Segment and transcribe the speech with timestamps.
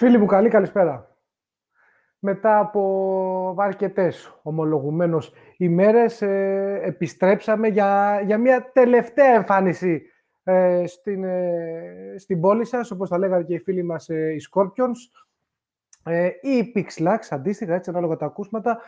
[0.00, 1.16] Φίλοι μου, καλή καλησπέρα.
[2.18, 10.02] Μετά από αρκετές ομολογουμένως ημέρες, ε, επιστρέψαμε για, για μια τελευταία εμφάνιση
[10.44, 14.40] ε, στην, ε, στην πόλη σας, όπως τα λέγανε και οι φίλοι μας ε, οι
[14.52, 15.20] Scorpions,
[16.04, 18.78] ε, ή οι Pixlax, αντίστοιχα, έτσι, ανάλογα τα ακούσματα.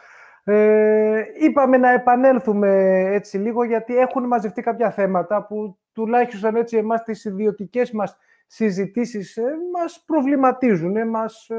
[0.44, 7.02] Ε, είπαμε να επανέλθουμε έτσι λίγο, γιατί έχουν μαζευτεί κάποια θέματα που τουλάχιστον έτσι εμάς
[7.02, 8.18] τις ιδιωτικές μας
[8.54, 9.42] συζητήσεις ε,
[9.72, 11.56] μας προβληματίζουν, ε, μας ε,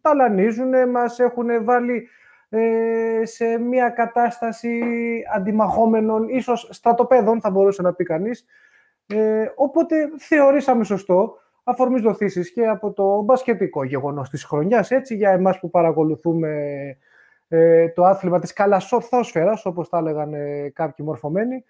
[0.00, 2.08] ταλανίζουν, μας έχουν βάλει
[3.22, 4.80] σε μια κατάσταση
[5.34, 8.44] αντιμαχόμενων, ίσως στρατοπέδων θα μπορούσε να πει κανείς.
[9.54, 15.58] οπότε θεωρήσαμε σωστό, αφορμής δοθήσεις και από το μπασκετικό γεγονός της χρονιάς, έτσι για εμάς
[15.58, 16.50] που παρακολουθούμε
[17.94, 20.32] το άθλημα της καλασοθόσφαιρας, όπως τα έλεγαν
[20.72, 21.64] κάποιοι μορφωμένοι,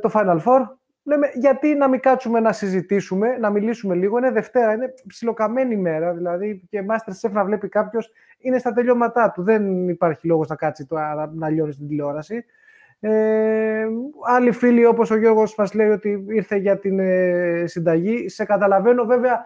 [0.00, 0.66] το Final Four,
[1.08, 4.18] λέμε γιατί να μην κάτσουμε να συζητήσουμε, να μιλήσουμε λίγο.
[4.18, 6.12] Είναι Δευτέρα, είναι ψιλοκαμένη ημέρα.
[6.12, 9.42] Δηλαδή και Masterchef να βλέπει κάποιος είναι στα τελειώματά του.
[9.42, 12.44] Δεν υπάρχει λόγος να κάτσει τώρα να λιώνει την τηλεόραση.
[13.00, 13.86] Ε,
[14.26, 18.28] άλλοι φίλοι όπως ο Γιώργος μας λέει ότι ήρθε για την ε, συνταγή.
[18.28, 19.44] Σε καταλαβαίνω βέβαια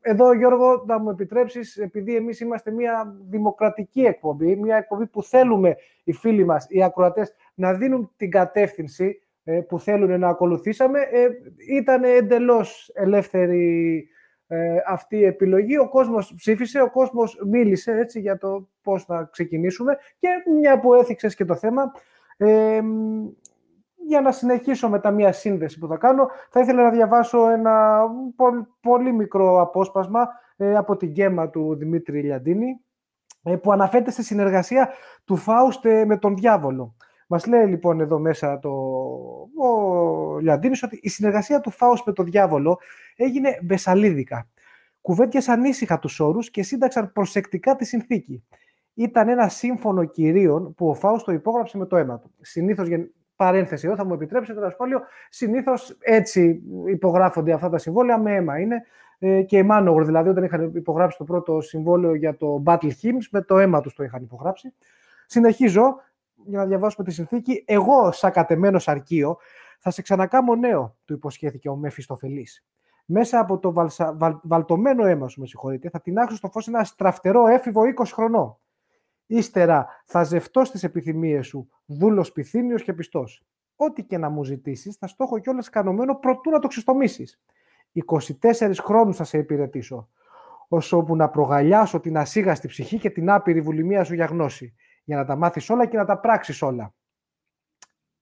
[0.00, 5.76] εδώ Γιώργο να μου επιτρέψεις επειδή εμείς είμαστε μια δημοκρατική εκπομπή, μια εκπομπή που θέλουμε
[6.04, 9.23] οι φίλοι μας, οι ακροατές να δίνουν την κατεύθυνση ε,
[9.68, 11.00] που θέλουν να ακολουθήσαμε.
[11.00, 11.28] Ε,
[11.76, 14.08] ήταν εντελώς ελεύθερη
[14.46, 15.78] ε, αυτή η επιλογή.
[15.78, 20.28] Ο κόσμος ψήφισε, ο κόσμος μίλησε έτσι, για το πώς να ξεκινήσουμε και
[20.60, 21.92] μια που έθιξες και το θέμα,
[24.06, 28.02] για να συνεχίσω μετά μια σύνδεση που θα κάνω, θα ήθελα να διαβάσω ένα
[28.80, 30.28] πολύ, μικρό απόσπασμα
[30.76, 32.80] από την γέμα του Δημήτρη Λιαντίνη,
[33.62, 34.88] που αναφέρεται στη συνεργασία
[35.24, 36.94] του Φάουστε με τον διάβολο.
[37.26, 38.70] Μας λέει λοιπόν εδώ μέσα το...
[39.56, 42.78] ο Λιαντίνης ότι η συνεργασία του Φάους με τον διάβολο
[43.16, 44.48] έγινε μπεσαλίδικα.
[45.00, 48.44] Κουβέντιασαν ήσυχα τους όρους και σύνταξαν προσεκτικά τη συνθήκη.
[48.94, 52.30] Ήταν ένα σύμφωνο κυρίων που ο Φάους το υπόγραψε με το αίμα του.
[52.40, 52.88] Συνήθως,
[53.36, 58.60] παρένθεση εδώ θα μου επιτρέψετε ένα σχόλιο, συνήθως έτσι υπογράφονται αυτά τα συμβόλαια με αίμα.
[58.60, 58.82] Είναι
[59.18, 63.26] ε, και οι Manowar, δηλαδή όταν είχαν υπογράψει το πρώτο συμβόλαιο για το Battle Hymns,
[63.30, 64.72] με το αίμα τους το είχαν υπογράψει.
[65.26, 65.96] Συνεχίζω,
[66.46, 67.64] για να διαβάσουμε τη συνθήκη.
[67.66, 69.36] Εγώ, σαν κατεμένος αρκείο,
[69.78, 72.64] θα σε ξανακάμω νέο, του υποσχέθηκε ο Μεφιστοφελής.
[73.04, 74.14] Μέσα από το βαλσα...
[74.16, 74.36] βαλ...
[74.42, 78.58] βαλτωμένο αίμα σου, με συγχωρείτε, θα άξω στο φως ένα στραφτερό έφηβο 20 χρονών.
[79.26, 83.44] Ύστερα θα ζευτώ στις επιθυμίες σου, δούλος πυθύνιος και πιστός.
[83.76, 87.40] Ό,τι και να μου ζητήσεις, θα στο έχω κιόλας κανωμένο προτού να το ξεστομίσεις.
[88.40, 90.08] 24 χρόνους θα σε υπηρετήσω,
[90.68, 95.16] όσο που να προγαλιάσω την ασίγαστη ψυχή και την άπειρη βουλημία σου για γνώση για
[95.16, 96.94] να τα μάθεις όλα και να τα πράξεις όλα.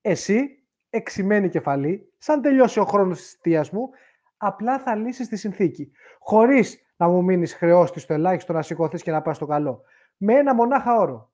[0.00, 3.90] Εσύ, εξημένη κεφαλή, σαν τελειώσει ο χρόνος της θητείας μου,
[4.36, 9.10] απλά θα λύσεις τη συνθήκη, χωρίς να μου μείνεις χρεώστη στο ελάχιστο να σηκωθείς και
[9.10, 9.82] να πας στο καλό.
[10.16, 11.30] Με ένα μονάχα όρο.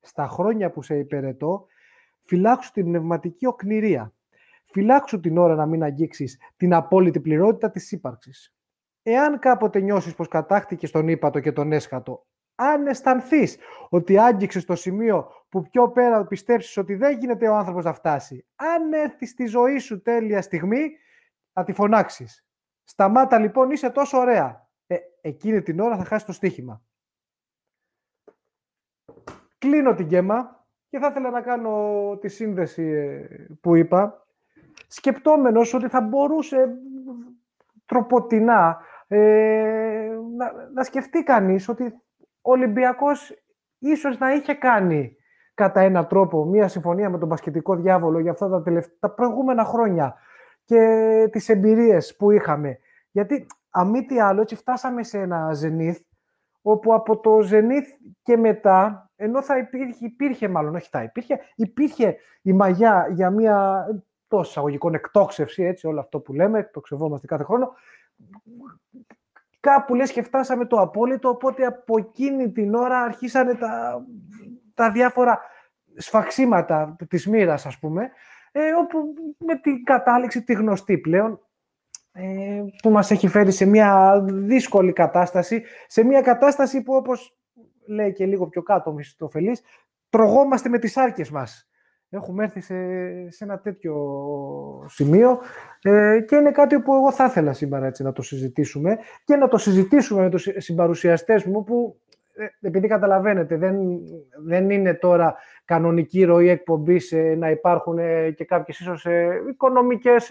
[0.00, 1.66] Στα χρόνια που σε υπηρετώ,
[2.22, 4.12] φυλάξου την πνευματική οκνηρία.
[4.64, 8.54] Φυλάξου την ώρα να μην αγγίξεις την απόλυτη πληρότητα της ύπαρξης.
[9.02, 13.48] Εάν κάποτε νιώσεις πως κατάχτηκε τον ύπατο και τον έσχατο, αν αισθανθεί
[13.88, 18.46] ότι άγγιξες στο σημείο που πιο πέρα πιστέψεις ότι δεν γίνεται ο άνθρωπος να φτάσει,
[18.56, 20.96] αν έρθει στη ζωή σου τέλεια στιγμή,
[21.52, 22.46] θα τη φωνάξεις.
[22.84, 24.68] Σταμάτα λοιπόν, είσαι τόσο ωραία.
[24.86, 26.82] Ε, εκείνη την ώρα θα χάσει το στοίχημα.
[29.58, 34.26] Κλείνω την γέμα και θα ήθελα να κάνω τη σύνδεση ε, που είπα,
[34.86, 36.76] σκεπτόμενος ότι θα μπορούσε
[37.84, 42.00] τροποτινά ε, να, να σκεφτεί κανείς ότι
[42.42, 43.32] ο Ολυμπιακός
[43.78, 45.16] ίσως να είχε κάνει
[45.54, 50.14] κατά έναν τρόπο μία συμφωνία με τον πασχετικό διάβολο για αυτά τα, τελευταία, προηγούμενα χρόνια
[50.64, 52.78] και τις εμπειρίες που είχαμε.
[53.10, 56.00] Γιατί αμή τι άλλο, έτσι φτάσαμε σε ένα ζενήθ,
[56.62, 57.88] όπου από το ζενήθ
[58.22, 63.86] και μετά, ενώ θα υπήρχε, υπήρχε μάλλον, όχι θα υπήρχε, υπήρχε η μαγιά για μία
[64.28, 67.72] τόσο εισαγωγικών εκτόξευση, έτσι, όλο αυτό που λέμε, εκτοξευόμαστε κάθε χρόνο,
[69.62, 74.04] κάπου λες και φτάσαμε το απόλυτο, οπότε από εκείνη την ώρα αρχίσανε τα,
[74.74, 75.40] τα διάφορα
[75.96, 78.10] σφαξίματα της μοίρας, ας πούμε,
[78.52, 78.98] ε, όπου
[79.38, 81.40] με την κατάληξη τη γνωστή πλέον,
[82.12, 87.38] ε, που μας έχει φέρει σε μια δύσκολη κατάσταση, σε μια κατάσταση που όπως
[87.86, 89.62] λέει και λίγο πιο κάτω ο Μισθοφελής,
[90.08, 91.71] τρογόμαστε με τις άρκες μας
[92.12, 92.74] έχουμε έρθει σε,
[93.30, 93.96] σε ένα τέτοιο
[94.88, 95.38] σημείο
[95.82, 99.48] ε, και είναι κάτι που εγώ θα ήθελα σήμερα έτσι, να το συζητήσουμε και να
[99.48, 102.00] το συζητήσουμε με τους συμπαρουσιαστές μου που
[102.34, 103.76] ε, επειδή καταλαβαίνετε δεν,
[104.44, 110.30] δεν είναι τώρα κανονική ροή εκπομπής να υπάρχουν ε, και κάποιες ίσως ε, οικονομικές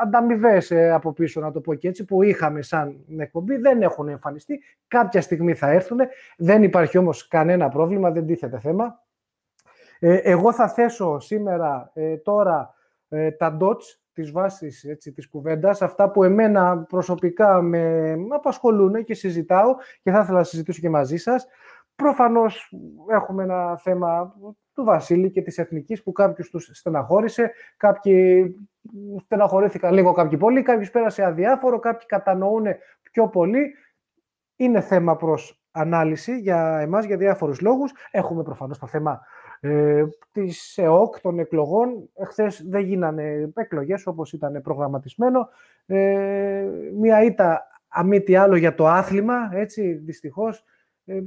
[0.00, 4.08] ανταμοιβές ε, από πίσω, να το πω και έτσι, που είχαμε σαν εκπομπή, δεν έχουν
[4.08, 4.62] εμφανιστεί.
[4.88, 5.98] Κάποια στιγμή θα έρθουν.
[6.36, 9.01] Δεν υπάρχει όμως κανένα πρόβλημα, δεν τίθεται θέμα.
[10.04, 12.74] Ε, εγώ θα θέσω σήμερα, ε, τώρα,
[13.08, 13.82] ε, τα dots
[14.12, 20.20] της βάσης έτσι, της κουβέντας, αυτά που εμένα προσωπικά με απασχολούν και συζητάω και θα
[20.20, 21.46] ήθελα να συζητήσω και μαζί σας.
[21.96, 22.72] Προφανώς
[23.10, 24.34] έχουμε ένα θέμα
[24.74, 28.54] του Βασίλη και της Εθνικής που κάποιους τους στεναχώρησε, κάποιοι
[29.24, 32.66] στεναχωρήθηκαν λίγο κάποιοι πολύ, κάποιους πέρασε αδιάφορο, κάποιοι κατανοούν
[33.12, 33.74] πιο πολύ.
[34.56, 37.92] Είναι θέμα προς ανάλυση για εμάς, για διάφορους λόγους.
[38.10, 39.20] Έχουμε προφανώς το θέμα
[39.64, 42.08] ε, της ΕΟΚ, των εκλογών.
[42.14, 45.48] Εχθές δεν γίνανε εκλογές όπως ήταν προγραμματισμένο.
[45.86, 46.68] Ε,
[46.98, 50.64] μία ήττα αμήτι άλλο για το άθλημα, έτσι, δυστυχώς.
[51.04, 51.20] Ε,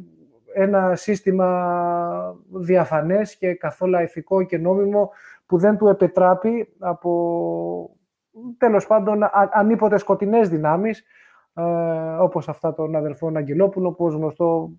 [0.54, 5.12] ένα σύστημα διαφανές και καθόλου ηθικό και νόμιμο
[5.46, 7.98] που δεν του επιτράπει από
[8.58, 9.20] τέλος πάντων
[9.52, 11.04] ανίποτε σκοτεινές δυνάμεις
[11.54, 11.62] ε,
[12.20, 14.72] όπως αυτά των αδερφών Αγγελόπουλων που ως γνωστό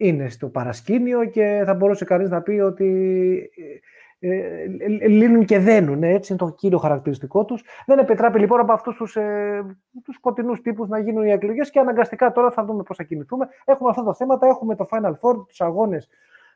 [0.00, 3.50] είναι στο παρασκήνιο και θα μπορούσε κανείς να πει ότι
[4.18, 7.64] ε, ε, λύνουν και δένουν, έτσι είναι το κύριο χαρακτηριστικό τους.
[7.86, 9.64] Δεν επιτράπει λοιπόν από αυτούς τους, ε,
[10.04, 13.48] τους σκοτεινούς τύπους να γίνουν οι εκλογές και αναγκαστικά τώρα θα δούμε πώς θα κινηθούμε.
[13.64, 16.08] Έχουμε αυτά τα θέματα, έχουμε το Final Four, τους αγώνες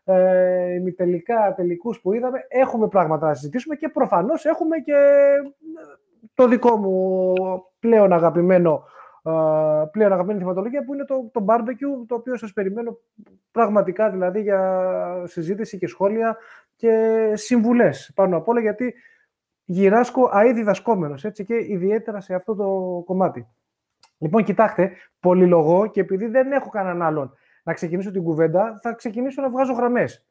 [0.05, 4.95] ε, τελικά τελικούς που είδαμε, έχουμε πράγματα να συζητήσουμε και προφανώς έχουμε και
[6.35, 7.35] το δικό μου
[7.81, 8.85] πλέον αγαπημένο
[9.91, 12.99] πλέον αγαπημένη θεματολογία που είναι το, το barbecue, το οποίο σας περιμένω
[13.51, 16.37] πραγματικά δηλαδή για συζήτηση και σχόλια
[16.77, 18.95] και συμβουλές πάνω απ' όλα γιατί
[19.65, 23.49] γυράσκω αίδη δασκόμενος έτσι και ιδιαίτερα σε αυτό το κομμάτι.
[24.19, 24.91] Λοιπόν, κοιτάξτε,
[25.21, 27.33] πολυλογώ και επειδή δεν έχω κανέναν άλλον
[27.63, 30.27] να ξεκινήσω την κουβέντα, θα ξεκινήσω να βγάζω γραμμές.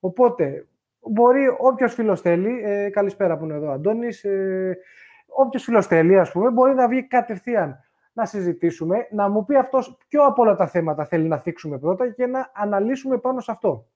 [0.00, 0.66] Οπότε,
[1.00, 4.78] μπορεί όποιος φίλος θέλει, ε, καλησπέρα που είναι εδώ ο Αντώνης, ε,
[5.26, 7.85] όποιος φίλος θέλει, ας πούμε, μπορεί να βγει κατευθείαν
[8.16, 12.10] να συζητήσουμε, να μου πει αυτός ποιο από όλα τα θέματα θέλει να θίξουμε πρώτα
[12.10, 13.86] και να αναλύσουμε πάνω σε αυτό.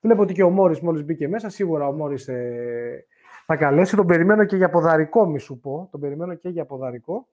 [0.00, 3.06] Βλέπω ότι και ο Μόρις μόλις μπήκε μέσα, σίγουρα ο Μόρις ε,
[3.46, 3.96] θα καλέσει.
[3.96, 5.88] Τον περιμένω και για ποδαρικό, μη σου πω.
[5.90, 7.28] Τον περιμένω και για ποδαρικό.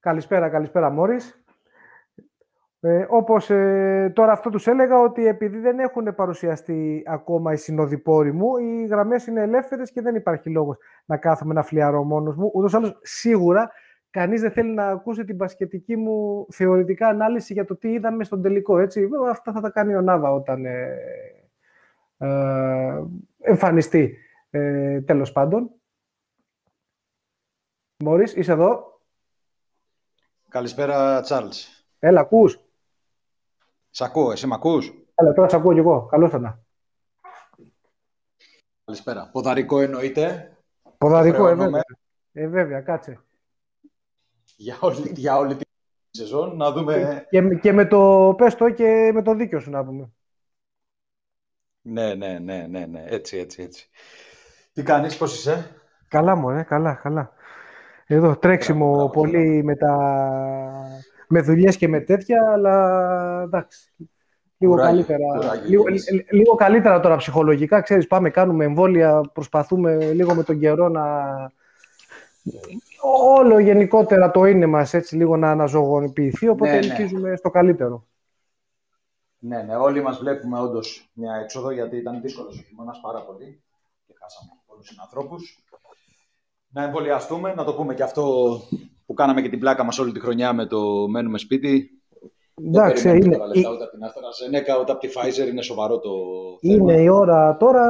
[0.00, 1.42] Καλησπέρα, καλησπέρα Μόρις.
[2.80, 8.32] Ε, όπως ε, τώρα αυτό τους έλεγα ότι επειδή δεν έχουν παρουσιαστεί ακόμα οι συνοδοιπόροι
[8.32, 12.50] μου, οι γραμμές είναι ελεύθερες και δεν υπάρχει λόγος να κάθομαι να φλιαρώ μόνος μου.
[12.54, 13.70] Ούτως άλλως σίγουρα
[14.10, 18.42] κανείς δεν θέλει να ακούσει την πασχετική μου θεωρητικά ανάλυση για το τι είδαμε στον
[18.42, 18.78] τελικό.
[18.78, 19.08] Έτσι.
[19.30, 20.96] Αυτά θα τα κάνει ο Νάβα όταν ε,
[22.18, 23.02] ε,
[23.40, 24.16] εμφανιστεί
[24.50, 25.70] ε, τέλος πάντων.
[28.04, 29.00] Μωρίς, είσαι εδώ.
[30.48, 31.86] Καλησπέρα, Τσάρλς.
[31.98, 32.67] Έλα, ακούς.
[33.98, 36.06] Σ' ακούω, εσύ με ακούς; Έλα, τώρα σ' ακούω κι εγώ.
[36.06, 36.64] Καλώς θα
[38.84, 39.28] Καλησπέρα.
[39.32, 40.56] Ποδαρικό εννοείται.
[40.98, 41.82] Ποδαρικό, ε, βέβαια.
[42.32, 43.20] Ε, βέβαια, κάτσε.
[44.56, 45.64] Για όλη, για όλη τη
[46.10, 47.26] σεζόν, να δούμε...
[47.30, 50.12] Και, και, με το πες το και με το δίκιο σου να πούμε.
[51.80, 53.04] Ναι, ναι, ναι, ναι, ναι.
[53.06, 53.88] Έτσι, έτσι, έτσι.
[54.72, 57.32] Τι κάνεις, πώς είσαι; Καλά μου, ε, καλά, καλά.
[58.06, 59.96] Εδώ τρέξιμο πολύ με τα
[61.28, 63.92] με δουλειές και με τέτοια, αλλά εντάξει.
[64.60, 65.26] Λίγο, καλύτερα,
[65.66, 65.84] λίγο,
[66.30, 71.04] λίγο, καλύτερα τώρα ψυχολογικά, ξέρεις, πάμε, κάνουμε εμβόλια, προσπαθούμε λίγο με τον καιρό να...
[73.36, 76.86] Όλο γενικότερα το είναι μας έτσι λίγο να αναζωογονηθεί, οπότε ναι, ναι.
[76.86, 78.06] ελπίζουμε στο καλύτερο.
[79.38, 83.62] Ναι, ναι, όλοι μας βλέπουμε όντως μια έξοδο, γιατί ήταν δύσκολος ο χειμώνας πάρα πολύ
[84.06, 85.64] και χάσαμε πολλούς συνανθρώπους.
[86.68, 88.50] Να εμβολιαστούμε, να το πούμε και αυτό
[89.08, 91.90] που κάναμε και την πλάκα μας όλη τη χρονιά με το μένουμε σπίτι.
[92.64, 93.36] Εντάξει, είναι.
[93.54, 96.10] Λεφτά, ούτε από την AstraZeneca, ούτε από τη Pfizer, είναι σοβαρό το
[96.60, 97.84] Είναι η ώρα τώρα,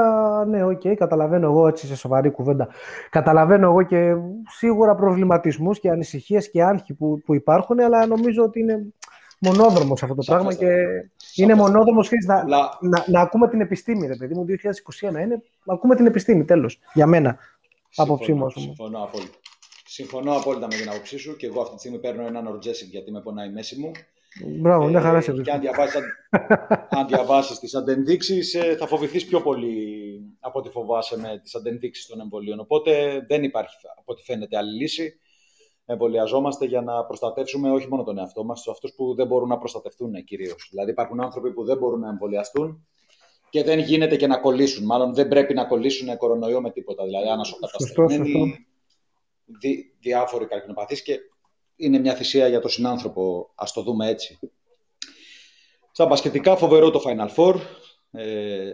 [0.47, 2.69] ναι, ok, okay, καταλαβαίνω εγώ έτσι σε σοβαρή κουβέντα.
[3.11, 4.15] Καταλαβαίνω εγώ και
[4.49, 8.93] σίγουρα προβληματισμούς και ανησυχίες και άγχοι που, που υπάρχουν, αλλά νομίζω ότι είναι
[9.39, 10.75] μονόδρομος αυτό το πράγμα και
[11.35, 12.45] είναι μονόδρομος να,
[12.81, 14.45] να, να, ακούμε την επιστήμη, ρε παιδί μου,
[15.01, 17.39] 2021 είναι, ακούμε την επιστήμη, τέλος, για μένα,
[17.97, 18.51] άποψή μου.
[18.51, 19.38] Συμφωνώ απόλυτα.
[19.91, 23.11] Συμφωνώ απόλυτα με την άποψή σου και εγώ αυτή τη στιγμή παίρνω ένα Norgesic γιατί
[23.11, 23.91] με πονάει η μέση μου.
[24.61, 26.01] Μπράβο, μια χαρά σε Και αν διαβάσεις,
[26.89, 32.07] αν διαβάσεις τις αντενδείξεις ε, θα φοβηθείς πιο πολύ από ό,τι φοβάσαι με τις αντενδείξεις
[32.07, 32.61] των εμβολίων.
[32.61, 35.21] Οπότε δεν υπάρχει από ό,τι φαίνεται άλλη λύση.
[35.87, 40.25] Εμβολιαζόμαστε για να προστατεύσουμε όχι μόνο τον εαυτό μας, αυτούς που δεν μπορούν να προστατευτούν
[40.25, 40.69] κυρίως.
[40.71, 42.87] Δηλαδή υπάρχουν άνθρωποι που δεν μπορούν να εμβολιαστούν
[43.51, 44.85] και δεν γίνεται και να κολλήσουν.
[44.85, 47.05] Μάλλον δεν πρέπει να κολλήσουν κορονοϊό με τίποτα.
[47.05, 48.67] Δηλαδή, ανασοκαταστημένοι,
[49.61, 51.19] δι, διάφοροι καρκινοπαθείς και
[51.77, 54.39] είναι μια θυσία για τον συνάνθρωπο, ας το δούμε έτσι.
[55.91, 57.55] Στα μπασκετικά φοβερό το Final Four.
[58.11, 58.71] Ε,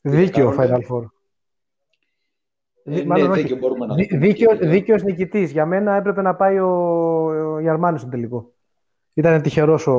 [0.00, 1.04] Δίκαιο Final Four.
[2.84, 5.50] Ε, ναι, δίκαιο μπορούμε να δίκαιο, δίκαιος νικητής.
[5.50, 6.70] Για μένα έπρεπε να πάει ο,
[7.54, 8.52] ο Ιαρμάνης στο τελικό.
[9.14, 9.92] Ήταν τυχερός ο,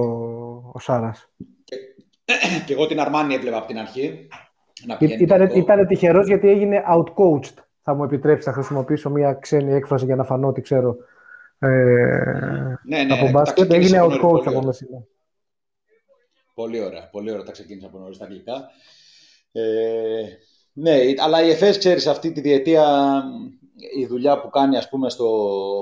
[0.74, 1.30] ο Σάρας.
[1.64, 1.76] Και,
[2.66, 4.28] και εγώ την Αρμάνη έβλεπα από την αρχή.
[5.00, 7.65] Ήταν, ήταν τυχερός γιατί έγινε outcoached.
[7.88, 10.98] Θα μου επιτρέψεις να χρησιμοποιήσω μια ξένη έκφραση για να φανώ ότι ξέρω
[11.60, 11.68] ε,
[12.84, 13.72] ναι, ναι, από μπάσκετ.
[13.74, 14.86] Έγινε outcoached από μέσα.
[16.54, 18.70] Πολύ ωραία, πολύ ωραία τα ξεκίνησα από νωρίς στα αγγλικά.
[19.52, 20.24] Ε,
[20.74, 23.24] ναι, αλλά η ΕΦΕΣ, ξέρεις, αυτή τη διετία
[23.98, 25.28] η δουλειά που κάνει ας πούμε στο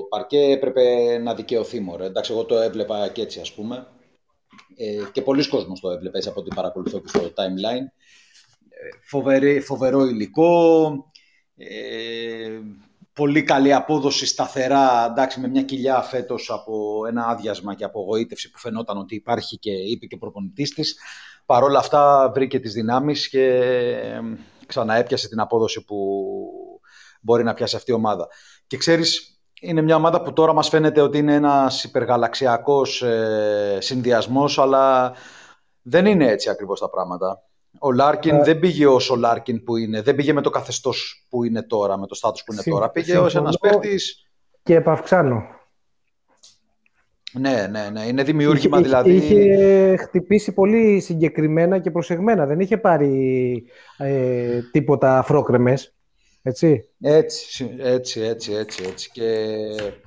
[0.09, 2.05] παρκέ έπρεπε να δικαιωθεί μωρέ.
[2.05, 3.87] Εντάξει, εγώ το έβλεπα και έτσι ας πούμε.
[4.75, 7.85] Ε, και πολλοί κόσμος το έβλεπε έτσι από ό,τι παρακολουθώ και στο timeline.
[9.29, 10.91] Ε, φοβερό υλικό,
[11.57, 12.59] ε,
[13.13, 18.59] πολύ καλή απόδοση σταθερά, εντάξει, με μια κοιλιά φέτος από ένα άδειασμα και απογοήτευση που
[18.59, 20.97] φαινόταν ότι υπάρχει και είπε και προπονητής της.
[21.45, 23.61] Παρ' όλα αυτά βρήκε τις δυνάμεις και
[24.65, 26.25] ξαναέπιασε την απόδοση που
[27.21, 28.27] μπορεί να πιάσει αυτή η ομάδα.
[28.67, 34.59] Και ξέρεις, είναι μια ομάδα που τώρα μας φαίνεται ότι είναι ένας υπεργαλαξιακός ε, συνδυασμός,
[34.59, 35.13] αλλά
[35.81, 37.43] δεν είναι έτσι ακριβώς τα πράγματα.
[37.79, 41.25] Ο Λάρκιν ε, δεν πήγε ως ο Λάρκιν που είναι, δεν πήγε με το καθεστώς
[41.29, 42.89] που είναι τώρα, με το στάτους που είναι τώρα.
[42.89, 44.27] Πήγε ως ένας παίχτης.
[44.63, 45.43] Και επαυξάνω.
[47.39, 48.01] Ναι, ναι, ναι.
[48.05, 49.15] Είναι δημιούργημα δηλαδή.
[49.15, 52.45] Είχε χτυπήσει πολύ συγκεκριμένα και προσεγμένα.
[52.45, 53.63] Δεν είχε πάρει
[53.97, 55.93] ε, τίποτα αφρόκρεμες.
[56.41, 56.89] Έτσι.
[57.01, 59.11] Έτσι, έτσι, έτσι, έτσι, έτσι.
[59.11, 59.47] Και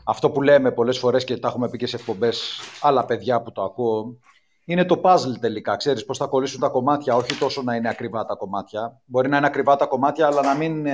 [0.05, 3.53] αυτό που λέμε πολλές φορές και τα έχουμε πει και σε εκπομπές άλλα παιδιά που
[3.53, 4.19] το ακούω,
[4.67, 5.77] είναι το puzzle τελικά.
[5.77, 9.01] Ξέρεις πώς θα κολλήσουν τα κομμάτια, όχι τόσο να είναι ακριβά τα κομμάτια.
[9.05, 10.87] Μπορεί να είναι ακριβά τα κομμάτια, αλλά να μην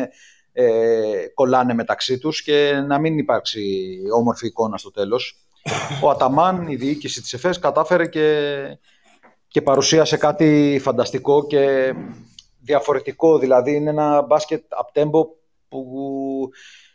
[0.53, 5.47] ε, κολλάνε μεταξύ τους και να μην υπάρξει όμορφη εικόνα στο τέλος.
[6.03, 8.63] Ο Αταμάν, η διοίκηση της ΕΦΕΣ, κατάφερε και,
[9.49, 11.95] και παρουσίασε κάτι φανταστικό και
[12.61, 13.39] διαφορετικό.
[13.39, 15.37] Δηλαδή είναι ένα μπάσκετ από
[15.69, 16.49] που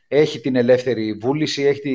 [0.07, 1.93] έχει την ελεύθερη βούληση, έχει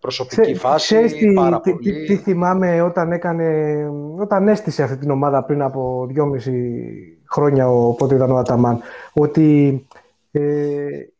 [0.00, 2.04] τη προσωπική φάση, τι, πάρα τι, πολύ.
[2.06, 3.74] Τι, θυμάμαι όταν, έκανε,
[4.18, 6.82] όταν έστησε αυτή την ομάδα πριν από δυόμιση
[7.30, 8.80] χρόνια, οπότε ήταν ο Αταμάν,
[9.12, 9.86] ότι
[10.30, 10.40] ε,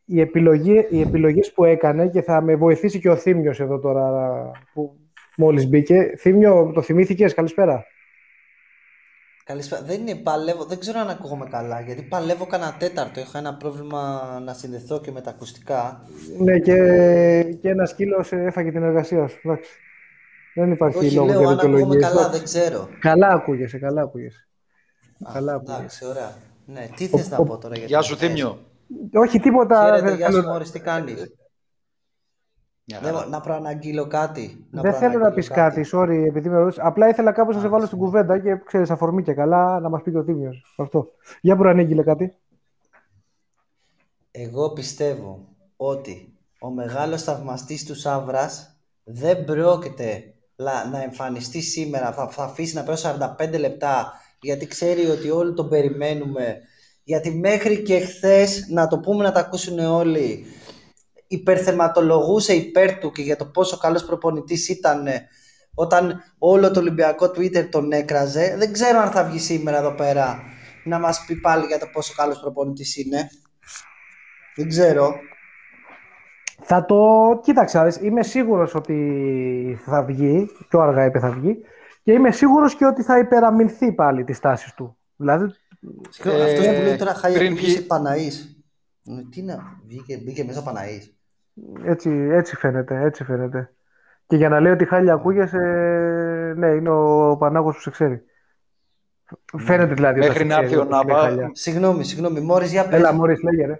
[0.05, 4.31] οι, επιλογή, οι επιλογές που έκανε και θα με βοηθήσει και ο Θήμιος εδώ τώρα
[4.73, 4.95] που
[5.37, 6.13] μόλις μπήκε.
[6.17, 7.85] Θήμιο, το θυμήθηκες, καλησπέρα.
[9.51, 9.81] Καλησπέρα.
[9.81, 13.19] Δεν είναι παλεύω, δεν ξέρω αν ακούγομαι καλά, γιατί παλεύω κανένα τέταρτο.
[13.19, 16.01] Έχω ένα πρόβλημα να συνδεθώ και με τα ακουστικά.
[16.37, 16.75] Ναι, και,
[17.61, 19.39] και ένα σκύλος έφαγε την εργασία σου.
[19.43, 19.71] Εντάξει.
[20.55, 22.89] Δεν υπάρχει Όχι, λόγο λέω, αν ακούγομαι καλά, δεν ξέρω.
[22.99, 24.47] Καλά ακούγεσαι, καλά ακούγεσαι.
[25.27, 25.77] Α, καλά ακούγεσαι.
[25.77, 26.31] Εντάξει, ωραία.
[26.65, 28.59] Ναι, τι θες να πω τώρα για Γεια σου, Θήμιο.
[29.13, 29.85] Όχι, τίποτα.
[29.85, 31.31] Χαίρετε, γεια σου, Μόρις, τι κάνεις;
[33.01, 34.65] Δεν, να προαναγγείλω κάτι.
[34.69, 36.79] Να Δεν θέλω να πεις κάτι, sorry, επειδή με ρωτήσει.
[36.83, 40.01] Απλά ήθελα κάπως να σε βάλω στην κουβέντα και ξέρεις, αφορμή και καλά να μας
[40.01, 40.75] πει και ο Τίμιος.
[40.77, 41.11] Αυτό.
[41.41, 42.35] Για προανήγγειλε κάτι.
[44.31, 50.33] Εγώ πιστεύω ότι ο μεγάλος θαυμαστής του Σάβρας δεν πρόκειται
[50.91, 55.69] να εμφανιστεί σήμερα, θα, θα αφήσει να πέρασε 45 λεπτά γιατί ξέρει ότι όλοι τον
[55.69, 56.57] περιμένουμε
[57.03, 60.45] γιατί μέχρι και χθες να το πούμε να τα ακούσουν όλοι
[61.31, 65.07] υπερθεματολογούσε υπέρ του και για το πόσο καλός προπονητής ήταν
[65.73, 68.55] όταν όλο το Ολυμπιακό Twitter τον έκραζε.
[68.57, 70.39] Δεν ξέρω αν θα βγει σήμερα εδώ πέρα
[70.83, 73.29] να μας πει πάλι για το πόσο καλός προπονητής είναι.
[74.55, 75.13] Δεν ξέρω.
[76.61, 76.99] Θα το...
[77.43, 81.57] Κοίταξε, είμαι σίγουρος ότι θα βγει, πιο αργά είπε θα βγει,
[82.03, 84.97] και είμαι σίγουρος και ότι θα υπεραμεινθεί πάλι τις τάσεις του.
[85.15, 85.45] Δηλαδή...
[86.23, 87.57] Ε, αυτός που λέει τώρα χάλια πριν...
[87.87, 88.55] Παναής.
[89.31, 89.57] Τι να,
[89.87, 91.15] βγήκε, μπήκε μέσα Παναής.
[91.83, 93.71] Έτσι, έτσι φαίνεται, έτσι φαίνεται.
[94.27, 95.57] Και για να λέει ότι χάλια ακούγεσαι,
[96.57, 98.23] ναι, είναι ο Πανάγος που σε ξέρει.
[99.57, 100.19] Φαίνεται δηλαδή.
[100.19, 101.49] Μέχρι να έρθει ο Νάβα.
[101.51, 102.39] Συγγνώμη, συγγνώμη.
[102.39, 102.99] Μόρις, για πες.
[102.99, 103.79] Έλα, Μόρις, λέγε, ρε.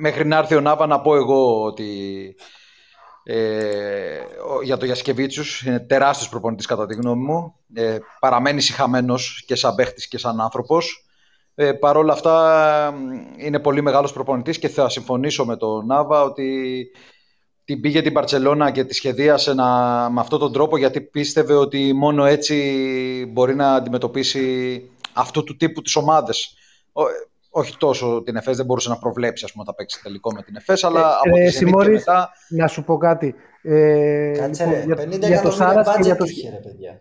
[0.00, 2.34] Μέχρι να έρθει ο Νάβα να πω εγώ ότι
[3.22, 4.20] ε,
[4.62, 7.54] για το Γιασκεβίτσιους είναι τεράστιος προπονητής κατά τη γνώμη μου.
[7.74, 11.09] Ε, παραμένεις συχαμένος και σαν παίχτης και σαν άνθρωπος.
[11.62, 12.94] Ε, Παρ' όλα αυτά
[13.36, 16.90] είναι πολύ μεγάλος προπονητής και θα συμφωνήσω με τον Νάβα ότι
[17.64, 19.66] την πήγε την Παρτσελώνα και τη σχεδίασε να,
[20.10, 22.56] με αυτόν τον τρόπο γιατί πίστευε ότι μόνο έτσι
[23.32, 26.56] μπορεί να αντιμετωπίσει αυτού του τύπου τις ομάδες.
[27.50, 30.56] όχι τόσο την ΕΦΕΣ, δεν μπορούσε να προβλέψει ας πούμε, θα παίξει τελικό με την
[30.56, 32.30] ΕΦΕΣ, αλλά ε, από ε, τη μετά...
[32.48, 33.34] Να σου πω κάτι.
[33.62, 36.24] Ε, Κάτσε λοιπόν, ρε, 50 για, το Σάρας και για το...
[36.24, 37.00] Είχε, ρε, παιδιά.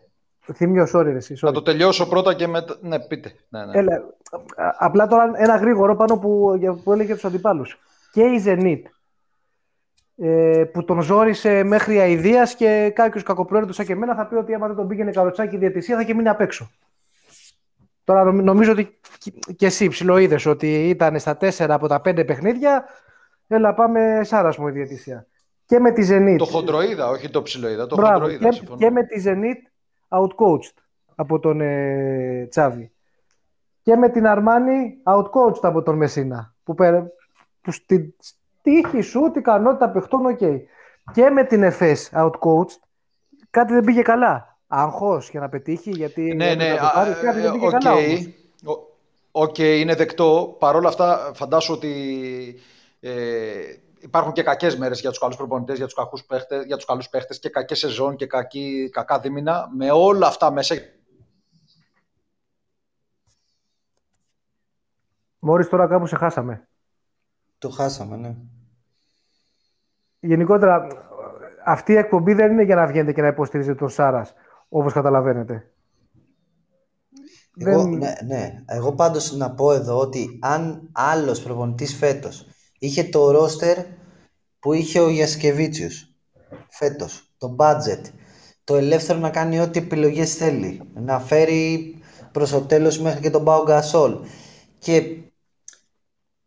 [0.54, 1.36] Θύμιο, sorry, εσύ.
[1.36, 2.78] Θα το τελειώσω πρώτα και μετά.
[2.82, 3.32] Ναι, πείτε.
[3.50, 3.78] Ναι, ναι.
[3.78, 4.04] Έλα,
[4.78, 7.80] απλά τώρα ένα γρήγορο πάνω που, που έλεγε τους αντιπάλους.
[8.12, 8.82] Και η Zenit
[10.22, 14.54] ε, που τον ζόρισε μέχρι αηδίας και κάποιος κακοπρόεδρο σαν και εμένα θα πει ότι
[14.54, 16.72] άμα δεν τον πήγαινε καροτσάκι η διαιτησία θα και μείνει απ' έξω.
[18.04, 19.00] Τώρα νομίζω ότι
[19.56, 22.86] και εσύ ψιλοείδες ότι ήταν στα 4 από τα 5 παιχνίδια.
[23.48, 25.28] Έλα πάμε Σάρας μου η διαιτησία.
[25.66, 26.38] Και με τη Zenit.
[26.38, 27.88] Το χοντροείδα, όχι το ψιλοείδα.
[27.88, 29.69] Το Μπράβο, χοντροείδα, και, και με τη Zenit
[30.10, 30.74] outcoached
[31.16, 32.92] από τον ε, Τσάβη.
[33.82, 36.54] Και με την Αρμάνι outcoached από τον Μεσίνα.
[36.64, 37.04] Που, πε,
[37.62, 38.16] που στη
[38.62, 40.38] τύχη σου, την ικανότητα παιχτών, οκ.
[41.14, 42.80] Και με την ΕΦΕΣ outcoached,
[43.50, 44.58] κάτι δεν πήγε καλά.
[44.68, 47.72] Άγχος για να πετύχει, γιατί Ναι, ναι, το πάρει, κάτι δεν πήγε οκ.
[47.72, 48.30] καλά όμως.
[49.32, 50.56] Οκ, είναι δεκτό.
[50.60, 51.92] Παρ' όλα αυτά, φαντάσου ότι
[53.00, 53.12] ε,
[54.00, 57.10] υπάρχουν και κακές μέρες για τους καλούς προπονητές, για τους, κακούς παίχτες, για τους καλούς
[57.10, 59.70] παίχτες και κακές σεζόν και κακή, κακά δίμηνα.
[59.76, 60.76] Με όλα αυτά μέσα
[65.40, 66.68] Μόλις τώρα κάπου σε χάσαμε.
[67.58, 68.36] Το χάσαμε, ναι.
[70.20, 70.88] Γενικότερα,
[71.66, 74.34] αυτή η εκπομπή δεν είναι για να βγαίνετε και να υποστηρίζετε τον Σάρας,
[74.70, 75.72] όπως καταλαβαίνετε.
[77.58, 78.64] Εγώ, Δεν- ναι, ναι.
[78.66, 82.49] Εγώ πάντως να πω εδώ ότι αν άλλος προπονητής φέτος
[82.80, 83.78] είχε το ρόστερ
[84.60, 86.14] που είχε ο Γιασκεβίτσιος.
[86.70, 88.02] Φέτος, το budget,
[88.64, 91.96] το ελεύθερο να κάνει ό,τι επιλογές θέλει, να φέρει
[92.32, 94.18] προς το τέλος μέχρι και τον Πάο Γκασόλ.
[94.80, 95.18] Και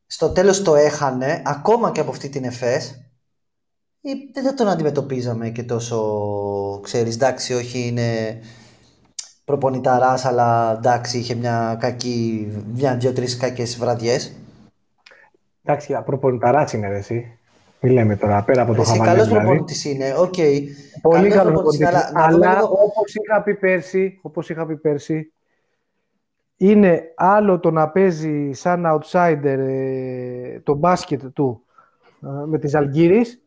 [0.07, 2.91] στο τέλος το έχανε, ακόμα και από αυτή την ΕΦΕΣ,
[4.01, 8.41] ε, δεν θα τον αντιμετωπίζαμε και τόσο, ξέρεις, εντάξει, όχι είναι
[9.45, 14.33] προπονηταράς, αλλά εντάξει, είχε μια κακή, μια δύο-τρεις κακές βραδιές.
[15.65, 17.39] Εντάξει, προπονηταράς είναι ρε, εσύ.
[17.81, 19.45] Μη λέμε τώρα, πέρα από το Εσύ χαβαλέ καλός δηλαδή.
[19.47, 20.35] προπονητής είναι, οκ.
[21.03, 22.13] Πολύ Καλός καλό προπονητής, προπονητής.
[22.15, 25.33] αλλά να δούμε Αλλά λίγο- όπως είχα πει πέρσι, όπως είχα πει πέρσι,
[26.57, 31.63] είναι άλλο το να παίζει σαν outsider ε, το μπάσκετ του
[32.23, 33.43] ε, με τη Ζαλγκίρις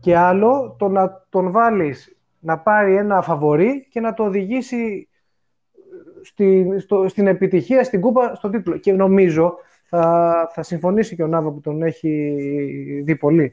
[0.00, 5.08] και άλλο το να τον βάλεις να πάρει ένα φαβορί και να το οδηγήσει
[6.22, 8.76] στην, στο, στην επιτυχία, στην κούπα, στον τίτλο.
[8.76, 9.54] Και νομίζω
[9.90, 13.52] θα, θα συμφωνήσει και ο Νάβα που τον έχει δει πολύ,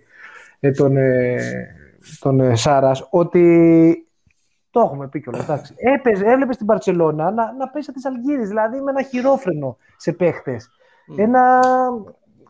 [0.59, 1.37] ε, τον, ε,
[2.19, 4.07] τον ε, Σάρας, ότι
[4.69, 5.73] το έχουμε πει κιόλας, εντάξει.
[5.77, 10.69] Έπαιζε, έβλεπε στην Παρσελώνα να, να παίζει τις Αλγύρες, δηλαδή με ένα χειρόφρενο σε παίχτες.
[11.15, 11.59] Ένα,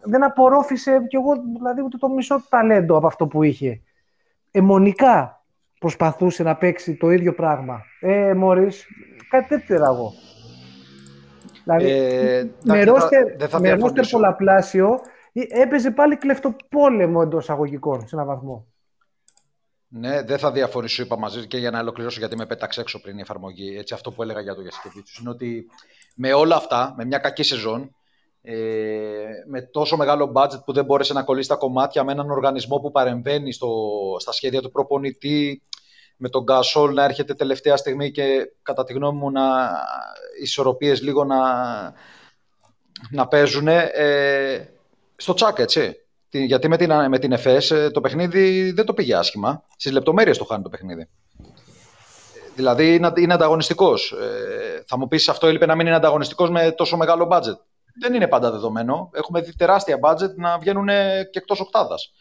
[0.03, 3.81] δεν απορρόφησε κι εγώ δηλαδή ούτε το μισό ταλέντο από αυτό που είχε.
[4.51, 5.45] Αιμονικά
[5.79, 7.81] προσπαθούσε να παίξει το ίδιο πράγμα.
[7.99, 8.87] Ε, Μωρίς,
[9.29, 10.13] κάτι τέτοιο era εγώ.
[11.75, 14.17] Δηλαδή, Ε, με εντάξει, δεν θα- ρόστερ, δεν θα με ρόστερ διαφωνήσω.
[14.17, 14.99] πολλαπλάσιο
[15.33, 18.65] ε, έπαιζε πάλι κλεφτοπόλεμο εντός αγωγικών σε έναν βαθμό.
[19.89, 23.17] Ναι, δεν θα διαφωνήσω, είπα μαζί και για να ολοκληρώσω γιατί με πέταξε έξω πριν
[23.17, 23.77] η εφαρμογή.
[23.77, 25.65] Έτσι, αυτό που έλεγα για το Γιασκεβίτσιους είναι ότι
[26.15, 27.95] με όλα αυτά, με μια κακή σεζόν,
[28.41, 28.55] ε,
[29.47, 32.91] με τόσο μεγάλο budget που δεν μπόρεσε να κολλήσει τα κομμάτια, με έναν οργανισμό που
[32.91, 33.69] παρεμβαίνει στο,
[34.19, 35.61] στα σχέδια του προπονητή,
[36.17, 39.69] με τον Γκασόλ να έρχεται τελευταία στιγμή και κατά τη γνώμη μου να
[40.39, 41.37] οι ισορροπίες λίγο να,
[43.09, 44.69] να παίζουν ε,
[45.15, 45.95] στο τσάκ, έτσι.
[46.29, 49.63] Τι- Γιατί με την, με την ΕΦΕΣ ε, το παιχνίδι δεν το πήγε άσχημα.
[49.77, 51.01] Στις λεπτομέρειες το χάνει το παιχνίδι.
[51.01, 51.07] Ε,
[52.55, 54.11] Δηλαδή είναι, είναι ανταγωνιστικός.
[54.11, 57.57] Ε, θα μου πεις αυτό έλειπε να μην είναι ανταγωνιστικός με τόσο μεγάλο budget.
[57.99, 59.09] Δεν είναι πάντα δεδομένο.
[59.13, 60.87] Έχουμε δει τεράστια budget να βγαίνουν
[61.31, 62.11] και εκτός οκτάδας.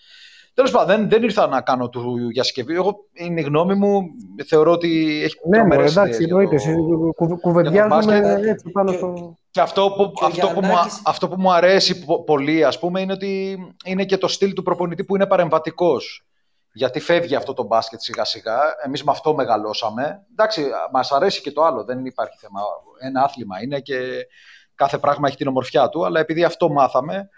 [0.56, 2.74] Τέλος πάντων, δεν, δεν ήρθα να κάνω του για συσκευή.
[2.74, 4.02] Εγώ είναι η γνώμη μου.
[4.46, 6.56] Θεωρώ ότι έχει Ναι, μωρέ, τρομερές εντάξει, ιδέες για εννοείται.
[6.56, 8.44] το- συ- κου- Κουβεντιάζουμε μπάσκετ.
[8.46, 9.38] έτσι πάνω Και- στο.
[9.50, 12.64] και αυτό που, Και ο αυτό, που μου, Γιαννάκης- αυτό που μου αρέσει πο- πολύ,
[12.64, 16.26] ας πούμε, είναι ότι είναι και το στυλ του προπονητή που είναι παρεμβατικός.
[16.72, 18.58] Γιατί φεύγει αυτό το μπάσκετ σιγά σιγά.
[18.84, 20.22] Εμείς με αυτό μεγαλώσαμε.
[20.30, 22.60] Εντάξει, μας αρέσει και το άλλο, δεν υπάρχει θέμα.
[23.00, 24.26] Ένα άθλημα είναι και
[24.74, 27.28] κάθε πράγμα έχει την ομορφιά του, αλλά επειδή αυτό μάθαμε,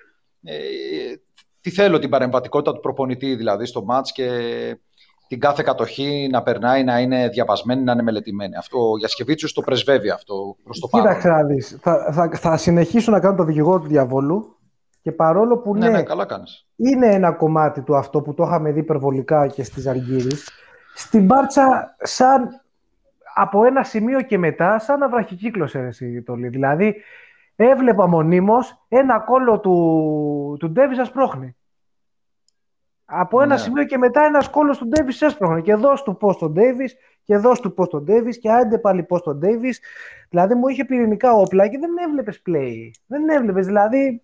[0.43, 0.55] ε,
[1.61, 4.29] τι θέλω την παρεμβατικότητα του προπονητή δηλαδή στο μάτς και
[5.29, 8.57] την κάθε κατοχή να περνάει, να είναι διαβασμένη, να είναι μελετημένη.
[8.57, 11.07] Αυτό ο Γιασκεβίτσιος το πρεσβεύει αυτό προς το παρόν.
[11.07, 11.79] Κοίταξε να δεις.
[11.81, 14.57] Θα, θα, θα συνεχίσω να κάνω το δικηγόρο του διαβόλου
[15.03, 16.67] και παρόλο που Ναι, ναι, ναι, καλά κάνεις.
[16.77, 20.49] είναι ένα κομμάτι του αυτό που το είχαμε δει υπερβολικά και στις Αλγύρες,
[20.95, 22.49] στην Μπάρτσα σαν
[23.35, 26.51] από ένα σημείο και μετά σαν να βραχικύκλωσε ρε, εσύ, το λέει.
[26.51, 26.95] Δηλαδή
[27.61, 31.57] έβλεπα μονίμως ένα κόλλο του, του Ντέβις να σπρώχνει.
[33.05, 33.61] Από ένα Ναι.
[33.61, 35.61] σημείο και μετά ένας κόλλος του Ντέβις έσπρωχνε.
[35.61, 36.95] Και δώσ' του πώς τον Ντέβις
[37.25, 39.81] και δώσ' του πώς τον Ντέβις και άντε πάλι πώς τον Ντέβις.
[40.29, 42.75] Δηλαδή μου είχε πυρηνικά όπλα και δεν έβλεπες play.
[43.07, 43.67] Δεν έβλεπες.
[43.67, 44.23] Δηλαδή.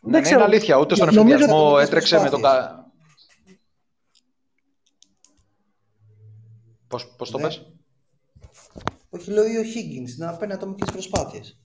[0.00, 0.76] Ναι, ναι, είναι αλήθεια.
[0.76, 2.40] Ούτε στον Νομίζω εφηδιασμό ότι έτρεξε με τον.
[2.40, 2.66] προσπάθειες.
[2.66, 2.88] κα-
[6.88, 7.44] Πώς, πώς το Ναι.
[7.44, 7.72] πες;
[9.10, 11.60] Όχι, λέω ή ο Higgins να παίρνει ατομικές προσπάθειες.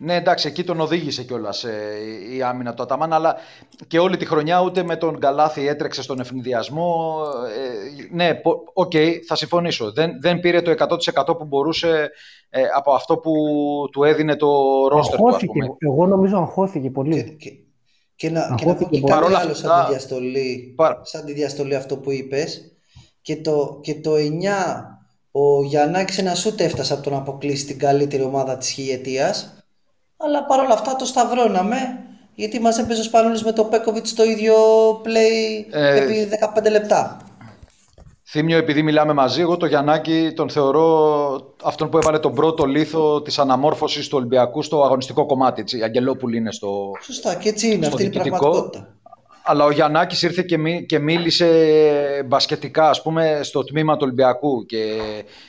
[0.00, 1.96] Ναι, εντάξει, εκεί τον οδήγησε κιόλας ε,
[2.34, 3.36] η άμυνα του Αταμάν, αλλά
[3.86, 7.16] και όλη τη χρονιά ούτε με τον Καλάθι έτρεξε στον αιφνιδιασμό.
[7.56, 8.40] Ε, ναι,
[8.72, 9.92] ok, okay, θα συμφωνήσω.
[9.92, 10.74] Δεν, δεν πήρε το
[11.24, 12.10] 100% που μπορούσε
[12.50, 13.32] ε, από αυτό που
[13.92, 14.48] του έδινε το
[14.88, 15.46] ρόστερ του.
[15.46, 15.66] Πούμε.
[15.78, 17.24] Εγώ νομίζω αγχώθηκε πολύ.
[17.24, 17.50] Και, και,
[18.14, 21.96] και να, και να πω και κάτι άλλο σαν τη, διαστολή, σαν τη διαστολή αυτό
[21.96, 22.76] που είπες.
[23.20, 24.18] Και το, και το 9
[25.30, 29.57] ο Γιαννάκης ένας σούτ έφτασε από τον αποκλείσει την καλύτερη ομάδα της χιλιετίας
[30.18, 31.76] αλλά παρόλα αυτά το σταυρώναμε
[32.34, 34.54] γιατί μας έπαιζε ο Σπανούλης με το Πέκοβιτς το ίδιο
[35.04, 37.16] play ε, επί 15 λεπτά.
[38.30, 43.22] Θύμιο, επειδή μιλάμε μαζί, εγώ το Γιαννάκη τον θεωρώ αυτόν που έβαλε τον πρώτο λίθο
[43.22, 45.60] της αναμόρφωσης του Ολυμπιακού στο αγωνιστικό κομμάτι.
[45.60, 45.78] Έτσι.
[45.78, 48.96] Η Αγγελόπουλη είναι στο Σωστά, και έτσι είναι, αυτή είναι η πραγματικότητα.
[49.50, 50.56] Αλλά ο Γιαννάκης ήρθε και,
[50.86, 51.48] και μίλησε
[52.26, 55.00] μπασκετικά, ας πούμε, στο τμήμα του Ολυμπιακού και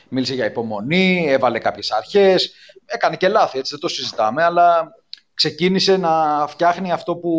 [0.10, 2.54] μίλησε για υπομονή, έβαλε κάποιες αρχές,
[2.86, 4.92] έκανε και λάθη, έτσι δεν το συζητάμε, αλλά
[5.34, 7.32] ξεκίνησε να φτιάχνει αυτό που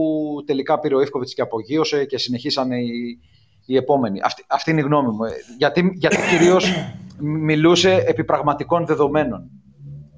[0.47, 3.21] τελικά πήρε ο Εύκοβιτς και απογείωσε και συνεχίσανε οι,
[3.67, 4.21] οι επόμενοι.
[4.25, 5.25] Αυτή, αυτή είναι η γνώμη μου.
[5.59, 6.73] Γιατί, γιατί κυρίως
[7.19, 9.51] μιλούσε επί πραγματικών δεδομένων.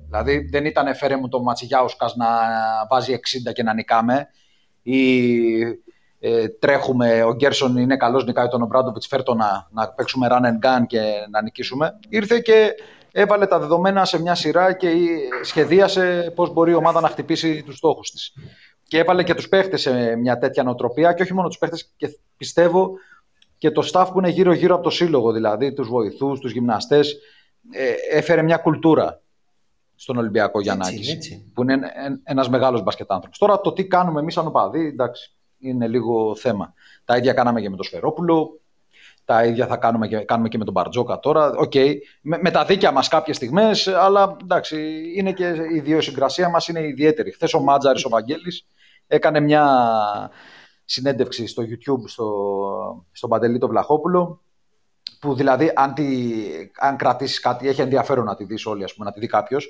[0.07, 2.26] Δηλαδή δεν ήταν φέρε μου το Ματσιγιάουσκας να
[2.90, 4.28] βάζει 60 και να νικάμε
[4.83, 5.02] ή
[6.24, 10.66] ε, τρέχουμε, ο Γκέρσον είναι καλός, νικάει τον Ομπράντοβιτς, φέρτο να, να παίξουμε run and
[10.66, 11.98] gun και να νικήσουμε.
[12.08, 12.74] Ήρθε και
[13.12, 14.88] έβαλε τα δεδομένα σε μια σειρά και
[15.42, 18.35] σχεδίασε πώς μπορεί η ομάδα να χτυπήσει τους στόχους της.
[18.88, 22.18] Και έβαλε και τους παίχτες σε μια τέτοια νοοτροπία και όχι μόνο τους παίχτες και
[22.37, 22.90] πιστεύω
[23.58, 27.18] και το staff που είναι γύρω-γύρω από το σύλλογο, δηλαδή τους βοηθούς, τους γυμναστές,
[27.72, 29.20] ε, έφερε μια κουλτούρα
[29.94, 31.18] στον Ολυμπιακό Γιαννάκης,
[31.54, 31.80] που είναι
[32.24, 33.38] ένας μεγάλος μπασκετάνθρωπος.
[33.38, 36.75] Τώρα το τι κάνουμε εμείς σαν οπαδοί, εντάξει, είναι λίγο θέμα.
[37.05, 38.61] Τα ίδια κάναμε και με τον Σφερόπουλο,
[39.25, 41.51] τα ίδια θα κάνουμε και, κάνουμε και με τον Μπαρτζόκα τώρα.
[41.57, 41.94] Ok, okay.
[42.22, 46.87] με, με, τα δίκαια μας κάποιες στιγμές, αλλά εντάξει, είναι και η ιδιοσυγκρασία μας είναι
[46.87, 47.33] ιδιαίτερη.
[47.33, 48.66] Χθες ο Μάτζαρης ο Βαγγέλης
[49.07, 49.90] έκανε μια
[50.85, 54.42] συνέντευξη στο YouTube στο, στον Παντελή τον Βλαχόπουλο,
[55.20, 56.05] που δηλαδή αν, τη,
[56.79, 59.68] αν κρατήσεις κάτι, έχει ενδιαφέρον να τη δεις όλοι, ας πούμε, να τη δει κάποιος.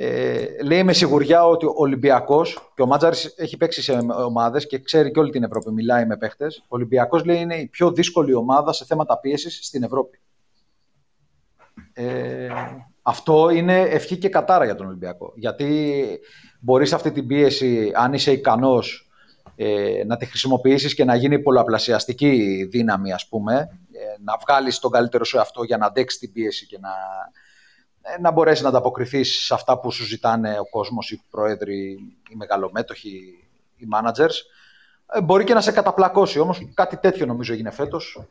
[0.00, 4.78] Ε, λέει με σιγουριά ότι ο Ολυμπιακός και ο Μάτζαρης έχει παίξει σε ομάδες και
[4.78, 6.58] ξέρει και όλη την Ευρώπη, μιλάει με παίχτες.
[6.62, 10.20] Ο Ολυμπιακός λέει είναι η πιο δύσκολη ομάδα σε θέματα πίεσης στην Ευρώπη.
[11.92, 12.48] Ε,
[13.02, 15.32] αυτό είναι ευχή και κατάρα για τον Ολυμπιακό.
[15.36, 16.04] Γιατί
[16.60, 19.10] μπορείς αυτή την πίεση, αν είσαι ικανός
[19.56, 23.54] ε, να τη χρησιμοποιήσεις και να γίνει πολλαπλασιαστική δύναμη, ας πούμε,
[23.92, 27.47] ε, να βγάλεις τον καλύτερο σου αυτό για να αντέξεις την πίεση και να, ε,
[28.20, 33.44] να μπορέσεις να ανταποκριθείς σε αυτά που σου ζητάνε ο κόσμος, οι πρόεδροι, οι μεγαλομέτωχοι,
[33.76, 34.34] οι managers.
[35.12, 38.22] Ε, μπορεί και να σε καταπλακώσει, όμως κάτι τέτοιο νομίζω έγινε φέτος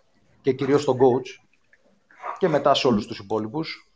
[0.41, 1.43] και κυρίως στον coach
[2.37, 3.91] και μετά σε όλους τους υπόλοιπους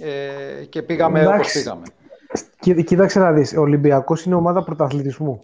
[0.00, 1.38] ε, και πήγαμε Εντάξει.
[1.38, 2.82] όπως πήγαμε.
[2.82, 5.40] Κοίταξε να δεις, ο Ολυμπιακός είναι ομάδα πρωταθλητισμού.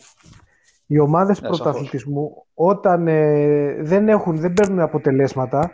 [0.86, 5.70] Οι ομάδες ναι, πρωταθλητισμού όταν ε, δεν, έχουν, δεν παίρνουν αποτελέσματα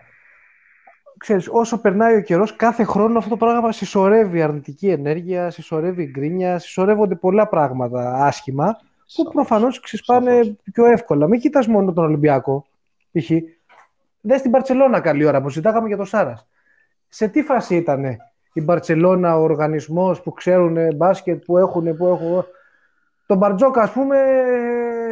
[1.25, 6.59] ξέρεις, όσο περνάει ο καιρός, κάθε χρόνο αυτό το πράγμα συσσωρεύει αρνητική ενέργεια, συσσωρεύει γκρίνια,
[6.59, 8.77] συσσωρεύονται πολλά πράγματα άσχημα,
[9.15, 11.27] που προφανώς ξεσπάνε πιο εύκολα.
[11.27, 12.67] Μην κοιτάς μόνο τον Ολυμπιακό,
[13.13, 13.31] π.χ.
[14.21, 16.47] Δες την Παρσελώνα καλή ώρα που ζητάγαμε για το Σάρας.
[17.09, 18.05] Σε τι φάση ήταν
[18.53, 22.45] η Μπαρσελόνα, ο οργανισμός που ξέρουν μπάσκετ, που έχουν, που έχουν...
[23.27, 24.17] Τον Μπαρτζόκα, ας πούμε,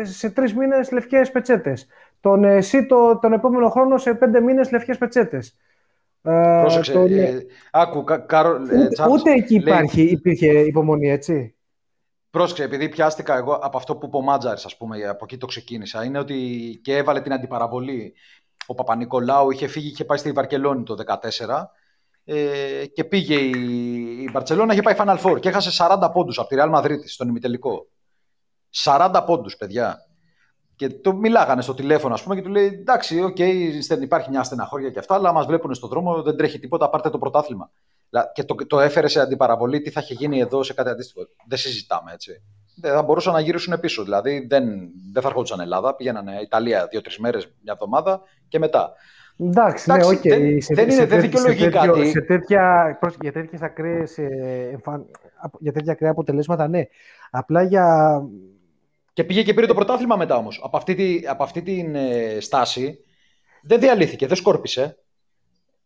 [0.02, 1.86] σε τρεις μήνες λευκές πετσέτες.
[2.20, 5.56] Τον Σίτο τον επόμενο χρόνο σε πέντε μήνες λευκές πετσέτες.
[6.22, 7.00] Πρόσεξε, το...
[7.00, 11.54] ε, άκου, Κάρο, ε, ούτε, Τσάρλς, ούτε εκεί υπάρχει, υπήρχε υπομονή, έτσι;
[12.30, 15.46] Πρόσεξε, επειδή πιάστηκα εγώ από αυτό που είπε ο Μάτζαρης, ας πούμε, από εκεί το
[15.46, 16.36] ξεκίνησα, είναι ότι
[16.82, 18.14] και έβαλε την αντιπαραβολή.
[18.66, 20.96] Ο Παπα-Νικολάου είχε φύγει, είχε πάει στη Βαρκελόνη το
[21.38, 21.64] 2014
[22.24, 23.50] ε, και πήγε η,
[24.22, 27.28] η Μπαρτσελώνα, είχε πάει Final Four και έχασε 40 πόντους από τη Real Madrid στον
[27.28, 27.86] ημιτελικό.
[28.84, 30.06] 40 πόντους, παιδιά.
[30.82, 34.42] Και το μιλάγανε στο τηλέφωνο, ας πούμε, και του λέει: Εντάξει, ok, okay, υπάρχει μια
[34.42, 37.70] στεναχώρια και αυτά, αλλά μας βλέπουν στον δρόμο, δεν τρέχει τίποτα, πάρτε το πρωτάθλημα.
[38.32, 41.26] Και το, το έφερε σε αντιπαραβολή τι θα είχε γίνει εδώ σε κάτι αντίστοιχο.
[41.48, 42.42] Δεν συζητάμε έτσι.
[42.80, 44.02] Δεν θα μπορούσαν να γυρίσουν πίσω.
[44.02, 44.64] Δηλαδή δεν,
[45.12, 48.92] δεν θα ερχόντουσαν Ελλάδα, πήγαιναν Ιταλία δύο-τρεις μέρες, μια εβδομάδα και μετά.
[49.38, 50.28] Εντάξει, ναι, okay.
[50.28, 52.10] δεν, σε, δεν, είναι, δεν δικαιολογεί κάτι.
[52.10, 54.80] Σε τέτοια, για τέτοιες ακραίες, ε,
[55.58, 56.82] για τέτοια ακραία αποτελέσματα, ναι.
[57.30, 58.18] Απλά για
[59.12, 60.60] και πήγε και πήρε το πρωτάθλημα μετά όμως.
[60.64, 62.98] Από αυτή, τη, από αυτή την ε, στάση
[63.62, 64.96] δεν διαλύθηκε, δεν σκόρπισε.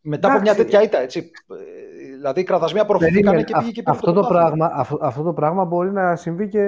[0.01, 1.31] Μετά από μια τέτοια ήττα, έτσι.
[1.49, 5.23] Ε, δηλαδή οι κραδασμοί απορροφηθήκαν και πήγε και πήρε αυτό το, το πράγμα, αυτό, αυτό,
[5.23, 6.63] το πράγμα μπορεί να συμβεί και,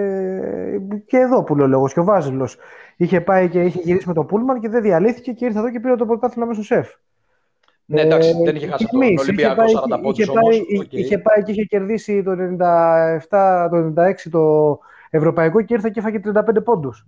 [1.05, 2.49] και εδώ που λέει ο και ο Βάζελο.
[2.97, 5.79] Είχε πάει και είχε γυρίσει με το Πούλμαν και δεν διαλύθηκε και ήρθε εδώ και
[5.79, 6.89] πήρε το πρωτάθλημα μέσα στο σεφ.
[7.85, 11.51] Ναι, εντάξει, ε, δεν είχε χάσει τον Ολυμπιακό 40 πόντους είχε πάει, είχε πάει και
[11.51, 12.31] είχε κερδίσει το
[13.29, 17.05] 97, το 96 το Ευρωπαϊκό και ήρθε και έφαγε 35 πόντους.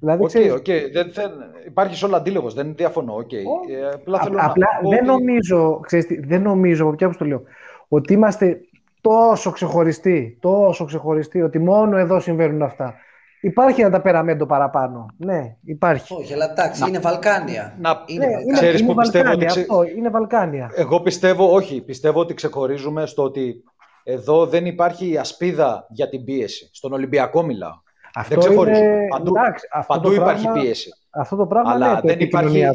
[0.00, 0.90] Δηλαδή, okay, okay.
[0.92, 1.30] Δεν, δεν,
[1.66, 3.16] υπάρχει όλο αντίλογος, δεν διαφωνώ.
[3.16, 3.70] Okay.
[3.70, 7.42] Ε, απλά, θέλω απλά να δεν, νομίζω, ξέρεις, δεν νομίζω, από ποια το λέω,
[7.88, 8.60] ότι είμαστε
[9.00, 12.94] τόσο ξεχωριστοί, τόσο ξεχωριστοί, ότι μόνο εδώ συμβαίνουν αυτά.
[13.40, 15.06] Υπάρχει ένα ταπεραμέντο παραπάνω.
[15.16, 16.14] Ναι, υπάρχει.
[16.14, 17.74] Όχι, αλλά εντάξει, είναι Βαλκάνια.
[17.80, 18.02] Να...
[18.06, 18.52] Είναι, ναι, Βαλκάνια.
[18.54, 19.46] Ξέρεις είναι που πιστεύω ότι...
[19.46, 20.70] Αυτό, είναι Βαλκάνια.
[20.74, 23.64] Εγώ πιστεύω, όχι, πιστεύω ότι ξεχωρίζουμε στο ότι
[24.04, 26.70] εδώ δεν υπάρχει η ασπίδα για την πίεση.
[26.72, 27.82] Στον Ολυμπιακό μιλάω.
[28.14, 28.86] Αυτό δεν ξεχωρίζουμε.
[28.86, 29.06] Είναι...
[29.08, 30.90] Παντού, εντάξει, αυτό παντού υπάρχει πράγμα, πίεση.
[31.10, 32.66] Αυτό το πράγμα αλλά ναι, δεν υπάρχει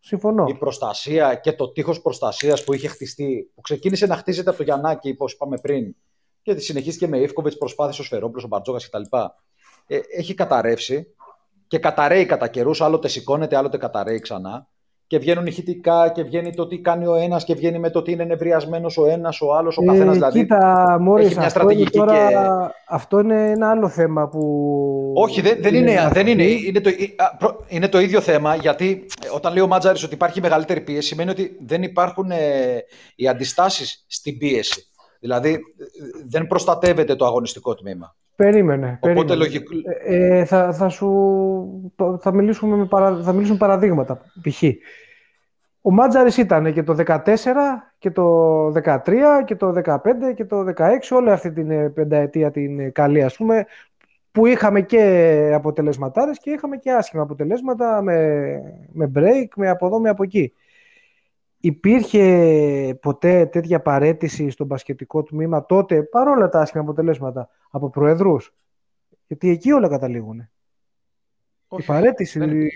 [0.00, 0.44] Συμφωνώ.
[0.48, 4.64] Η προστασία και το τείχος προστασίας που είχε χτιστεί, που ξεκίνησε να χτίζεται από το
[4.64, 5.96] Γιαννάκη, όπως είπαμε πριν,
[6.42, 9.16] και συνεχίστηκε με Ιφκοβιτ, προσπάθησε ο Σφερόπουλος, ο Μπαρτζόγα κτλ.
[9.86, 11.14] Ε, έχει καταρρεύσει
[11.66, 14.68] και καταραίει κατά καιρούς, άλλοτε σηκώνεται, άλλοτε καταραίει ξανά.
[15.08, 18.12] Και βγαίνουν ηχητικά και βγαίνει το τι κάνει ο ένας και βγαίνει με το τι
[18.12, 20.08] είναι νευριασμένος ο ένας, ο άλλος, ο καθένας.
[20.08, 22.36] Ε, δηλαδή, κοίτα, Μόρις, έχει μια στρατηγική τώρα, και...
[22.88, 25.12] Αυτό είναι ένα άλλο θέμα που.
[25.14, 26.08] Όχι, δεν, δεν είναι.
[26.12, 26.42] Δεν είναι.
[26.42, 26.90] Είναι, το,
[27.68, 31.56] είναι το ίδιο θέμα γιατί όταν λέει ο Μάτζαρης ότι υπάρχει μεγαλύτερη πίεση, σημαίνει ότι
[31.66, 32.36] δεν υπάρχουν ε,
[33.14, 34.82] οι αντιστάσεις στην πίεση.
[35.20, 35.58] Δηλαδή
[36.28, 38.16] δεν προστατεύεται το αγωνιστικό τμήμα.
[38.38, 38.98] Περίμενε.
[39.00, 39.68] Οπότε Λογικ...
[40.06, 44.20] Ε, ε, θα, θα, σου, θα, μιλήσουμε με παρα, θα μιλήσουμε παραδείγματα.
[44.42, 44.62] Π.χ.
[45.80, 47.16] Ο Μάτζαρης ήταν και το 14
[47.98, 49.00] και το 13
[49.44, 49.98] και το 15
[50.34, 53.66] και το 16 όλη αυτή την ε, πενταετία την ε, καλή ας πούμε
[54.32, 58.48] που είχαμε και αποτελεσματάρες και είχαμε και άσχημα αποτελέσματα με,
[58.92, 60.52] με break, με από εδώ, με από εκεί.
[61.68, 68.54] Υπήρχε ποτέ τέτοια παρέτηση στο μπασκετικό τμήμα τότε, παρόλα τα άσχημα αποτελέσματα, από προεδρούς.
[69.26, 70.50] Γιατί εκεί όλα καταλήγουν.
[71.78, 72.68] η παρέτηση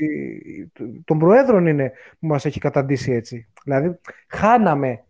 [1.05, 3.48] των προέδρων είναι που μας έχει καταντήσει έτσι.
[3.64, 5.05] Δηλαδή, χάναμε.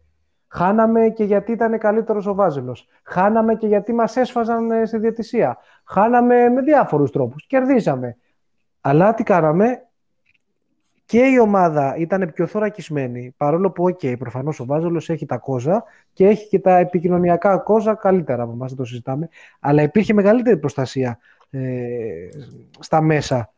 [0.48, 2.88] Χάναμε και γιατί ήταν καλύτερος ο Βάζελος.
[3.02, 5.58] Χάναμε και γιατί μας έσφαζαν ε, στη διαιτησία.
[5.84, 7.46] Χάναμε με διάφορους τρόπους.
[7.46, 8.16] Κερδίσαμε.
[8.80, 9.86] Αλλά τι κάναμε,
[11.12, 15.36] και η ομάδα ήταν πιο θωρακισμένη, παρόλο που, ok, okay, προφανώς ο Βάζελος έχει τα
[15.36, 19.28] κόζα και έχει και τα επικοινωνιακά κόζα καλύτερα από εμάς, δεν το συζητάμε,
[19.60, 21.18] αλλά υπήρχε μεγαλύτερη προστασία
[21.50, 21.60] ε,
[22.78, 23.52] στα μέσα.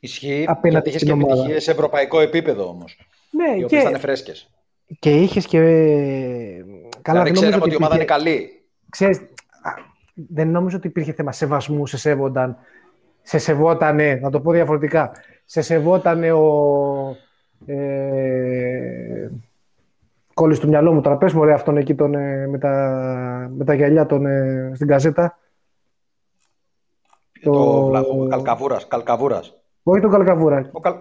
[0.00, 2.98] Ισχύει, γιατί είχες και επιτυχίες σε ευρωπαϊκό επίπεδο όμως,
[3.30, 3.88] ναι, οι οποίες και...
[3.88, 4.50] ήταν φρέσκες.
[4.98, 5.58] Και είχες και...
[7.02, 8.64] Καλά, δηλαδή ξέραμε ότι η ομάδα είναι καλή.
[8.88, 9.20] Ξέρεις,
[10.14, 12.56] δεν νόμιζα ότι υπήρχε θέμα σεβασμού, σε σέβονταν,
[13.22, 15.12] σε σεβότανε, να το πω διαφορετικά
[15.46, 17.16] σε σεβόταν ο...
[17.66, 19.30] Ε,
[20.34, 21.16] κόλλησε του μυαλό μου τώρα.
[21.16, 22.70] Πες μου αυτόν εκεί τον, ε, με, τα,
[23.56, 25.38] με τα γυαλιά τον, ε, στην καζέτα.
[27.42, 27.52] Το,
[27.90, 28.26] το...
[28.30, 29.56] Καλκαβούρας, Καλκαβούρας.
[29.82, 30.68] Όχι τον Καλκαβούρα.
[30.72, 30.94] Ο καλ...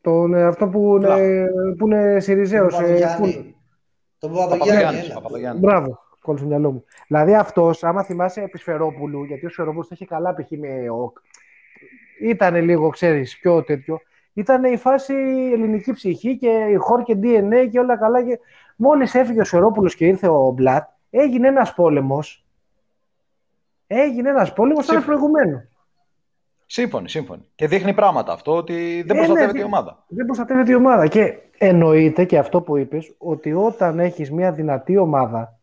[0.00, 1.46] τον, ε, αυτό που είναι,
[1.78, 2.76] που είναι Σιριζέος.
[4.18, 5.00] Τον Παπαδογιάννη.
[5.60, 6.84] Μπράβο, κόλλησε του μυαλό μου.
[7.06, 10.50] Δηλαδή αυτός, άμα θυμάσαι επί Σφερόπουλου, γιατί ο Σφερόπουλος είχε καλά π.χ.
[10.50, 11.18] με ΟΚ,
[12.20, 14.00] ήταν λίγο, ξέρεις, πιο τέτοιο.
[14.32, 15.14] Ήταν η φάση
[15.52, 18.24] ελληνική ψυχή και η χώρ και DNA και όλα καλά.
[18.24, 18.38] Και...
[18.76, 22.44] Μόλις έφυγε ο Σερόπουλος και ήρθε ο Μπλατ, έγινε ένας πόλεμος.
[23.86, 25.62] Έγινε ένας πόλεμος σαν προηγουμένο.
[26.66, 27.48] Σύμφωνοι, σύμφωνοι.
[27.54, 30.04] Και δείχνει πράγματα αυτό ότι δεν ε, ναι, προστατεύεται η ομάδα.
[30.08, 31.06] Δεν προστατεύεται η ομάδα.
[31.06, 35.53] Και εννοείται και αυτό που είπες, ότι όταν έχεις μια δυνατή ομάδα,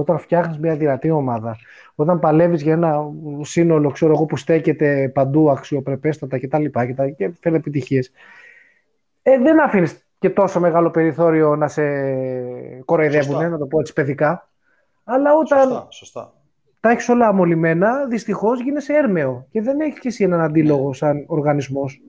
[0.00, 1.56] όταν φτιάχνεις μια δυνατή ομάδα,
[1.94, 6.64] όταν παλεύεις για ένα σύνολο ξέρω εγώ, που στέκεται παντού αξιοπρεπέστατα κτλ.
[6.64, 8.10] Και, και, και φέρνει επιτυχίες,
[9.22, 11.82] ε, δεν αφήνεις και τόσο μεγάλο περιθώριο να σε
[12.84, 14.48] κοροϊδεύουν, να το πω έτσι παιδικά.
[15.04, 16.32] Αλλά όταν σωστά, σωστά.
[16.80, 20.94] τα έχεις όλα αμολυμένα, δυστυχώς γίνεσαι έρμεο και δεν έχεις και εσύ έναν αντίλογο ναι.
[20.94, 22.00] σαν οργανισμός.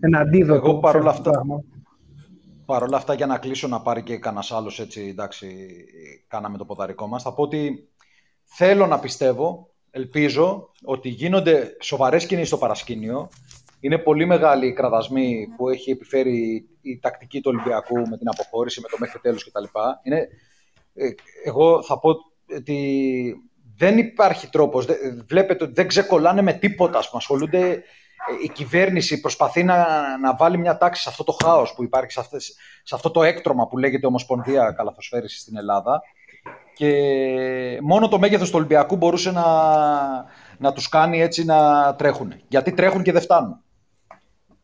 [0.00, 0.68] Ένα αντίδοτο.
[0.68, 1.42] Εγώ παρόλα αυτά,
[2.66, 5.66] Παρ' όλα αυτά, για να κλείσω να πάρει και κανένας άλλος έτσι, εντάξει,
[6.28, 7.22] κάναμε το ποδαρικό μας.
[7.22, 7.88] Θα πω ότι
[8.44, 13.28] θέλω να πιστεύω, ελπίζω, ότι γίνονται σοβαρές κινήσεις στο παρασκήνιο.
[13.80, 18.80] Είναι πολύ μεγάλη η κραδασμή που έχει επιφέρει η τακτική του Ολυμπιακού με την αποχώρηση,
[18.80, 19.64] με το μέχρι τέλου κτλ.
[20.02, 20.28] Είναι,
[20.94, 21.08] ε,
[21.44, 22.10] εγώ θα πω
[22.56, 23.34] ότι
[23.76, 24.86] δεν υπάρχει τρόπος,
[25.28, 27.82] βλέπετε ότι δεν ξεκολλάνε με τίποτα, ασχολούνται
[28.42, 29.86] η κυβέρνηση προσπαθεί να,
[30.18, 33.22] να βάλει μια τάξη σε αυτό το χάος που υπάρχει, σε, αυτές, σε αυτό το
[33.22, 36.02] έκτρωμα που λέγεται Ομοσπονδία Καλαθοσφαίρηση στην Ελλάδα
[36.74, 36.92] και
[37.82, 39.44] μόνο το μέγεθος του Ολυμπιακού μπορούσε να,
[40.58, 42.34] να τους κάνει έτσι να τρέχουν.
[42.48, 43.60] Γιατί τρέχουν και δεν φτάνουν.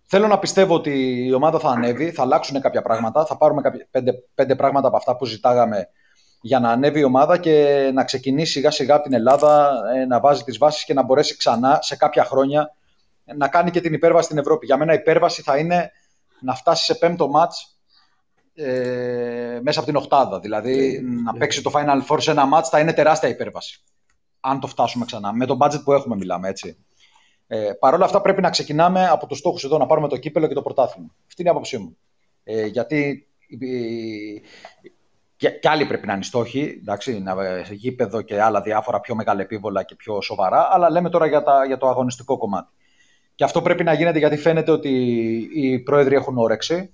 [0.02, 3.86] Θέλω να πιστεύω ότι η ομάδα θα ανέβει, θα αλλάξουν κάποια πράγματα, θα πάρουμε κάποια,
[3.90, 5.88] πέντε, πέντε πράγματα από αυτά που ζητάγαμε
[6.40, 10.20] για να ανέβει η ομάδα και να ξεκινήσει σιγά σιγά από την Ελλάδα ε, να
[10.20, 12.74] βάζει τις βάσεις και να μπορέσει ξανά σε κάποια χρόνια
[13.36, 14.66] να κάνει και την υπέρβαση στην Ευρώπη.
[14.66, 15.90] Για μένα η υπέρβαση θα είναι
[16.40, 17.78] να φτάσει σε πέμπτο μάτς
[18.54, 20.40] ε, μέσα από την οχτάδα.
[20.40, 23.82] Δηλαδή, να παίξει το Final Four σε ένα match θα είναι τεράστια υπέρβαση.
[24.40, 25.32] Αν το φτάσουμε ξανά.
[25.32, 26.76] Με το budget που έχουμε μιλάμε, έτσι.
[27.46, 30.46] Ε, Παρ' όλα αυτά πρέπει να ξεκινάμε από τους στόχους εδώ, να πάρουμε το κύπελο
[30.46, 31.14] και το πρωτάθλημα.
[31.26, 31.96] Αυτή είναι η άποψή μου.
[32.44, 33.26] Ε, γιατί
[35.36, 39.82] και, και άλλοι πρέπει να είναι στόχοι, εντάξει, να, γήπεδο και άλλα διάφορα πιο μεγαλεπίβολα
[39.82, 42.72] και πιο σοβαρά, αλλά λέμε τώρα για, τα, για το αγωνιστικό κομμάτι.
[43.34, 44.90] Και αυτό πρέπει να γίνεται γιατί φαίνεται ότι
[45.54, 46.92] οι πρόεδροι έχουν όρεξη.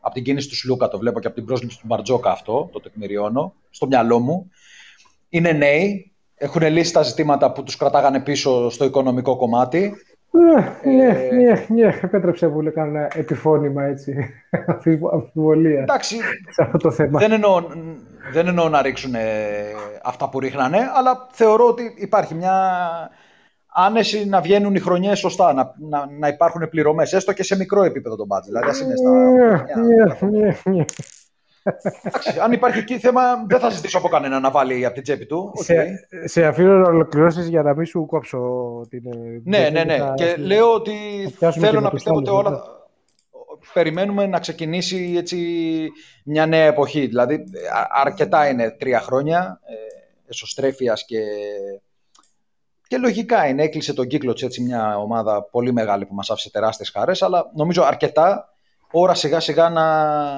[0.00, 2.80] Από την κίνηση του Σλούκα το βλέπω και από την πρόσληψη του Μπαρτζόκα αυτό, το
[2.80, 4.50] τεκμηριώνω, στο μυαλό μου.
[5.28, 9.92] Είναι νέοι, έχουν λύσει τα ζητήματα που τους κρατάγανε πίσω στο οικονομικό κομμάτι.
[10.30, 14.14] Ναι, ναι, ε, ναι, ναι, επέτρεψε που κάνα επιφώνημα έτσι,
[15.12, 16.16] αμφιβολία Εντάξει,
[16.48, 17.18] σε αυτό το θέμα.
[17.18, 17.66] Δεν εννοώ,
[18.32, 19.14] δεν εννοώ να ρίξουν
[20.02, 22.54] αυτά που ρίχνανε, αλλά θεωρώ ότι υπάρχει μια
[23.76, 27.82] άνεση να βγαίνουν οι χρονιές σωστά, να, να, να υπάρχουν πληρωμές, έστω και σε μικρό
[27.82, 28.46] επίπεδο τον μπάτζ.
[28.46, 29.10] Δηλαδή, είναι στα.
[29.10, 30.84] Ναι, ναι, ναι,
[32.42, 35.52] αν υπάρχει εκεί θέμα, δεν θα ζητήσω από κανένα να βάλει από την τσέπη του.
[35.54, 38.40] Σε, σε αφήνω να ολοκληρώσεις για να μην σου κόψω
[38.88, 39.02] την.
[39.44, 39.98] Ναι, ναι, ναι.
[40.14, 40.92] Και λέω ότι
[41.58, 42.62] θέλω να πιστεύω ότι όλα.
[43.72, 45.38] Περιμένουμε να ξεκινήσει έτσι
[46.24, 47.06] μια νέα εποχή.
[47.06, 47.44] Δηλαδή,
[48.02, 49.74] αρκετά είναι τρία χρόνια ε,
[50.28, 51.18] εσωστρέφειας και
[52.88, 56.50] και λογικά είναι, έκλεισε τον κύκλο της έτσι μια ομάδα πολύ μεγάλη που μας άφησε
[56.50, 58.48] τεράστιες χαρές, αλλά νομίζω αρκετά
[58.90, 59.84] ώρα σιγά σιγά να,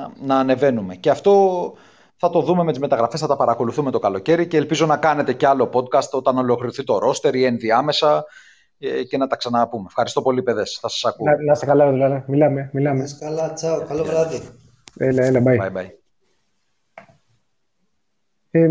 [0.08, 0.94] να ανεβαίνουμε.
[0.94, 1.72] Και αυτό
[2.16, 5.32] θα το δούμε με τις μεταγραφές, θα τα παρακολουθούμε το καλοκαίρι και ελπίζω να κάνετε
[5.32, 8.24] και άλλο podcast όταν ολοκληρωθεί το ρόστερ ή ενδιάμεσα
[8.78, 9.84] ε, και να τα ξαναπούμε.
[9.86, 10.78] Ευχαριστώ πολύ, παιδες.
[10.80, 11.26] Θα σας ακούω.
[11.26, 12.24] Να, να είστε καλά, δηλαδή.
[12.26, 12.98] Μιλάμε, μιλάμε.
[12.98, 13.84] Να είστε καλά, τσάω.
[13.84, 14.40] Καλό βράδυ.
[14.96, 15.60] Έλα, έλα, bye.
[15.60, 15.88] bye, bye.
[18.50, 18.68] Ε,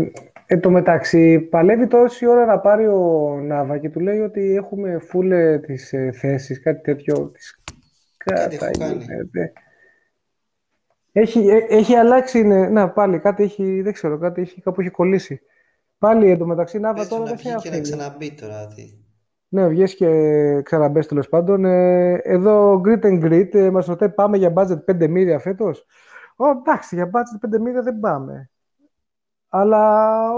[0.50, 4.98] Εν τω μεταξύ, παλεύει τόση ώρα να πάρει ο Νάβα και του λέει ότι έχουμε
[4.98, 7.30] φούλε τις ε, θέσεις, κάτι τέτοιο.
[7.30, 7.62] Τις...
[8.16, 8.58] Κάτι
[11.12, 14.90] έχει, ε, έχει αλλάξει, ναι, να πάλι κάτι έχει, δεν ξέρω, κάτι έχει, κάπου έχει
[14.90, 15.40] κολλήσει.
[15.98, 18.66] Πάλι εντωμεταξύ Νάβα τώρα δεν θα Και να ξαναμπεί τώρα.
[18.66, 18.98] Τι.
[19.48, 20.08] Ναι, βγες και
[20.62, 21.64] ξαναμπες τέλος πάντων.
[21.64, 25.86] Ε, εδώ Grit and Grit ε, μας ρωτάει πάμε για budget 5 μίλια φέτος;
[26.36, 28.50] Ω, εντάξει, για budget 5 μίλια δεν πάμε.
[29.48, 30.30] Αλλά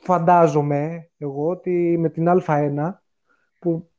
[0.00, 2.92] φαντάζομαι εγώ ότι με την Α1
[3.58, 3.90] που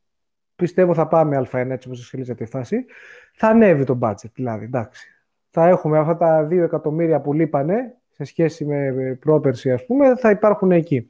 [0.55, 2.85] πιστεύω θα πάμε Α1 έτσι όπως εξελίσσεται η φάση,
[3.33, 5.07] θα ανέβει το budget, δηλαδή, εντάξει.
[5.49, 10.29] Θα έχουμε αυτά τα 2 εκατομμύρια που λείπανε σε σχέση με πρόπερση, ας πούμε, θα
[10.29, 11.09] υπάρχουν εκεί.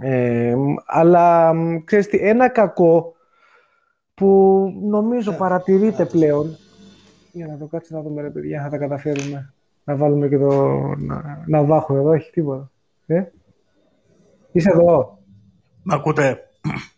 [0.00, 0.54] Ε,
[0.86, 3.14] αλλά, ξέρεις τι, ένα κακό
[4.14, 6.56] που νομίζω παρατηρείται πλέον,
[7.32, 9.52] για να το κάτσεις να δούμε ρε παιδιά, θα τα καταφέρουμε
[9.88, 10.52] να βάλουμε και το
[10.98, 12.70] να, να βάχω εδώ, έχει τίποτα.
[13.06, 13.22] Ε;
[14.52, 15.18] Είσαι εδώ.
[15.82, 16.38] Μ' ακούτε;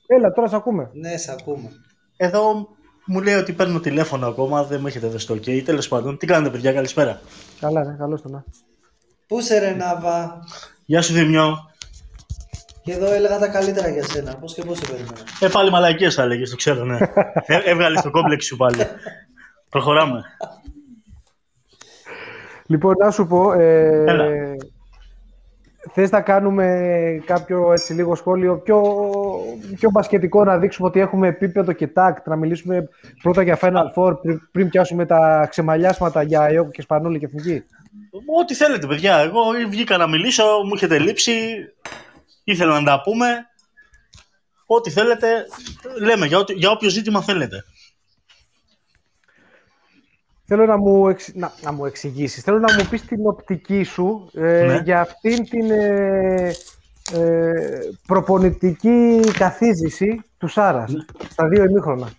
[0.07, 0.91] Έλα, τώρα σε ακούμε.
[0.93, 1.71] Ναι, σε ακούμε.
[2.17, 2.69] Εδώ
[3.07, 5.63] μου λέει ότι παίρνω τηλέφωνο ακόμα, δεν μου έχετε δώσει το ok.
[5.65, 7.21] Τέλος πάντων, τι κάνετε παιδιά, καλησπέρα.
[7.61, 8.45] Καλά, ναι, καλώς το να.
[9.27, 10.39] Πού σε ρε Νάβα;
[10.85, 11.57] Γεια σου Δημιό.
[12.83, 14.37] Και εδώ έλεγα τα καλύτερα για σένα.
[14.37, 15.19] Πώς και πώς σε περίμενα.
[15.41, 16.99] Ε, πάλι μαλακίες θα έλεγες, το ξέρω, ναι.
[17.47, 18.77] ε, έβγαλες το κόμπλεξ σου πάλι.
[19.71, 20.23] Προχωράμε.
[22.71, 24.57] Λοιπόν, να σου πω, ε,
[25.93, 26.67] θες να κάνουμε
[27.27, 28.83] κάποιο έτσι λίγο σχόλιο πιο,
[29.75, 32.89] πιο μπασκετικό, να δείξουμε ότι έχουμε επίπεδο και τάκτ, να μιλήσουμε
[33.23, 34.15] πρώτα για Final Four
[34.53, 37.65] πριν, πιάσουμε τα ξεμαλιάσματα για Ιώκο και Σπανούλη και Εθνική.
[38.41, 39.17] Ό,τι θέλετε, παιδιά.
[39.17, 41.33] Εγώ βγήκα να μιλήσω, μου έχετε λείψει,
[42.45, 43.27] ήθελα να τα πούμε.
[44.67, 45.29] Ό,τι θέλετε,
[46.01, 47.65] λέμε για, για όποιο ζήτημα θέλετε.
[50.53, 51.31] Θέλω να μου, εξ...
[51.35, 54.81] να, να μου εξηγήσεις, θέλω να μου πεις την οπτική σου ε, ναι.
[54.85, 56.53] για αυτήν την ε,
[57.13, 57.53] ε,
[58.07, 61.05] προπονητική καθίζηση του Σάρας ναι.
[61.31, 62.11] στα δύο ημίχρονα.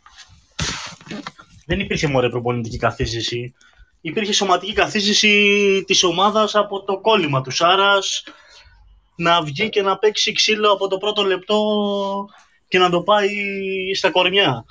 [1.66, 3.54] Δεν υπήρχε μόνο προπονητική καθίζηση.
[4.02, 8.24] Υπήρχε σωματική καθίζηση της ομάδας από το κόλλημα του Σάρας
[9.16, 11.60] να βγει και να παίξει ξύλο από το πρώτο λεπτό
[12.68, 13.30] και να το πάει
[13.96, 14.66] στα κορμιά.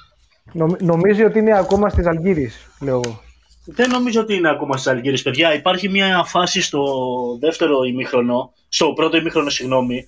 [0.80, 3.28] Νομίζει ότι είναι ακόμα στις Αλγύρης, λέω εγώ
[3.64, 5.54] δεν νομίζω ότι είναι ακόμα στις Αλγύρες, παιδιά.
[5.54, 6.82] Υπάρχει μια φάση στο
[7.40, 10.06] δεύτερο ημίχρονο, στο πρώτο ημίχρονο, συγγνώμη,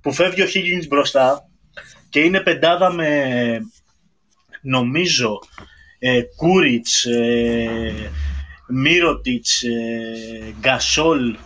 [0.00, 1.48] που φεύγει ο Higgins μπροστά
[2.08, 3.60] και είναι πεντάδα με,
[4.62, 5.38] νομίζω,
[5.98, 8.10] ε, Κούριτς, ε,
[8.68, 11.36] Μύρωτιτς, ε, Γκασόλ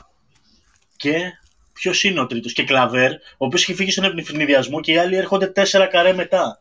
[0.97, 1.33] και
[1.73, 3.17] ποιος είναι ο τρίτος, και Κλαβέρ, ο
[3.47, 6.59] οποίος έχει φύγει στον ευνηδιασμό και οι άλλοι έρχονται τέσσερα καρέ μετά.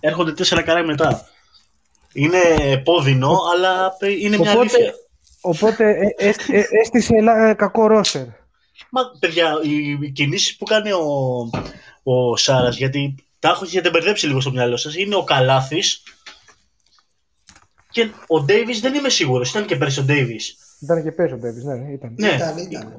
[0.00, 1.28] Έρχονται τέσσερα καρέ μετά.
[2.12, 2.38] Είναι
[2.84, 4.94] πόδινο, αλλά είναι μια οπότε, αλήθεια.
[5.40, 8.24] Οπότε ε, ε, έστησε ε, κακό ρόστερ.
[8.90, 9.52] Μα παιδιά,
[10.00, 11.04] οι κινήσεις που κάνει ο,
[12.02, 16.02] ο Σάρας, γιατί τα έχω έχετε μπερδέψει λίγο στο μυαλό σας, είναι ο Καλάθης
[17.90, 19.50] Και ο Ντέιβις δεν είμαι σίγουρος.
[19.50, 20.56] Ήταν και πέρσι ο Ντέιβις.
[20.80, 22.14] Ήταν και πέρσι ο Ντέβι, ναι, ήταν.
[22.18, 22.98] Ναι, Ήταν, ήταν.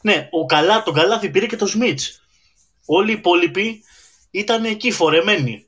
[0.00, 2.22] ναι, ο καλά, τον καλάθι πήρε και το Σμιτς.
[2.86, 3.82] Όλοι οι υπόλοιποι
[4.30, 5.66] ήταν εκεί φορεμένοι.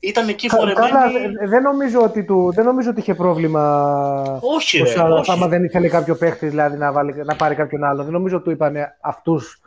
[0.00, 0.90] Ήταν εκεί Κα- φορεμένοι.
[0.90, 5.20] Καλά, δε- δεν νομίζω ότι, του, δεν νομίζω ότι είχε πρόβλημα Όχι, ο ρε, Σάρας,
[5.20, 5.30] όχι.
[5.30, 8.02] άμα δεν ήθελε κάποιο παίχτη δηλαδή, να, βάλει, να πάρει κάποιον άλλο.
[8.04, 9.60] Δεν νομίζω ότι του είπαν αυτούς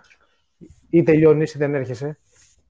[0.90, 2.18] ή τελειώνεις ή δεν έρχεσαι.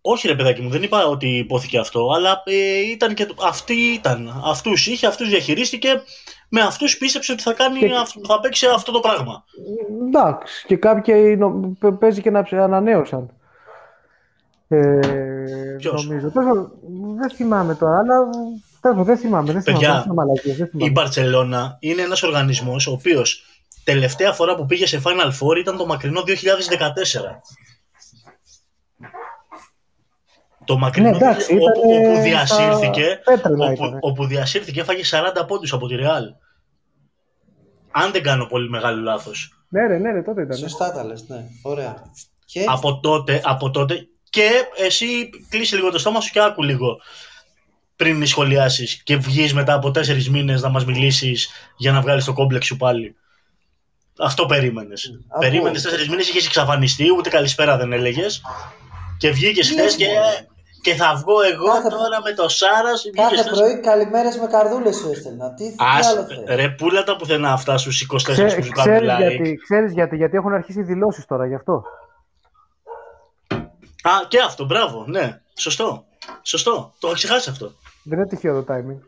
[0.01, 3.73] Όχι ρε παιδάκι μου, δεν είπα ότι υπόθηκε αυτό, αλλά ε, ήταν και το- αυτοί
[3.73, 4.41] ήταν.
[4.45, 6.01] Αυτούς είχε, αυτούς διαχειρίστηκε,
[6.49, 9.43] με αυτούς πίστεψε ότι θα, κάνει, Και- αυ- θα παίξει αυτό το πράγμα.
[10.07, 13.29] Εντάξει, και κάποιοι νο- παι- παίζει και να ψε- ανανέωσαν.
[14.73, 16.29] Ε, Ποιος; νομίζω.
[16.31, 16.71] Τέλος πάντων,
[17.19, 19.51] δεν θυμάμαι τώρα, αλλά τέλος πάντων, δεν θυμάμαι.
[19.51, 20.91] Δεν θυμάμαι, Παιδιά, δεν θυμάμαι, μαλακίες, δεν Η θυμάμαι.
[20.91, 23.43] Μπαρτσελώνα είναι ένας οργανισμός ο οποίος
[23.83, 26.31] τελευταία φορά που πήγε σε Final Four ήταν το μακρινό 2014.
[30.65, 33.97] Το μακρινό Ναι, εντάξει, όπου, ήταν, όπου ε, διασύρθηκε, στα πέτρινα όπου, ήταν.
[34.01, 35.03] όπου διασύρθηκε έφαγε
[35.41, 36.23] 40 πόντους από τη Real.
[37.91, 39.65] Αν δεν κάνω πολύ μεγάλο λάθος.
[39.69, 40.57] Ναι, ρε, ναι, ρε, τότε ήταν.
[40.57, 41.45] Σωστά τα λες, ναι.
[41.63, 41.95] Ωραία.
[42.45, 46.97] Και από τότε, από τότε και εσύ κλείσει λίγο το στόμα σου και άκου λίγο
[47.95, 52.25] πριν μη σχολιάσεις και βγεις μετά από τέσσερις μήνες να μας μιλήσεις για να βγάλεις
[52.25, 53.15] το κόμπλεξ σου πάλι.
[54.19, 55.19] Αυτό περίμενες.
[55.29, 55.49] Ακούω.
[55.49, 58.41] Περίμενες τέσσερις μήνες, είχες εξαφανιστεί, ούτε καλησπέρα δεν έλεγες.
[59.17, 60.47] Και βγήκες χθες Λες, και, μωρέ.
[60.81, 63.03] και θα βγω εγώ Κάθε- τώρα με το Σάρας.
[63.15, 65.53] κάθε πρωί καλημέρες με καρδούλες σου έστελνα.
[65.53, 68.93] Τι, τι άλλο θες; ρε πούλα τα πουθενά αυτά στους 24 Ξέ, που σου κάνουν
[68.93, 69.17] ξέρεις, like.
[69.17, 71.83] γιατί, ξέρεις γιατί, γιατί έχουν αρχίσει οι δηλώσεις τώρα γι' αυτό.
[74.03, 75.41] Α, και αυτό, μπράβο, ναι.
[75.57, 76.05] Σωστό.
[76.41, 76.93] Σωστό.
[76.99, 77.71] Το είχα ξεχάσει αυτό.
[78.03, 78.99] Δεν είναι τυχαίο το timing.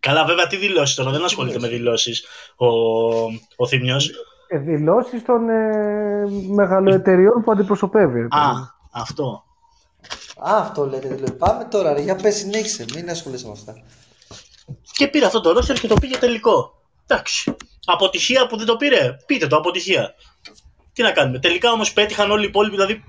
[0.00, 2.24] Καλά, βέβαια, τι δηλώσεις τώρα, δεν ασχολείται με δηλώσεις;
[2.56, 2.66] ο,
[3.56, 4.10] ο Θήμιος.
[4.48, 8.20] Ε, δηλώσεις των ε, μεγαλοεταιριών που αντιπροσωπεύει.
[8.20, 8.60] ρε Α, παιδί.
[8.92, 9.44] αυτό.
[10.36, 11.08] Α, αυτό λέτε.
[11.08, 11.32] δηλαδή.
[11.32, 12.00] Πάμε τώρα, ρε.
[12.00, 12.84] Για πες, συνέχισε.
[12.94, 13.74] Μην ασχολείσαι με αυτά.
[14.92, 16.74] Και πήρε αυτό το ρόστερ και το πήγε τελικό.
[17.06, 17.56] Εντάξει.
[17.84, 19.16] Αποτυχία που δεν το πήρε.
[19.26, 20.14] Πείτε το, αποτυχία.
[20.92, 21.38] Τι να κάνουμε.
[21.38, 22.74] Τελικά όμως πέτυχαν όλοι οι υπόλοιποι.
[22.74, 23.04] Δηλαδή,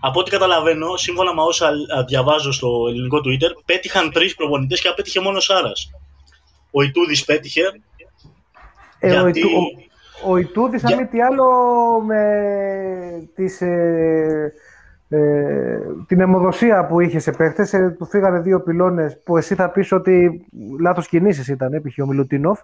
[0.00, 4.88] από ό,τι καταλαβαίνω, σύμφωνα με όσα α, διαβάζω στο ελληνικό Twitter, πέτυχαν τρεις προπονητές και
[4.88, 5.90] απέτυχε μόνο ο Σάρας.
[6.70, 7.62] Ο Ιτούδης πέτυχε.
[8.98, 9.38] Ε, ο, γιατί...
[9.38, 9.48] Ιτού,
[10.24, 11.46] ο, ο Ιτούδης, αν Για- μη τι άλλο,
[12.00, 12.22] με
[13.34, 14.52] τις, ε,
[15.08, 19.70] ε, την αιμοδοσία που είχε σε παίχτες, ε, του φύγανε δύο πυλώνες που εσύ θα
[19.70, 20.46] πεις ότι
[20.80, 22.60] λάθος κινήσεις ήταν, έπειχε ο Μιλουτίνοφ.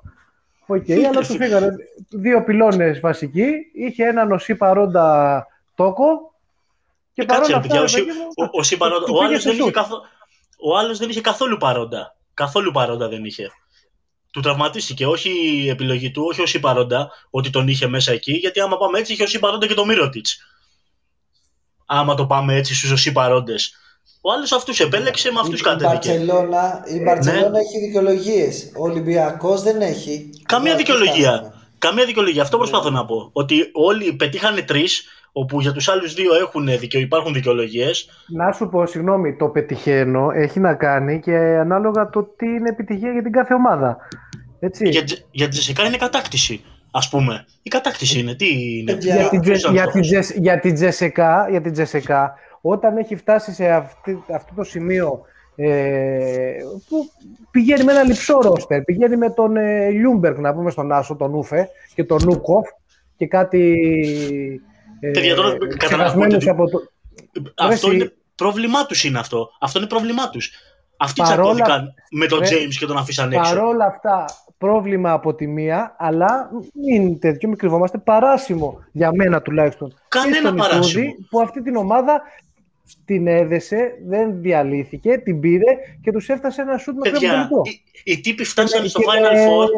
[0.67, 1.71] Οκ, αλλά του φύγανε
[2.11, 6.35] δύο πυλώνες βασικοί, είχε έναν νοσή παρόντα τόκο
[7.13, 8.77] και Ε, Κάτσε, ρε, παρόλα παιδιά, ο, αυτά, Σι- ρε παιδί μου, ο, ο, Σι
[8.77, 9.75] παρόντα- του ο πήγε άλλος σε δεν είχε σουτ.
[9.75, 10.01] καθο...
[10.59, 12.17] ο άλλος δεν είχε καθόλου παρόντα.
[12.35, 13.51] Καθόλου παρόντα δεν είχε.
[14.33, 15.31] Του τραυματίστηκε, όχι
[15.63, 18.99] η επιλογή του, όχι ο Σι παρόντα, ότι τον είχε μέσα εκεί, γιατί άμα πάμε
[18.99, 20.37] έτσι είχε ο Σι παρόντα και το Μύρωτιτς.
[21.87, 23.75] Άμα το πάμε έτσι στους Σι παρόντες.
[24.21, 25.89] Ο άλλος αυτούς επέλεξε, με αυτούς Η- η κατέβηκε.
[26.09, 28.73] Μπαρτσελώνα, η Μπαρτσελώνα έχει δικαιολογίες.
[28.79, 30.31] Ο Ολυμπιακός δεν έχει.
[30.47, 31.31] Καμία Εδώ δικαιολογία.
[31.33, 31.55] φτάσαμε.
[31.79, 32.43] Καμία δικαιολογία.
[32.43, 33.31] Αυτό προσπαθώ να πω.
[33.33, 37.01] Ότι όλοι πετύχανε τρεις, όπου για τους άλλους δύο έχουν δικαιο...
[37.01, 38.09] υπάρχουν δικαιολογίες.
[38.29, 43.13] Να σου πω, συγγνώμη, το πετυχαίνω έχει να κάνει και ανάλογα το τι είναι επιτυχία
[43.13, 43.97] για την κάθε ομάδα.
[44.61, 44.89] Έτσι.
[44.89, 47.45] Για, Τζε- για τη Τζεσικά είναι κατάκτηση, ας πούμε.
[47.63, 48.35] Η κατάκτηση είναι.
[48.35, 51.47] Τι είναι; Παιδιά, για, την, ποιος Τζε- ήταν για, την, στόχος; Τζες- για την Τζεσεκά,
[51.51, 55.21] για την Τζεσεκά, όταν έχει φτάσει σε αυτή, αυτό το σημείο
[55.57, 56.53] ε,
[56.89, 57.11] που
[57.51, 61.35] πηγαίνει με ένα λυψό ρόστερ, πηγαίνει με τον ε, Λιούμπεργκ, να πούμε στον Άσο, τον
[61.35, 62.69] Ούφε και τον Νούκοφ
[63.17, 63.79] και κάτι
[65.01, 66.79] ε, Παιδιά, τώρα καταλαβαίνω ξεχασμένους ότι- από το...
[67.59, 69.49] Αυτό Ρε, είναι πρόβλημά τους είναι αυτό.
[69.61, 70.51] Αυτό είναι πρόβλημά τους.
[70.97, 73.55] Αυτοί Παρόλα- τσακώθηκαν με τον Ρε, James και τον αφήσαν έξω.
[73.55, 74.25] Παρόλα αυτά,
[74.59, 76.51] πρόβλημα από τη μία, αλλά
[76.87, 79.95] μην τέτοιο, μην κρυβόμαστε, παράσημο για μένα τουλάχιστον.
[80.09, 81.05] Κανένα Και στον παράσημο.
[81.05, 82.23] Ιτούδη, που αυτή την ομάδα
[83.05, 85.73] την έδεσε, δεν διαλύθηκε, την πήρε
[86.03, 87.63] και τους έφτασε ένα σούτ με Παιδιά, κρεμβολικό.
[87.65, 89.69] οι, οι τύποι φτάσανε στο Και με- Final Four.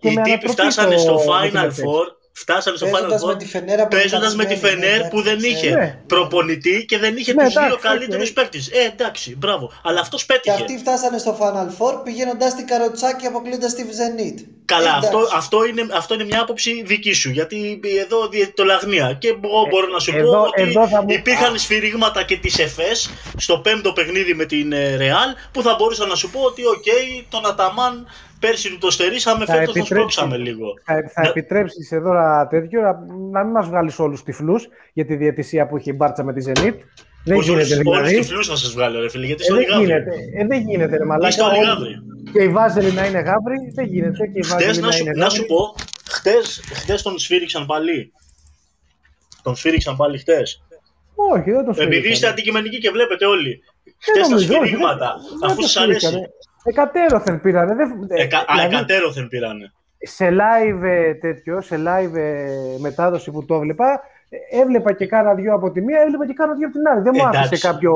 [0.00, 1.82] και Οι με τύποι ανατροπή φτάσανε το- στο με την Final επέκταση.
[1.86, 2.06] Four.
[2.42, 3.38] Φτάσανε στο Final Παίζοντας με Four.
[3.38, 5.52] τη Φενέρα που Παίζοντας με τη ήταν Φενέρ εντάξει, που δεν ξέρω.
[5.52, 5.98] είχε Ναι.
[6.06, 8.34] προπονητή και δεν είχε Ναι, τους δύο εντάξει, καλύτερους οκ.
[8.34, 8.68] παίκτες.
[8.68, 9.72] Ε, εντάξει, μπράβο.
[9.84, 10.54] Αλλά αυτός Και πέτυχε.
[10.54, 14.44] αυτοί φτάσανε στο Final Four πηγαίνοντάς την καροτσάκι αποκλείοντας τη Zenit.
[14.64, 15.06] Καλά, Εντάξει.
[15.08, 17.30] αυτό, αυτό, είναι, αυτό είναι μια άποψη δική σου.
[17.30, 19.16] Γιατί εδώ διαιτητολαγνία.
[19.20, 22.62] Και εγώ μπορώ να σου πω εδώ- ότι εδώ θα μου- υπήρχαν σφυρίγματα και τη
[22.62, 26.66] ΕΦΕΣ στο πέμπτο παιχνίδι με την ε, Ρεάλ που θα μπορούσα να σου πω ότι,
[26.66, 26.84] οκ,
[27.28, 28.06] τον Αταμάν
[28.40, 30.12] πέρσι του το στερήσαμε, Θα φέτος τον επιτρέψει.
[30.14, 30.66] σπρώξαμε λίγο.
[30.84, 31.28] Θα, θα Ναι.
[31.28, 32.92] επιτρέψεις εδώ να, τέτοιο, να,
[33.30, 36.40] να μην μας βγάλεις όλους τυφλούς για τη διαιτησία που έχει η Μπάρτσα με τη
[36.40, 36.80] Ζενίτ.
[37.24, 38.14] Δεν Όχι γίνεται όλους, όλους δηλαδή.
[38.26, 39.86] τυφλούς να σας βγάλω, ρε φίλε, γιατί Ε, είστε όλοι δεν γάβροι.
[39.86, 40.10] γίνεται,
[40.42, 41.28] ε, δεν γίνεται ρε μαλάκα.
[41.28, 41.94] Είστε όλοι Όλοι- γάβροι.
[42.32, 44.26] Και η Βάζελη να είναι γάβρη, δεν γίνεται.
[44.32, 45.48] Και η Χτες, Βάζελη να, να σου, είναι να σου γάβρη.
[45.54, 45.74] πω,
[46.10, 48.12] χτες, χτες τον σφύριξαν πάλι.
[49.42, 50.62] Τον σφύριξαν πάλι χτες.
[51.14, 52.12] Όχι, δεν το Επειδή σφύριξαν.
[52.12, 53.62] είστε αντικειμενικοί και βλέπετε όλοι.
[53.84, 56.06] Δεν Χτες τα νομίζω, όχι, σφυρίγματα, δεν- δεν αφού το σας αρέσει.
[56.60, 56.90] Σφύριξανε.
[56.90, 57.74] Εκατέρωθεν πήρανε.
[57.74, 58.06] Δεν...
[58.08, 58.38] Εκα...
[58.38, 59.72] Α, δηλαδή, εκατέρωθεν πήρανε.
[59.98, 65.34] σε live ε, τέτοιο, σε live ε, μετάδοση που το έβλεπα, ε, έβλεπα και κάνα
[65.34, 67.00] δυο από τη μία, έβλεπα και κάνα δυο από την άλλη.
[67.02, 67.94] Δεν μου Εντάξει, άφησε κάποιο.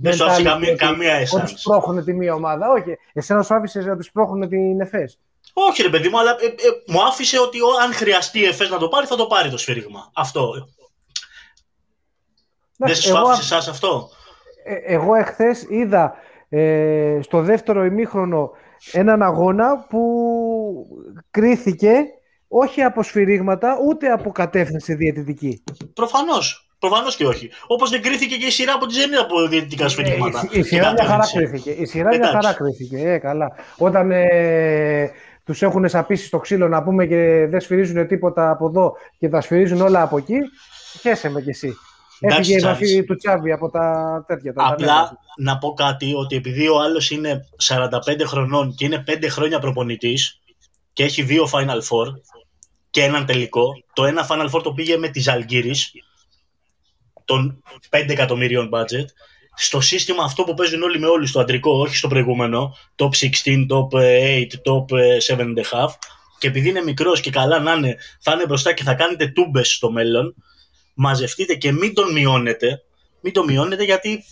[0.00, 1.60] Δεν σου άφησε mentality καμία, ότι- καμία Ότι εσάνς.
[1.60, 2.70] σπρώχνουν τη μία ομάδα.
[2.70, 2.96] Όχι.
[3.12, 5.18] Εσένα σου άφησε να τους σπρώχνουν την ΕΦΕΣ.
[5.52, 8.70] Όχι ρε παιδί μου, αλλά ε, ε, μου άφησε ότι ο, αν χρειαστεί η ΕΦΕΣ
[8.70, 10.10] να το πάρει, θα το πάρει το σφύριγμα.
[10.14, 10.52] Αυτό.
[12.76, 14.08] Δεν Εντάξει, σου εγώ, άφησε εσάς αυτό;
[14.64, 16.14] ε, εγώ εχθές είδα
[16.48, 18.50] ε, στο δεύτερο ημίχρονο
[18.92, 20.00] έναν αγώνα που
[21.30, 21.94] κρίθηκε
[22.48, 25.62] όχι από σφυρίγματα ούτε από κατεύθυνση διαιτητική.
[25.94, 26.68] Προφανώς.
[26.78, 27.50] Προφανώς και όχι.
[27.66, 30.40] Όπως δεν κρίθηκε και η σειρά από τη Ζενή από διαιτητικά σφυρίγματα.
[30.52, 31.62] Ε, η, η σειρά μια χαρά Κατεύθυνση.
[31.62, 31.82] κρίθηκε.
[31.82, 32.34] Η σειρά μια Εντάξει.
[32.34, 33.08] χαρά κρίθηκε.
[33.10, 33.52] Ε, καλά.
[33.78, 35.10] Όταν ε,
[35.44, 39.40] τους έχουν σαπίσει στο ξύλο να πούμε και δεν σφυρίζουν τίποτα από εδώ και τα
[39.40, 40.36] σφυρίζουν όλα από εκεί,
[41.00, 41.76] χέσε με κι εσύ.
[42.20, 42.88] Εντάξει, Έφυγε η Τσάβης.
[42.92, 44.52] βαφή του Τσάβη από τα τέτοια.
[44.52, 45.18] τα Απλά νέα.
[45.36, 50.40] να πω κάτι ότι επειδή ο άλλος είναι 45 χρονών και είναι 5 χρόνια προπονητής
[50.92, 52.12] και έχει δύο Final Four
[52.90, 55.92] και έναν τελικό, το ένα Final Four το πήγε με τη Ζαλγκύρης
[57.24, 59.04] των 5 εκατομμυρίων budget.
[59.56, 63.08] Στο σύστημα αυτό που παίζουν όλοι με όλοι, στο αντρικό, όχι στο προηγούμενο, top
[63.44, 64.84] 16, top 8, top
[65.26, 65.88] 7 and a half.
[66.38, 69.74] Και επειδή είναι μικρός και καλά να είναι, θα είναι μπροστά και θα κάνετε τούμπες
[69.74, 70.34] στο μέλλον,
[70.94, 72.82] μαζευτείτε και μην τον μειώνετε.
[73.20, 74.24] Μην τον μειώνετε γιατί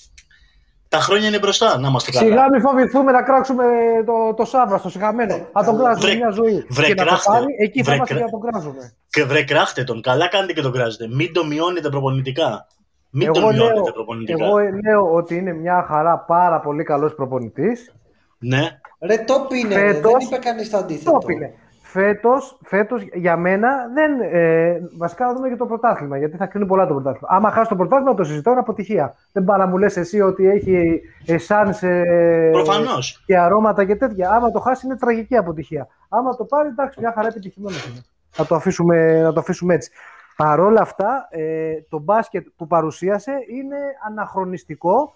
[0.88, 2.26] τα χρόνια είναι μπροστά, να είμαστε καλά.
[2.26, 3.64] Σιγά μην φοβηθούμε να κράξουμε
[4.06, 5.34] το, το Σάββα στο σιγαμένο.
[5.52, 6.66] Να τον κράζουμε Βρε- μια ζωή.
[6.68, 7.30] βρε και να το κράχτε.
[7.32, 8.92] πάρει, εκεί θα Βρε είμαστε κρά- για να τον κράζουμε.
[9.08, 11.08] Και βρε κράχτε τον, καλά κάνετε και τον κράζετε.
[11.08, 12.66] Μην τον μειώνετε προπονητικά.
[13.10, 14.44] Μην τον Εγώ μειώνετε λέω, προπονητικά.
[14.44, 17.92] εγώ λέω ότι είναι μια χαρά πάρα πολύ καλός προπονητής.
[18.38, 18.68] Ναι.
[19.00, 19.86] Ρε, top είναι, ρε.
[19.92, 21.10] Φέτος- δεν είπε κανείς το αντίθετο.
[21.10, 21.54] Το είναι.
[21.92, 24.20] Φέτος, φέτος για μένα δεν.
[24.20, 27.28] Ε, βασικά να δούμε και το πρωτάθλημα, γιατί θα κρίνει πολλά το πρωτάθλημα.
[27.30, 29.14] Άμα χάσει το πρωτάθλημα, το συζητώ είναι αποτυχία.
[29.32, 33.22] Δεν πάει να μου λες εσύ ότι έχει εσάνς ε, Προφανώς.
[33.26, 34.30] και αρώματα και τέτοια.
[34.30, 35.86] Άμα το χάσει, είναι τραγική αποτυχία.
[36.08, 38.02] Άμα το πάρει, εντάξει, μια χαρά επιτυχημένο είναι.
[38.36, 39.90] Να το αφήσουμε, να το αφήσουμε έτσι.
[40.36, 43.76] Παρ' όλα αυτά, ε, το μπάσκετ που παρουσίασε είναι
[44.06, 45.14] αναχρονιστικό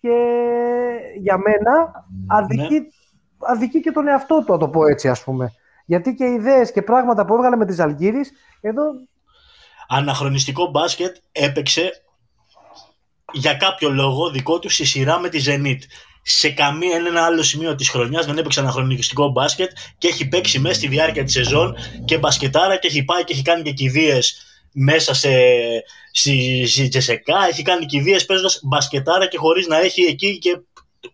[0.00, 0.16] και
[1.18, 2.86] για μένα αδικεί,
[3.38, 5.52] αδικεί και τον εαυτό του, να το πω έτσι ας πούμε.
[5.88, 8.30] Γιατί και ιδέες και πράγματα που έβγαλε με τις Αλγύρης,
[8.60, 8.82] εδώ
[9.88, 12.02] Αναχρονιστικό μπάσκετ έπαιξε
[13.32, 15.78] για κάποιο λόγο δικό του στη σειρά με τη Zenit.
[16.22, 20.74] Σε καμία ένα άλλο σημείο της χρονιάς δεν έπαιξε αναχρονιστικό μπάσκετ και έχει παίξει μέσα
[20.74, 25.14] στη διάρκεια της σεζόν και μπασκετάρα και έχει πάει και έχει κάνει και κηδείες μέσα
[25.14, 25.30] σε,
[26.12, 27.46] στη, στη Τζεσεκά.
[27.48, 30.60] Έχει κάνει κηδείες παίζοντας μπασκετάρα και χωρίς να έχει εκεί και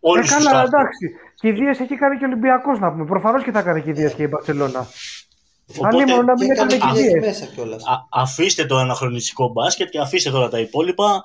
[0.01, 1.11] όλους ε, τους καλά, εντάξει.
[1.45, 3.05] Κηδείες έχει κάνει και ο Ολυμπιακός να πούμε.
[3.05, 4.87] Προφανώς και θα κάνει κηδείες και η Μπαρσελόνα.
[5.77, 7.27] Οπότε, Αλλήμον να Και μην έκανε έκανε και κηδείες.
[7.27, 7.83] μέσα κιόλας.
[7.87, 11.23] Α- αφήστε το αναχρονιστικό μπάσκετ και αφήστε τώρα τα υπόλοιπα.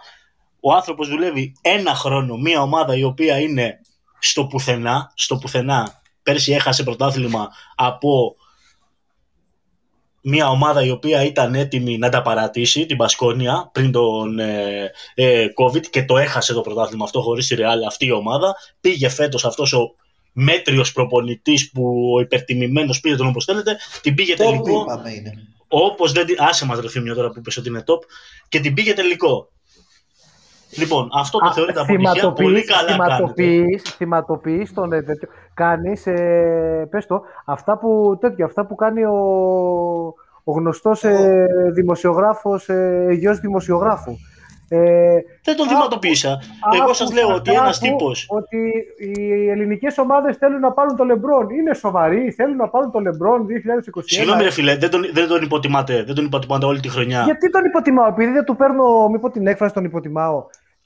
[0.59, 3.79] Ο άνθρωπος δουλεύει ένα χρόνο, μια ομάδα η οποία είναι
[4.19, 6.01] στο πουθενά, στο πουθενά.
[6.23, 8.35] Πέρσι έχασε πρωτάθλημα από
[10.21, 15.45] μια ομάδα η οποία ήταν έτοιμη να τα παρατήσει, την Πασκόνια, πριν τον ε, ε,
[15.61, 18.55] COVID και το έχασε το πρωτάθλημα αυτό χωρίς τη Real αυτή η ομάδα.
[18.81, 19.95] Πήγε φέτος αυτός ο
[20.33, 24.81] μέτριος προπονητής που ο υπερτιμημένος πήρε τον όπως θέλετε, την πήγε Top τελικό.
[24.81, 25.33] είπαμε είναι.
[25.67, 26.25] Όπως δεν.
[26.25, 27.99] την- Άσε μας, ρε Θήμιο, τώρα που είπε ότι είναι top
[28.49, 29.49] και την πήγε τελικό.
[30.77, 32.11] Λοιπόν, αυτό το Α, θεωρείται αποτυχία.
[32.11, 33.03] θυματοποιείς- Πολύ καλά κάνετε.
[33.15, 35.29] θυματοποιείς- θυματοποιείς τον ε, τέτοιο.
[35.53, 39.17] Κάνεις, ε, πες το, αυτά που, τέτοιο, αυτά που κάνει ο,
[40.43, 44.15] ο γνωστός ε, δημοσιογράφος, ε, γιος δημοσιογράφου.
[44.69, 44.77] Ε,
[45.43, 46.29] Δεν τον Άκου- θυματοποίησα.
[46.75, 48.11] Εγώ σας άκουσα λέω ότι ένας κάπου τύπο.
[48.27, 48.57] Ότι
[48.99, 51.49] οι ελληνικές ομάδες θέλουν να πάρουν το Λεμπρόν.
[51.49, 54.03] Είναι σοβαροί, θέλουν να πάρουν το Λεμπρόν 2021.
[54.05, 56.03] Συγγνώμη, ρε φίλε, δεν τον, δεν τον υποτιμάτε.
[56.03, 57.23] Δεν τον υποτιμάτε όλη τη χρονιά.
[57.23, 60.45] Γιατί τον υποτιμάω, επειδή δεν του παίρνω, μη πω την έκφραση, τον υποτιμάω.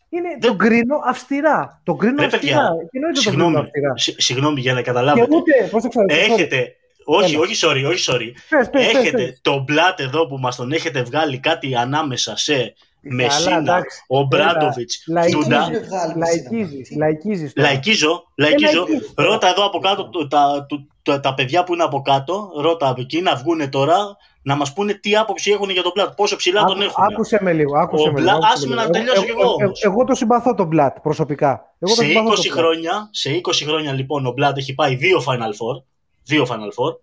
[0.09, 1.81] Είναι, Δεν- Τον κρίνω αυστηρά.
[1.83, 2.41] Τον κρίνω Ρε, αυστηρά.
[2.61, 5.35] παιδιά, Και εννοείται τον κρίνω Συγγνώμη, αυστηρά; συ- συγγνώμη για να Και καταλάβετε.
[5.35, 6.75] ούτε, πώς το ξέρω, Έχετε.
[7.05, 7.43] Όχι, Έλα.
[7.43, 8.31] όχι, sorry, όχι, sorry.
[8.49, 9.39] Πες, πες, πες, Έχετε πες.
[9.41, 12.73] το μπλάτ εδώ που μας τον έχετε βγάλει κάτι ανάμεσα σε
[13.03, 14.03] Μεσίνα, εντάξει.
[14.07, 15.43] ο Μπράντοβιτς, Έλα, λαϊκίζεις.
[15.47, 15.63] Ντουντά.
[15.63, 17.05] Τον έχουν βγάλει Λαϊκίζεις, μεσίνα.
[17.05, 17.67] λαϊκίζεις τώρα.
[17.67, 18.79] Λαϊκίζω, λαϊκίζω.
[18.85, 19.13] λαϊκίζεις.
[19.15, 22.89] Ρώτα εδώ από κάτω το- τα, του- τα, τα παιδιά που είναι από κάτω, ρώτα
[22.89, 23.97] από εκεί να βγουν τώρα
[24.45, 27.03] να μας πούνε τι άποψη έχουν για τον Πλάτ, πόσο ψηλά τον Άκου- έχουν.
[27.11, 27.77] Άκουσε με λίγο.
[27.77, 28.93] Άκουσε Ο με Μπλα- λίγο, άκουσε άσε με με να λίγο.
[29.05, 29.81] τελειώσω κι εγώ όμως.
[29.83, 31.75] Εγώ το συμπαθώ τον Μπλατ προσωπικά.
[31.79, 32.57] Εγώ το σε, συμπαθώ 20 τον Μπλατ.
[32.57, 35.83] χρόνια, σε 20 χρόνια λοιπόν ο Μπλάτ έχει πάει δύο Final Four,
[36.23, 36.95] δύο Final Four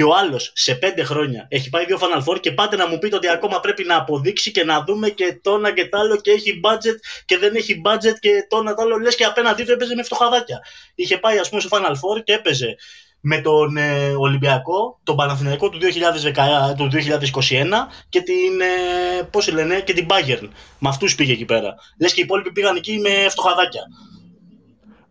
[0.00, 2.98] και ο άλλος σε 5 χρόνια έχει πάει δύο Final Four και πάτε να μου
[2.98, 6.20] πείτε ότι ακόμα πρέπει να αποδείξει και να δούμε και το ένα και το άλλο
[6.20, 9.64] και έχει budget και δεν έχει budget και το ένα το άλλο λες και απέναντί
[9.64, 10.60] του έπαιζε με φτωχαδάκια.
[10.94, 12.76] Είχε πάει ας πούμε στο Final Four και έπαιζε
[13.20, 15.78] με τον ε, Ολυμπιακό, τον Παναθηναϊκό του,
[16.72, 17.66] 2010, του 2021
[18.08, 20.48] και την, ε, πώς λένε, και την Bayern.
[20.78, 21.74] Με αυτούς πήγε εκεί πέρα.
[22.00, 23.82] Λες και οι υπόλοιποι πήγαν εκεί με φτωχαδάκια.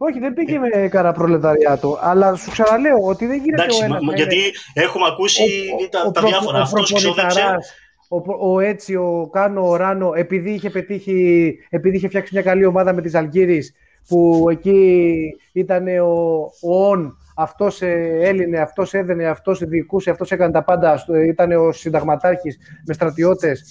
[0.02, 1.98] Όχι, δεν πήγε με κανένα προλεταριάτο.
[2.02, 5.42] Αλλά σου ξαναλέω ότι δεν γίνεται Εντάξει, ο ένας μα- να γιατί είναι- έχουμε ακούσει
[5.86, 6.58] ο- τα, ο τα προ- διάφορα.
[6.58, 7.12] ο Αυτός ξόδεψε.
[7.28, 7.74] προπονηταράς,
[8.10, 12.66] Ο, ο έτσι, ο Κάνο, ο Ράνο, επειδή είχε πετύχει, επειδή είχε φτιάξει μια καλή
[12.66, 13.74] ομάδα με τις Αλγύρης,
[14.08, 15.18] που εκεί
[15.54, 20.98] ήταν ο, ο Ον, αυτός ε, έλυνε, αυτός έδαινε, αυτός διοικούσε, αυτός έκανε τα πάντα,
[20.98, 23.64] στο- ήταν ο συνταγματάρχης με στρατιώτες.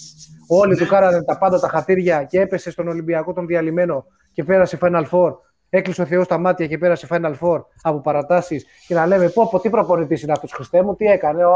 [0.47, 4.77] Όλοι του κάνανε τα πάντα τα χατήρια και έπεσε στον Ολυμπιακό τον διαλυμένο και πέρασε
[4.81, 5.31] Final Four.
[5.71, 8.65] Έκλεισε ο Θεός τα μάτια και πέρασε Final Four από παρατάσεις.
[8.87, 11.43] Και να λέμε: Πω, πω τι προπονητής είναι αυτός Χριστέ μου, τι έκανε.
[11.43, 11.49] Α,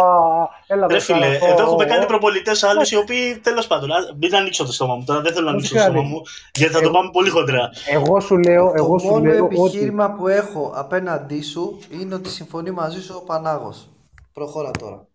[0.68, 1.90] έλα, Ρε με φίλε, καλά, εδώ πω, έχουμε πω.
[1.92, 3.92] κάνει προπολιτέ άλλους οι οποίοι τέλος πάντων.
[3.92, 6.10] α, Μην ανοίξω το στόμα μου τώρα, δεν θέλω να Όχι ανοίξω το στόμα κάτι.
[6.14, 6.22] μου,
[6.54, 7.70] γιατί θα το πάμε πολύ χοντρά.
[7.90, 9.56] Εγώ σου λέω, εγώ το σου μόνο λέω ότι.
[9.62, 13.90] επιχείρημα που έχω απέναντί σου είναι ότι συμφωνεί μαζί σου ο Πανάγος.
[14.34, 15.08] Προχώρα τώρα.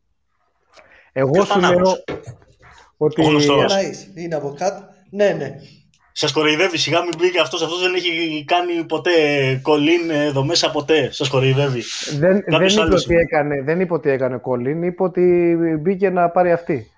[1.12, 1.92] Εγώ Ποιος σου Πανάγος; λέω
[2.96, 3.20] ότι.
[3.20, 3.56] Ο γνωστός.
[3.56, 4.82] Πώς; Παναής, είναι από κάτω.
[5.10, 5.54] Ναι, ναι.
[6.20, 7.62] Σας κοροϊδεύει, σιγά μην μπήκε αυτός.
[7.62, 9.10] Αυτός δεν έχει κάνει ποτέ
[9.62, 11.08] κολλήν εδώ μέσα ποτέ.
[11.12, 11.82] Σας κοροϊδεύει.
[12.18, 13.22] Δεν, δεν, Κάποιος είπε άλλος ότι είναι.
[13.22, 16.90] έκανε, δεν είπε ότι έκανε κολλήν, είπε ότι μπήκε να πάρει αυτή.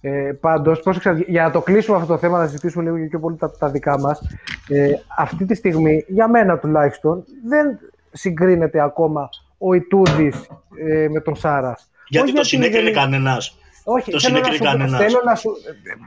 [0.00, 0.82] Ε, Πάντως,
[1.26, 3.68] για να το κλείσουμε αυτό το θέμα, να συζητήσουμε λίγο και πιο πολύ τα, τα
[3.68, 4.20] δικά μας.
[4.68, 7.78] Ε, αυτή τη στιγμή, για μένα τουλάχιστον, δεν
[8.12, 9.28] συγκρίνεται ακόμα
[9.58, 10.48] ο Ιτούδης
[10.88, 11.90] ε, με τον Σάρας.
[12.08, 13.59] Γιατί το συνέκρινε κανένας.
[13.96, 15.00] Όχι, το θέλω να, συνέκρινε σου, κανένας.
[15.02, 15.50] θέλω να σου.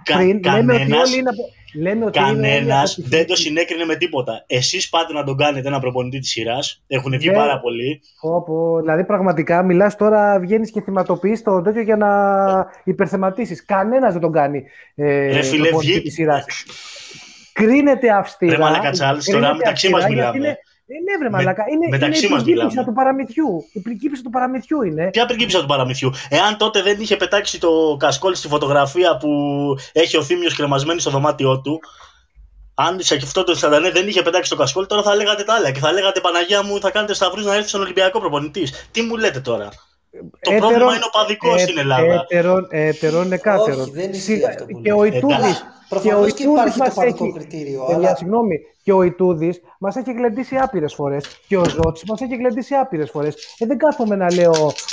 [0.04, 1.30] Κα- πριν, λέμε ότι κανένας- όλοι είναι.
[1.30, 3.16] απο- Λέμε ότι είναι όλοι Κανένας αποτυχημένοι.
[3.16, 4.44] δεν το συνέκρινε με τίποτα.
[4.48, 6.84] Εσείς πάτε να τον κάνετε ένα προπονητή της σειράς.
[6.88, 7.36] Έχουν βγει Ναι.
[7.36, 8.02] πάρα πολλοί.
[8.22, 8.80] Πω, πω.
[8.80, 12.10] Δηλαδή, πραγματικά μιλάς τώρα, βγαίνεις και θυματοποιείς το τέτοιο για να
[12.84, 13.66] υπερθεματίσεις.
[13.66, 14.64] Κανένας δεν τον κάνει.
[14.96, 16.46] Ε, Ρε φίλε, προπονητή βγει- της σειράς.
[17.54, 18.52] Κρίνεται αυστηρά.
[18.56, 20.48] Ρε μαλάκα, Τσάρλς, τώρα κρίνεται μεταξύ μας αυστηρά γιατί μιλάμε.
[20.48, 20.73] Είναι, ε,
[21.06, 21.64] ναι, βρε μαλάκα.
[21.72, 22.88] Είναι, μεταξύ είναι μας η πριγκίπισσα μιλάμε.
[22.88, 23.66] του παραμυθιού.
[23.74, 25.10] Η πριγκίπισσα του παραμυθιού είναι.
[25.10, 29.30] Ποια πριγκίπισσα του παραμυθιού; Εάν τότε δεν είχε πετάξει το κασκόλ στη φωτογραφία που
[29.92, 31.80] έχει ο Θήμιος κρεμασμένη στο δωμάτιό του,
[32.74, 35.72] αν σε αυτό το 49 δεν είχε πετάξει το κασκόλ, τώρα θα λέγατε τα άλλα
[35.72, 38.88] και θα λέγατε Παναγία μου, θα κάνετε σταυρούς να έρθει στον Ολυμπιακό προπονητής.
[38.92, 39.70] Τι μου λέτε τώρα;
[40.14, 42.14] Το Έτερον- πρόβλημα είναι ο παδικός ε, στην Ελλάδα.
[42.30, 43.82] Έτερον, έτερον, εκάτερον.
[43.82, 45.00] Όχι, δεν ισχύει Σιγά- αυτό που Και λες.
[45.00, 45.18] ο Εντάξει.
[45.18, 48.60] Ιτούδης και ο Προφανώς και Ιτούδης υπάρχει το μας παδικό έχει- κριτήριο, Παιδιά, αλλά συγγνώμη,
[48.84, 51.40] και ο Ιτούδης μας έχει γλεντήσει άπειρες φορές.
[51.48, 53.56] Και ο Ζώτση μας έχει γλεντήσει άπειρες φορές.
[53.60, 54.52] Ε, δεν κάθομαι να λέω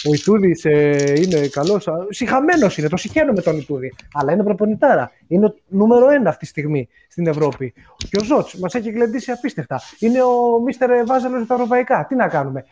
[0.08, 1.88] ο Ιτούδης ε, είναι καλός.
[2.08, 3.94] Συχαμένος είναι, το συχαίνω με τον Ιτούδη.
[4.14, 5.10] Αλλά είναι προπονητάρα.
[5.28, 7.72] Είναι ο νούμερο ένα αυτή τη στιγμή στην Ευρώπη.
[8.10, 9.80] Και ο Ζώτση μας έχει γλεντήσει απίστευτα.
[9.98, 12.06] Είναι ο Μίστερ Βάζελος για τα ευρωπαϊκά.
[12.08, 12.64] Τι να κάνουμε.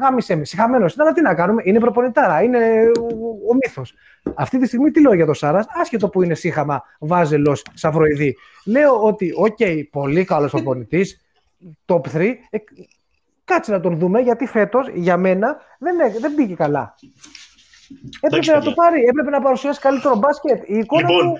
[0.00, 1.62] Γάμησέ με, συχαμένο είναι, αλλά τι να κάνουμε.
[1.64, 2.58] Είναι προπονητάρα, είναι
[3.00, 3.06] ο,
[3.50, 3.94] ο μύθος.
[4.34, 8.36] Αυτή τη στιγμή τι λέω για τον Σάρας, άσχετο που είναι σύχαμα, βάζελος, σαυροειδή.
[8.64, 9.58] Λέω ότι, οκ,
[9.90, 11.20] πολύ καλός προπονητής,
[11.86, 12.34] top 3.
[12.50, 12.58] Ε,
[13.44, 16.94] κάτσε να τον δούμε, γιατί φέτος για μένα δεν, έ- δεν πήγε καλά.
[18.20, 18.70] Έπρεπε Εντάξει, να παιδιά.
[18.70, 20.62] το πάρει, έπρεπε να παρουσιάσει καλύτερο μπάσκετ.
[20.68, 21.38] Η εικόνα Λοιπόν, του.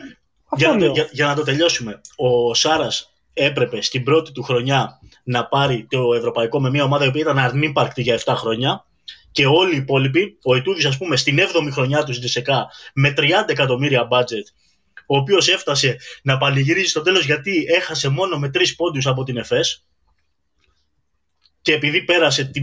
[0.49, 0.93] Αυτό Για να, το, λέω.
[0.93, 2.01] για, για να το τελειώσουμε.
[2.17, 7.09] Ο Σάρας έπρεπε στην πρώτη του χρονιά να πάρει το ευρωπαϊκό με μια ομάδα η
[7.09, 8.87] οποία ήταν ανύπαρκτη για 7 χρόνια.
[9.33, 13.15] Και όλοι οι υπόλοιποι, ο Ιτούδη, ας πούμε, στην 7η χρονιά του στην ΤΣΕΚΑ με
[13.17, 14.47] 30 εκατομμύρια budget,
[15.07, 19.37] ο οποίος έφτασε να παλιγυρίζει στο τέλος γιατί έχασε μόνο με 3 πόντους από την
[19.37, 19.85] ΕΦΕΣ.
[21.63, 22.63] Και επειδή πέρασε τη,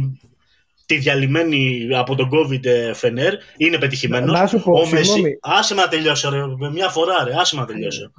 [0.86, 4.40] τη διαλυμένη από τον COVID ε, Φενέρ, είναι πετυχημένος.
[4.40, 5.04] Να σου πω, Ο Μεσί...
[5.04, 5.38] συγγνώμη.
[5.42, 6.48] Άσε με να τελειώσω, ρε.
[6.58, 7.34] Με μια φορά, ρε.
[7.40, 8.12] Άσε με να τελειώσω.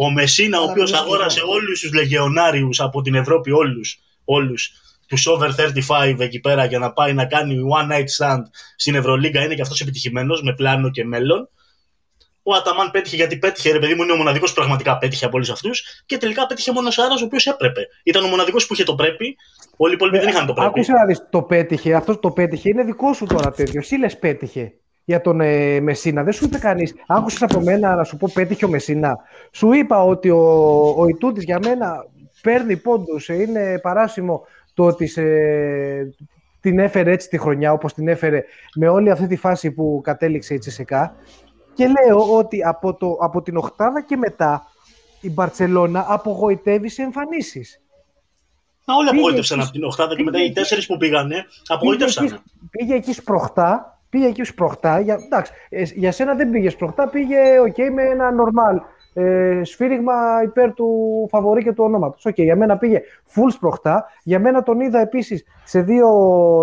[0.00, 1.52] Ο Μεσίνα, ο Αλλά οποίος μιλάς αγόρασε λίγο.
[1.52, 3.98] όλους τους λεγεωνάριους από την Ευρώπη, όλους.
[4.24, 4.70] Όλους,
[5.06, 8.42] τους over 35 εκεί πέρα για να πάει να κάνει one night stand
[8.76, 11.48] στην Ευρωλίγκα είναι και αυτός επιτυχημένος με πλάνο και μέλλον.
[12.42, 15.36] Ο Αταμάν πέτυχε γιατί πέτυχε, ρε παιδί μου, είναι ο μοναδικός που πραγματικά πέτυχε από
[15.36, 16.02] όλους αυτούς.
[16.06, 17.86] Και τελικά πέτυχε μόνο ο Σάρας, ο οποίος έπρεπε.
[18.02, 19.36] Ήταν ο μοναδικός που είχε το πρέπει.
[19.76, 20.68] Όλοι οι υπόλοιποι δεν είχαν το πρέπει.
[20.68, 23.80] Άκουσε να δεις, το πέτυχε, αυτός το πέτυχε, είναι δικό σου τώρα τέτοιο.
[23.80, 24.72] Εσύ λες πέτυχε
[25.08, 26.22] για τον ε, Μεσίνα.
[26.22, 26.94] Δεν σου είπε κανείς.
[27.06, 29.16] Άκουσες από μένα να σου πω πέτυχε ο Μεσίνα.
[29.52, 30.38] Σου είπα ότι ο,
[30.98, 32.06] ο Ιτούτης για μένα
[32.42, 33.28] παίρνει πόντους.
[33.28, 34.44] ε, Είναι παράσιμο
[34.74, 35.22] το ότι σε,
[36.60, 38.44] την έφερε έτσι τη χρονιά όπως την έφερε
[38.74, 41.14] με όλη αυτή τη φάση που κατέληξε η Τσεσεκά.
[41.74, 44.66] Και λέω ότι από, το, από την οκτάδα και μετά
[45.20, 47.80] η Μπαρτσελώνα απογοητεύει σε εμφανίσεις.
[48.84, 51.34] Μα όλοι πήγε απογοήτευσαν εκεί- από την Οχτάδα και μετά πήγε οι τέσσερις που πήγανε
[51.34, 52.24] Πήγε απογοήτευσαν.
[52.24, 52.36] εκεί,
[52.70, 53.92] πήγε εκεί σπροχτά.
[54.10, 55.00] Πήγε εκεί σπροχτά.
[55.00, 57.08] Για, εντάξει, ε, για σένα δεν πήγες σπροχτά.
[57.08, 58.80] Πήγε okay, με ένα normal
[59.14, 60.88] ε, σφύριγμα υπέρ του
[61.30, 62.24] φαβορί και του ονόματος.
[62.24, 63.00] Οκ, για μένα πήγε
[63.34, 64.06] full σπρωχτά.
[64.22, 66.08] Για μένα τον είδα επίσης σε δύο,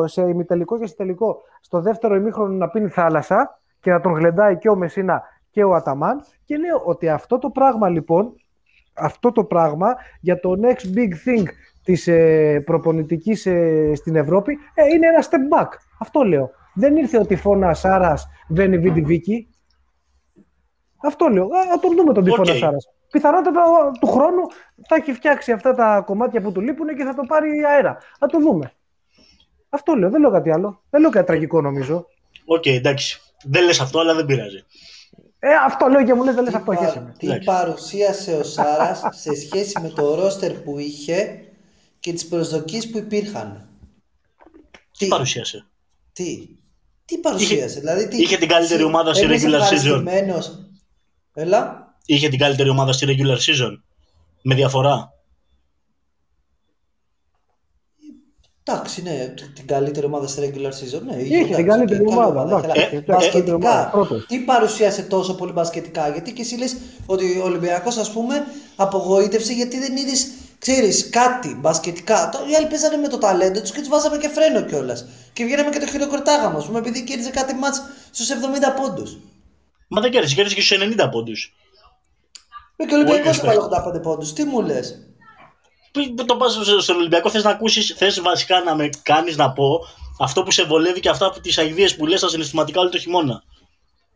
[0.08, 4.58] σε ημιτελικό και σε τελικό, στο δεύτερο ημίχρονο να πίνει θάλασσα και να τον γλεντάει
[4.58, 6.22] και ο Μεσίνα και ο Αταμάν.
[6.46, 8.34] Και λέω ότι αυτό το πράγμα λοιπόν,
[8.94, 11.46] αυτό το πράγμα για το next big thing
[11.84, 15.68] της ε, προπονητικής ε, στην Ευρώπη ε, είναι ένα step back.
[16.00, 16.52] Αυτό λέω.
[16.76, 19.48] Δεν ήρθε ο τυφώνα Σάρας, Veni vidi vici.
[20.98, 21.44] Αυτό λέω.
[21.44, 22.58] Α, να τον δούμε τον τυφώνα Οκ.
[22.58, 22.90] Σάρας.
[23.12, 24.42] πιθανότατα του χρόνου
[24.88, 27.98] θα έχει φτιάξει αυτά τα κομμάτια που του λείπουν και θα το πάρει αέρα.
[28.20, 28.72] Θα το δούμε.
[29.70, 30.84] Αυτό λέω, δεν λέω κάτι άλλο.
[30.90, 32.08] Δεν λέω κάτι τραγικό νομίζω.
[32.46, 33.22] OK, okay, εντάξει.
[33.44, 34.64] Δεν λες αυτό, αλλά δεν πειράζει.
[35.40, 37.14] Ε, αυτό λέω και μου λες, δεν λες αυτό, πα...
[37.18, 41.46] Τι παρουσίασε ο Σάρας σε σχέση με το ρόστερ που είχε
[42.00, 43.70] και τις προσδοκίες που υπήρχαν.
[44.98, 45.68] Τι, παρουσίασε;
[46.14, 46.48] Τι;
[47.06, 48.22] Τι παρουσίασε, είχε, δηλαδή τι.
[48.22, 50.04] Είχε την καλύτερη ομάδα στη regular season.
[51.34, 51.94] Έλα.
[52.06, 53.72] Είχε την καλύτερη ομάδα στη regular season.
[54.42, 55.10] Με διαφορά.
[58.68, 61.02] Εντάξει, ναι, την καλύτερη ομάδα στη regular season.
[61.02, 62.72] Ναι, είχε, είχε την καλύτερη ομάδα.
[62.74, 63.92] Ε, μπασκετικά,
[64.28, 66.76] τι παρουσίασε τόσο πολύ μπασκετικά, γιατί και εσύ λες
[67.06, 68.36] ότι ο Ολυμπιακός ας πούμε
[68.76, 70.28] απογοήτευσε γιατί δεν είδες,
[70.66, 72.30] ξέρεις, κάτι μπασκετικά.
[72.52, 75.06] Οι άλλοι παίζανε με το ταλέντο τους και τους βάζαμε και φρένο κιόλας.
[75.34, 78.36] Και βγαίναμε και το χειροκροτάγαμε, ας πούμε, επειδή κέρδιζε κάτι μάτς στους 70
[78.82, 79.18] πόντους.
[79.88, 81.54] Μα δεν κέρδισε, κέρδισε και στους 90 πόντους.
[82.76, 84.34] Με και ο Ολυμπιακός έβαλε 85 πόντους.
[84.34, 84.98] Τι μου λες;
[86.26, 89.80] Το πας στον Ολυμπιακό, θες να ακούσεις, θες βασικά να με κάνεις να πω
[90.20, 93.44] αυτό που σε βολεύει και αυτά τις αειδίε που λες στα συναισθηματικά όλο το χειμώνα.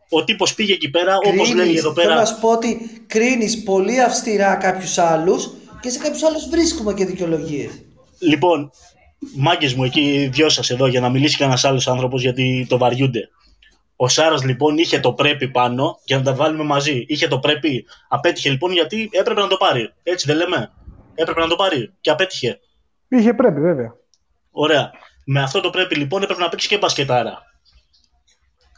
[0.08, 2.08] Ο τύπος πήγε εκεί πέρα, όπως λέει εδώ πέρα.
[2.08, 5.50] Θέλω να σου πω ότι κρίνεις πολύ αυστηρά κάποιους άλλους
[5.80, 7.70] και σε κάποιους άλλους βρίσκουμε και δικαιολογίες.
[8.18, 8.70] Λοιπόν,
[9.36, 13.28] μάγκες μου, εκεί δυο σας εδώ για να μιλήσει κανένα άλλος άνθρωπος γιατί το βαριούνται.
[13.96, 17.04] Ο Σάρα λοιπόν είχε το πρέπει πάνω για να τα βάλουμε μαζί.
[17.08, 17.86] Είχε το πρέπει.
[18.08, 19.92] Απέτυχε λοιπόν γιατί έπρεπε να το πάρει.
[20.02, 20.72] Έτσι δεν λέμε
[21.14, 22.60] έπρεπε να το πάρει και απέτυχε.
[23.08, 23.94] Είχε πρέπει, βέβαια.
[24.50, 24.90] Ωραία.
[25.24, 27.38] Με αυτό το πρέπει λοιπόν έπρεπε να παίξει και μπασκετάρα.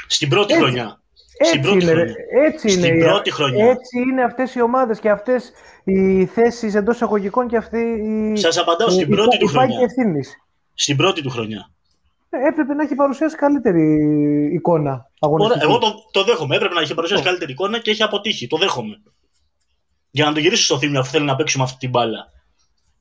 [0.06, 1.00] Στην πρώτη έτσι, χρονιά.
[1.38, 2.14] Έτσι Στην πρώτη είναι, χρονιά.
[2.44, 3.66] Έτσι Στην είναι, πρώτη χρονιά.
[3.66, 5.52] Έτσι είναι αυτές οι ομάδες και αυτές
[5.84, 8.36] οι θέσεις εντός εισαγωγικών και αυτή η...
[8.36, 9.80] Σας απαντάω στην πρώτη του χρονιά.
[9.80, 10.36] Ευθύνης.
[10.74, 11.70] Στην πρώτη του χρονιά.
[12.30, 13.84] Ε, έπρεπε να έχει παρουσιάσει καλύτερη
[14.54, 15.64] εικόνα αγωνιστική.
[15.64, 16.56] Ωραία, εγώ το, το δέχομαι.
[16.56, 18.46] Έπρεπε να έχει παρουσιάσει καλύτερη εικόνα και έχει αποτύχει.
[18.46, 19.02] Το δέχομαι
[20.12, 22.26] για να το γυρίσω στο θύμιο αφού θέλει να παίξουμε αυτή την μπάλα.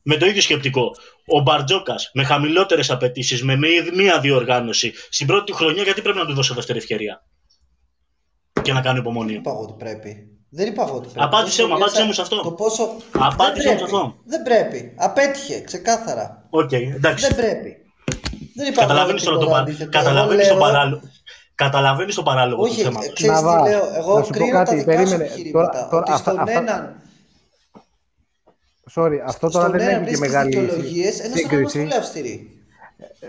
[0.04, 0.96] Με το ίδιο σκεπτικό.
[1.26, 3.58] Ο Μπαρτζόκας με χαμηλότερες απαιτήσεις, με
[3.96, 7.26] μία διοργάνωση στην πρώτη χρονιά, γιατί πρέπει να του δώσω δεύτερη ευκαιρία;
[8.62, 9.32] Και να κάνει υπομονή.
[9.32, 10.41] Δεν είπα ότι πρέπει.
[10.54, 11.26] Δεν είπα ότι πρέπει.
[11.26, 12.42] Απάντησε μου, απάντησε μου σε αυτό.
[12.42, 12.96] Το πόσο...
[13.12, 14.16] Απάντησε μου σε αυτό.
[14.26, 14.94] Δεν πρέπει.
[14.98, 16.46] Απέτυχε, ξεκάθαρα.
[16.50, 17.28] OK, okay, εντάξει.
[17.28, 17.78] Δεν πρέπει.
[18.56, 21.02] Δεν είπα Καταλαβαίνεις το, το, καταλαβαίνεις το παράλογο.
[21.56, 23.14] Καταλαβαίνεις το παράλογο Όχι, του θέματος.
[23.14, 23.84] Ξέρεις τι λέω.
[23.98, 25.90] Εγώ κρίνω τα δικά σου επιχειρήματα.
[25.92, 26.96] Ότι στον έναν
[28.96, 30.54] Sorry, αυτό τώρα δεν έχει και μεγάλη
[31.34, 31.80] σύγκριση.
[31.80, 32.61] Ένας πολύ αυστηρή.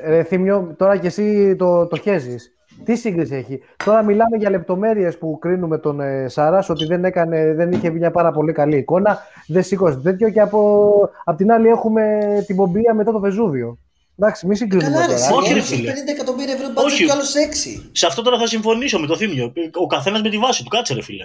[0.05, 2.53] Ρε Θήμιο, τώρα και εσύ το, το χέζεις.
[2.85, 7.55] Τι σύγκριση έχει; Τώρα μιλάμε για λεπτομέρειες που κρίνουμε τον ε, Σάρα, ότι δεν, έκανε,
[7.55, 10.91] δεν είχε μια πάρα πολύ καλή εικόνα, δεν σήκωσε τέτοιο και από,
[11.25, 13.79] από την άλλη έχουμε την πομπία μετά το Βεζούβιο.
[14.18, 15.35] Εντάξει, μη συγκρίνουμε Καλά, τώρα.
[15.35, 15.93] Όχι, ρε φίλε.
[15.93, 17.33] 50 εκατομμύρια ευρώ μπάτζετ και άλλος
[17.79, 17.89] 6.
[17.93, 19.53] Σε αυτό τώρα θα συμφωνήσω με το Θήμιο.
[19.83, 21.25] Ο καθένας με τη βάση του, κάτσε ρε φίλε.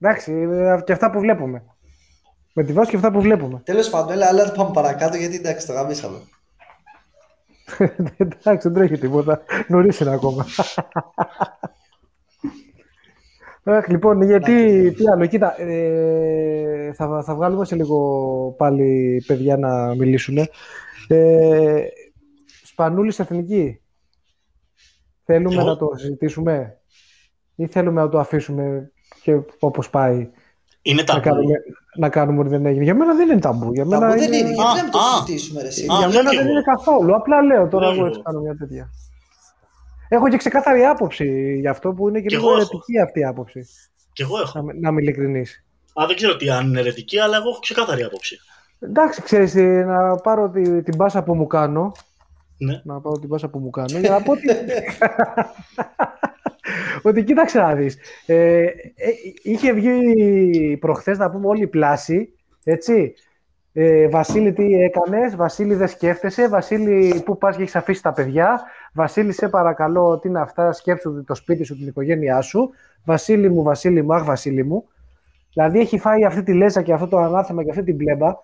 [0.00, 1.62] Εντάξει, ε, και αυτά που βλέπουμε.
[2.52, 3.60] Με τη βάση και αυτά που βλέπουμε.
[3.64, 6.18] Τέλος πάντων, έλα, αλλά πάμε παρακάτω γιατί εντάξει, το γαμίσαμε.
[8.16, 9.42] Εντάξει, δεν τρέχει τίποτα.
[9.68, 10.46] Νωρίς είναι ακόμα.
[13.62, 19.94] Αχ, λοιπόν, γιατί, τι άλλο, κοίτα, ε, θα, θα βγάλουμε σε λίγο πάλι παιδιά να
[19.94, 20.38] μιλήσουν.
[21.08, 21.84] Ε,
[22.64, 23.80] Σπανούλης Εθνική.
[25.24, 26.80] Θέλουμε να το συζητήσουμε
[27.54, 28.92] ή θέλουμε να το αφήσουμε
[29.22, 30.30] και όπως πάει;
[30.82, 31.20] Είναι ταμπού.
[31.20, 31.54] Να κάνουμε,
[31.96, 32.84] να κάνουμε ότι δεν έγινε.
[32.84, 33.72] Για μένα δεν είναι ταμπού.
[33.72, 34.28] Για μένα ταμπού είναι...
[34.28, 34.52] δεν είναι.
[34.54, 37.14] Γιατί δεν το συζητήσουμε, ρε, Για μένα δεν είναι καθόλου.
[37.14, 38.90] Απλά λέω τώρα εγώ έτσι κάνω μια τέτοια.
[40.08, 43.66] Έχω και ξεκάθαρη άποψη γι' αυτό που είναι και, και λίγο ερετική αυτή η άποψη.
[44.12, 44.62] Και εγώ έχω.
[44.62, 45.44] Να, να είμαι ειλικρινή.
[46.00, 48.38] Α, δεν ξέρω τι αν είναι ερετική, αλλά εγώ έχω ξεκάθαρη άποψη.
[48.80, 51.92] Εντάξει, ξέρεις, ε, να πάρω τη, την πάσα που μου κάνω.
[52.58, 52.80] Ναι.
[52.84, 54.42] Να πάρω την πάσα που μου κάνω για να πω ότι...
[57.02, 57.98] ότι κοίταξε να δεις.
[58.26, 58.72] Ε, ε,
[59.42, 62.34] είχε βγει προχθές, να πούμε, όλη η πλάση,
[62.64, 63.14] έτσι.
[63.72, 68.60] Ε, Βασίλη, τι έκανες, Βασίλη δεν σκέφτεσαι, Βασίλη πού πας και έχεις αφήσει τα παιδιά,
[68.92, 72.70] Βασίλη σε παρακαλώ τι είναι αυτά, σκέψου το σπίτι σου, την οικογένειά σου,
[73.04, 74.88] Βασίλη μου, Βασίλη μου, αχ Βασίλη μου.
[75.52, 78.34] Δηλαδή έχει φάει αυτή τη λέζα και αυτό το ανάθεμα και αυτή την πλέμπα,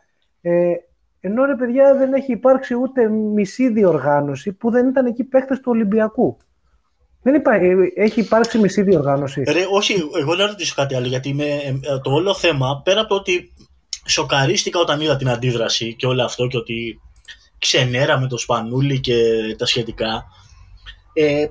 [0.40, 0.72] ε,
[1.20, 5.70] ενώ ρε παιδιά δεν έχει υπάρξει ούτε μισή διοργάνωση που δεν ήταν εκεί παίκτες του
[5.70, 6.36] Ολυμπιακού.
[7.26, 7.54] Δεν υπά...
[7.54, 9.42] Ε, έχει υπάρξει μισή διοργάνωση.
[9.42, 13.08] Ρε, όχι, εγώ να ρωτήσω κάτι άλλο, γιατί με, ε, το όλο θέμα, πέρα από
[13.08, 13.52] το ότι
[14.06, 17.00] σοκαρίστηκα όταν είδα την αντίδραση και όλο αυτό και ότι
[17.58, 19.14] ξενέρα το Σπανούλι και
[19.58, 20.24] τα σχετικά,
[21.12, 21.46] ε,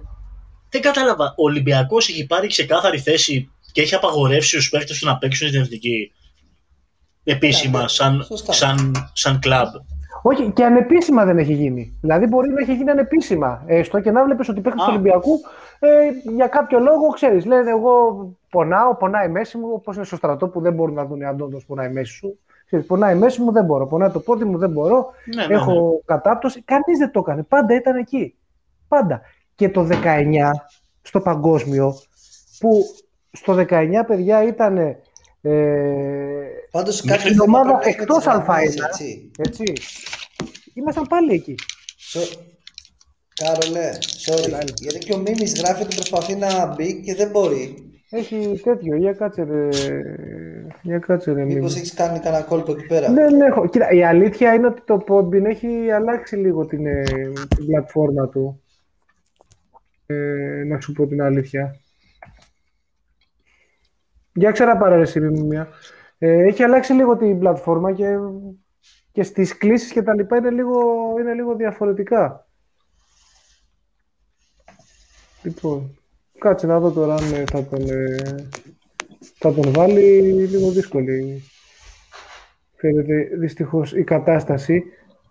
[0.70, 1.26] δεν κατάλαβα.
[1.38, 5.62] Ο Ολυμπιακός έχει πάρει ξεκάθαρη θέση και έχει απαγορεύσει στους παίκτες του να παίξουν στην
[5.62, 6.12] εθνική
[7.24, 9.70] επίσημα, σαν, σαν, σαν κλαμπ.
[10.28, 11.98] Όχι, και ανεπίσημα δεν έχει γίνει.
[12.02, 13.64] Δηλαδή μπορεί να έχει γίνει ανεπίσημα.
[13.66, 15.40] Έστω και να βλέπεις ότι παίχτε του Ολυμπιακού
[15.80, 15.88] ε,
[16.36, 17.46] για κάποιο λόγο ξέρεις.
[17.46, 18.16] Λένε, Εγώ
[18.50, 21.42] πονάω, πονάει η μέση μου, όπως είναι στο στρατό που δεν μπορούν να δουν αν
[21.42, 22.40] όντω πονάει η μέση σου.
[22.66, 23.88] Ξέρεις, πονάει η μέση μου, δεν μπορώ.
[23.88, 25.10] Πονάει το πόδι μου, δεν μπορώ.
[25.36, 25.98] Ναι, ναι, Έχω ναι.
[26.06, 26.62] κατάπτωση.
[26.62, 27.44] Κανείς δεν το έκανε.
[27.44, 28.36] Πάντα ήταν εκεί.
[28.88, 29.22] Πάντα.
[29.56, 30.52] Και το 19
[31.02, 31.96] στο παγκόσμιο,
[32.60, 32.84] που
[33.32, 34.78] στο 19 παιδιά ήταν.
[34.78, 34.98] Ε,
[36.72, 38.86] Πάντως Μέχρι κάποιο την θέμα ομάδα πρέπει να εκτός τις γραμμές, Α1.
[38.88, 39.32] έτσι.
[39.38, 39.74] έτσι.
[40.74, 41.56] Ήμασταν πάλι εκεί.
[41.98, 42.40] Σο-
[43.44, 44.48] Κάρολε, sorry.
[44.48, 44.74] Έλα, έλα.
[44.76, 47.90] Γιατί και ο Μίμης γράφει ότι προσπαθεί να μπει και δεν μπορεί.
[48.10, 48.96] Έχει τέτοιο.
[48.96, 49.68] Για κάτσε ρε.
[50.82, 51.44] Για κάτσε ρε.
[51.44, 51.80] Μήπως Μίμη.
[51.80, 53.68] έχεις κάνει κανένα κόλπο εκεί πέρα; Ναι, ναι, έχω.
[53.68, 57.04] Κοίτα, η αλήθεια είναι ότι το Podbean έχει αλλάξει λίγο την, ε,
[57.56, 58.64] την πλατφόρμα του.
[60.06, 61.76] Ε, να σου πω την αλήθεια.
[64.34, 65.58] Για ξέρα πάρε ρε εσύ, Μίμη.
[66.18, 68.18] Ε, έχει αλλάξει λίγο την πλατφόρμα και,
[69.12, 70.80] και στις κλήσεις και τα λοιπά είναι λίγο,
[71.20, 72.45] είναι λίγο διαφορετικά.
[75.46, 75.98] Λοιπόν,
[76.40, 78.50] κάτσε να δω τώρα αν ε, θα τον, ε,
[79.38, 81.44] θα τον βάλει λίγο δύσκολη.
[82.76, 84.84] Φαίνεται δυστυχώς η κατάσταση.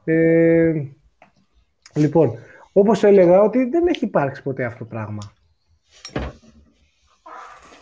[0.04, 0.82] Ε,
[1.94, 2.38] λοιπόν,
[2.72, 5.32] όπως έλεγα ότι δεν έχει υπάρξει ποτέ αυτό το πράγμα.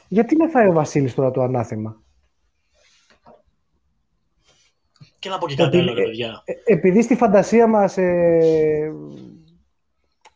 [0.08, 2.02] Γιατί να φάει ο Βασίλης τώρα το ανάθεμα;
[5.18, 6.42] Και να πω και κάτι Επειδή- άλλο, ρε παιδιά.
[6.44, 8.92] Ε, επειδή στη φαντασία μας, ε,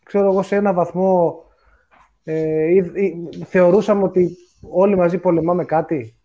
[0.03, 1.44] ξέρω εγώ, σε ένα βαθμό
[2.29, 6.18] ε, ή- ή- θεωρούσαμε ότι όλοι μαζί πολεμάμε κάτι;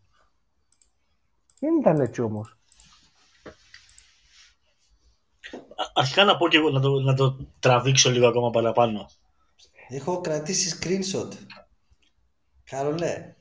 [1.60, 2.58] Δεν ήταν έτσι όμως.
[5.76, 9.10] Α- Αρχικά να πω και εγώ να το, να το τραβήξω λίγο ακόμα παραπάνω.
[9.89, 11.30] Έχω κρατήσει screenshot.
[12.64, 13.36] Κάρολε.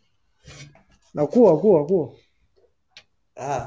[1.15, 2.15] Ακούω, ακούω, ακούω.
[3.35, 3.67] Α,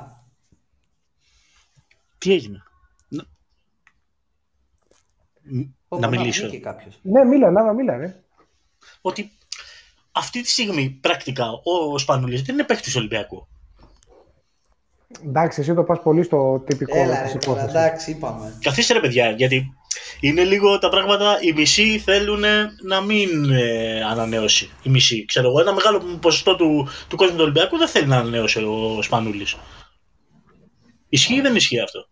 [2.17, 2.63] Τι έγινε;
[3.07, 3.23] Να,
[5.41, 6.47] Μ- πω, να πω, μιλήσω.
[6.47, 6.99] βγήκε κάποιος.
[7.01, 8.23] Ναι, μίλα, να μίλα, ρε.
[9.01, 9.31] Ότι
[10.11, 13.47] αυτή τη στιγμή πρακτικά ο Σπανούλης δεν είναι παίχτης Ολυμπιακού.
[15.25, 17.69] Εντάξει, εσύ το πας πολύ στο τυπικό Έλα της ρε τώρα, υπόθεσης.
[17.81, 18.57] εντάξει, είπαμε.
[18.61, 19.73] Καθίστε ρε παιδιά, γιατί
[20.19, 22.43] είναι λίγο τα πράγματα, οι μισοί θέλουν
[22.85, 24.69] να μην ε, ανανέωσει.
[24.83, 28.17] Οι μισοί, ξέρω εγώ, ένα μεγάλο ποσοστό του, του κόσμου του Ολυμπιακού δεν θέλει να
[28.17, 29.55] ανανέωσει ο Σπανούλης.
[31.09, 32.07] Ισχύει ή δεν ισχύει αυτό;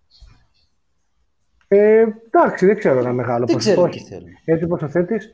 [1.67, 3.81] Ε, εντάξει, δεν ξέρω ένα μεγάλο Δεν ποσοστό.
[3.81, 4.07] ξέρω τι Όχι.
[4.07, 4.27] θέλουν.
[4.45, 5.29] Έτσι πως το θέτεις.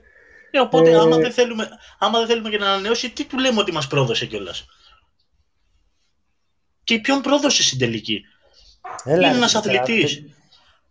[0.57, 3.59] Ε, οπότε Ε, άμα, δεν θέλουμε, άμα δεν θέλουμε και να ανανεώσει, τι του λέμε
[3.59, 4.65] ότι μας πρόδωσε κιόλας;
[6.83, 8.21] Και ποιον πρόδωσε στην τελική;
[9.03, 10.13] Έλα, είναι ρε, ένας τώρα, αθλητής.
[10.15, 10.23] τε-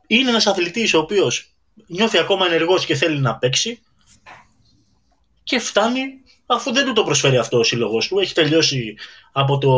[0.07, 1.51] Είναι ένας αθλητής ο οποίος
[1.87, 3.81] νιώθει ακόμα ενεργός και θέλει να παίξει
[5.43, 6.05] και φτάνει
[6.47, 8.19] αφού δεν του το προσφέρει αυτό ο σύλλογος του.
[8.19, 8.97] Έχει τελειώσει
[9.33, 9.71] από, το,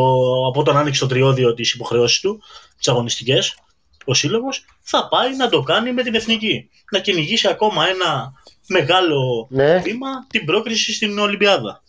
[0.47, 2.41] από τον άνοιξε το τριώδιο τις υποχρεώσεις του,
[2.77, 3.57] τις αγωνιστικές,
[4.05, 6.69] ο σύλλογος, θα πάει να το κάνει με την εθνική.
[6.91, 8.31] Να κυνηγήσει ακόμα ένα
[8.69, 9.77] μεγάλο Ναι.
[9.77, 11.81] βήμα την πρόκριση στην Ολυμπιάδα.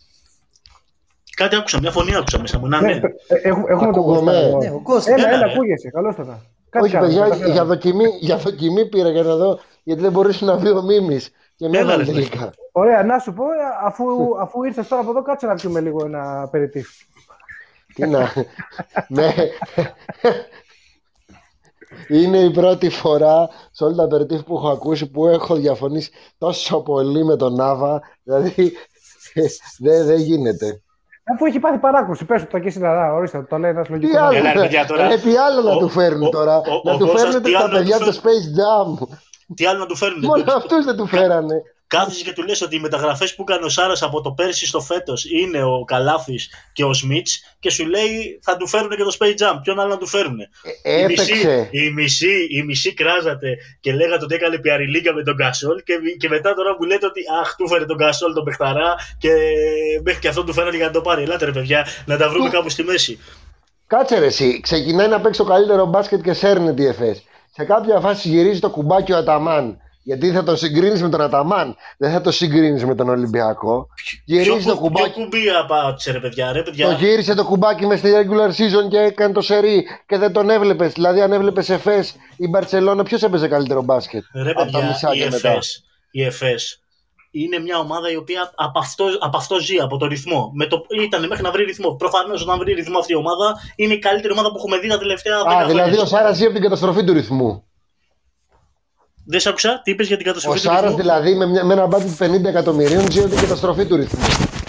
[1.37, 2.67] Κάτι άκουσα, μια φωνή άκουσα μέσα μου.
[2.69, 2.87] Να, ναι.
[2.95, 4.33] Ναι, ε, έχουμε, έχουμε τον Ακούγομαι.
[4.33, 4.59] Κώστα εδώ.
[4.59, 5.07] Ναι, ο Κώστας.
[5.15, 5.53] Έλα, Έλα, έλα, ρε.
[5.53, 5.91] ακούγεσαι.
[5.91, 6.43] Καλώς το θα.
[6.71, 7.55] Κάτι Όχι, κάνουμε, παιδιά, καταφέραμε.
[7.55, 11.31] για δοκιμή, για δοκιμή πήρα για να δω, γιατί δεν μπορούσε να μπει ο Μίμης.
[11.57, 12.53] Και με Έλα, έβαλε ρε, τελικά.
[12.73, 13.47] Ωραία, να σου πω, ε,
[13.85, 14.05] αφού,
[14.41, 16.89] αφού ήρθες τώρα από εδώ, κάτσε να πιούμε λίγο ένα περιτύφ.
[17.95, 18.33] Τι να...
[19.09, 19.35] ναι.
[22.09, 26.81] Είναι η πρώτη φορά σε όλα τα περιτύφ που έχω ακούσει που έχω διαφωνήσει τόσο
[26.83, 28.01] πολύ με τον Νάβα.
[28.23, 28.73] Δηλαδή,
[29.85, 30.83] δεν δεν γίνεται.
[31.35, 34.21] Αφού έχει πάθει παράκουση, πες του το εκεί συναρά, ορίστε, το λέει ένας Τι λογικός.
[34.21, 35.09] άλλο, Έλα, ρε, παιδιά, τώρα.
[35.09, 36.57] ρε, τι άλλο να Ο- του φέρνουν ο- τώρα.
[36.57, 38.47] ο- να ο του Κώστας φέρνετε τι τα άλλο να παιδιά του από το Space
[38.59, 39.09] Jam.
[39.55, 40.25] Τι άλλο να του φέρουν.
[40.25, 41.63] Μόνο αυτούς δεν του φέρανε.
[41.91, 44.81] Κάθεσαι και του λες ότι οι μεταγραφές που έκανε ο Σάρας από το πέρσι στο
[44.81, 49.17] φέτος είναι ο Καλάφης και ο Σμιτς και σου λέει θα του φέρουν και το
[49.19, 49.59] Space Jam.
[49.63, 50.39] Ποιον άλλο να του φέρουν.
[50.83, 51.69] Ε, Η μισή, Έπαιξε.
[51.71, 56.29] η, μισή, η μισή κράζατε και λέγατε ότι έκανε πιαριλίκα με τον Κασόλ και, και
[56.29, 59.31] μετά τώρα μου λέτε ότι αχ, του φέρε τον Κασόλ τον Πεχταρά και
[60.05, 61.23] μέχρι και αυτό του φέρανε για να το πάρει.
[61.23, 63.19] Ελάτε ρε παιδιά, να τα βρούμε Του- κάπου στη μέση.
[63.87, 67.23] Κάτσε ρε εσύ, ξεκινάει να παίξει το καλύτερο μπάσκετ και σέρνει τη ΕΦΕΣ.
[67.55, 69.79] Σε κάποια φάση γυρίζει το κουμπάκι ο Αταμάν.
[70.03, 73.87] Γιατί θα τον συγκρίνεις με τον Αταμάν, δεν θα το συγκρίνεις με τον Ολυμπιακό.
[74.25, 75.11] Γυρίζει Ποιο, το κου- κουμπάκι.
[75.13, 76.87] ποιο κουμπί απάτησε ρε παιδιά, ρε παιδιά.
[76.87, 80.51] Το γύρισε το κουμπάκι μες στη regular season και έκανε το σερί και δεν τον
[80.51, 80.93] έβλεπες.
[80.93, 84.23] Δηλαδή, αν έβλεπες ΕΦΕΣ η Μπαρσελόνα, ποιος έπαιζε καλύτερο μπάσκετ.
[84.35, 86.81] Ρε από τα παιδιά, μισά η και μετά; ΕΦΕΣ, η ΕΦΕΣ
[87.31, 90.51] είναι μια ομάδα η οποία από αυτό, από αυτό ζει, από το ρυθμό.
[90.55, 91.95] Με το, ήταν μέχρι να βρει ρυθμό.
[91.95, 94.99] Προφανώς όταν βρει ρυθμό αυτή η ομάδα είναι η καλύτερη ομάδα που έχουμε δει τα
[94.99, 95.67] τελευταία 10 Α, χρόνια.
[95.67, 97.65] δηλαδή ο Σάρας ζει από την καταστροφή του ρυθμού.
[99.33, 101.65] Δεν σε άκουσα, τι είπες για την Ο καταστροφή του Σάρας ρυθμού; δηλαδή με, μια,
[101.65, 104.19] με ένα μπάτζετ 50 εκατομμυρίων ζει από την καταστροφή του ρυθμού.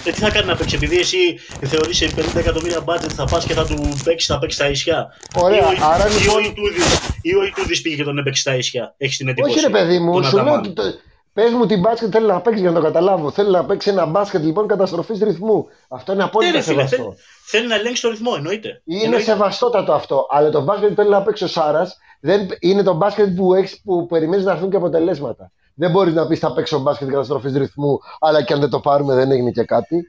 [0.05, 1.18] Ε, τι θα κάνει να παίξει, επειδή εσύ
[1.66, 5.07] θεωρείς σε 50 εκατομμύρια budget θα πας και θα του παίξεις, θα παίξεις τα ίσια;
[5.36, 8.41] Ωραία, Ή ο- άρα ή ο λοιπόν- Ιτούδης- ή ο Ιτούδης πήγε και τον έπαιξε
[8.41, 8.93] στα ίσια.
[8.97, 9.53] Έχεις την εντύπωση.
[9.53, 10.59] Όχι, ρε παιδί μου, τον σου λέω Αταμάν.
[10.78, 10.82] ότι.
[11.34, 11.41] Το...
[11.41, 13.32] Πες μου τι μπάσκετ θέλει να παίξει για να το καταλάβω.
[13.32, 15.67] Θέλει να παίξει ένα μπάσκετ λοιπόν καταστροφής ρυθμού.
[15.89, 16.95] Αυτό είναι Ναι, απόλυτα ρε, φίλε, σεβαστό.
[17.03, 17.15] θέλει,
[17.45, 18.82] θέλει να ελέγξει το ρυθμό, εννοείται.
[18.86, 19.25] Είναι Εννοείται.
[19.25, 20.27] σεβαστότατο αυτό.
[20.29, 22.47] Αλλά το μπάσκετ που θέλει να παίξει ο Σάρας δεν...
[22.59, 25.51] είναι το μπάσκετ που, έχεις, που περιμένεις να έρθουν και αποτελέσματα.
[25.75, 29.15] Δεν μπορείς να πεις θα παίξω μπάσκετ καταστροφής ρυθμού, αλλά και αν δεν το πάρουμε
[29.15, 30.05] δεν έγινε και κάτι.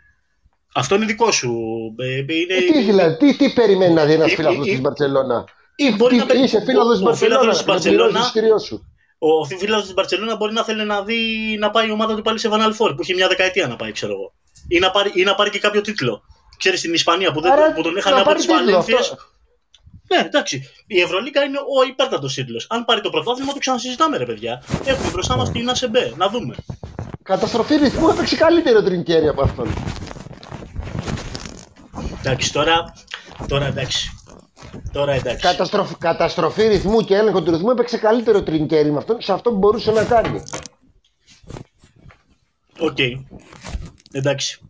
[0.75, 1.53] Αυτό είναι δικό σου.
[1.97, 2.55] Ε, Είναι...
[2.59, 5.45] Ε, τι δηλαδή, τι, τι περιμένει να δει ένας Ε, φίλαθλο ε, της ε, Μπαρσελόνα.
[5.77, 8.21] ή μπορεί να παίξει- Είσαι φίλαθλο τη ο- ο φίλαθλος της Μπαρσελόνα.
[9.23, 9.55] Μπαρσελόνα- Να πληρώσει το εισιτήριό σου.
[9.55, 11.21] Ο φίλος της Μπαρσελόνα μπορεί να θέλει να δει
[11.59, 13.93] να πάει η ομάδα του πάλι σε Final Four που είχε μια δεκαετία να πάει,
[13.93, 14.33] ξέρω εγώ.
[14.69, 16.23] Ή να πάρει, ή να πάρει και κάποιο τίτλο.
[16.57, 18.97] Ξέρεις στην Ισπανία που, δεν, Άρα, που τον να είχαν από πάρει τις τίτλο, Βαλένθιε.
[18.99, 19.17] αυτό.
[20.09, 20.71] Ναι, εντάξει.
[20.87, 22.67] Η Ευρωλίγα είναι ο υπέρτατος τίτλος.
[22.71, 24.63] Αν πάρει το πρωτάθλημα, το ξανασυζητάμε, ρε παιδιά.
[24.85, 26.13] Έχουμε μπροστά μας την ΑΣΕΜΠΕ.
[26.17, 26.55] Να δούμε.
[27.23, 29.69] Καταστροφή ρυθμού έπαιξε καλύτερο τρινκέρι από αυτόν.
[32.21, 32.93] Εντάξει, τώρα.
[33.49, 34.12] Τώρα εντάξει.
[34.93, 35.47] Τώρα εντάξει.
[35.47, 39.57] Καταστροφ, καταστροφή ρυθμού και έλεγχο του ρυθμού έπαιξε καλύτερο Τρινκιέρι με αυτόν σε αυτό που
[39.57, 40.43] μπορούσε να κάνει.
[42.79, 42.99] Οκ.
[44.13, 44.61] Εντάξει.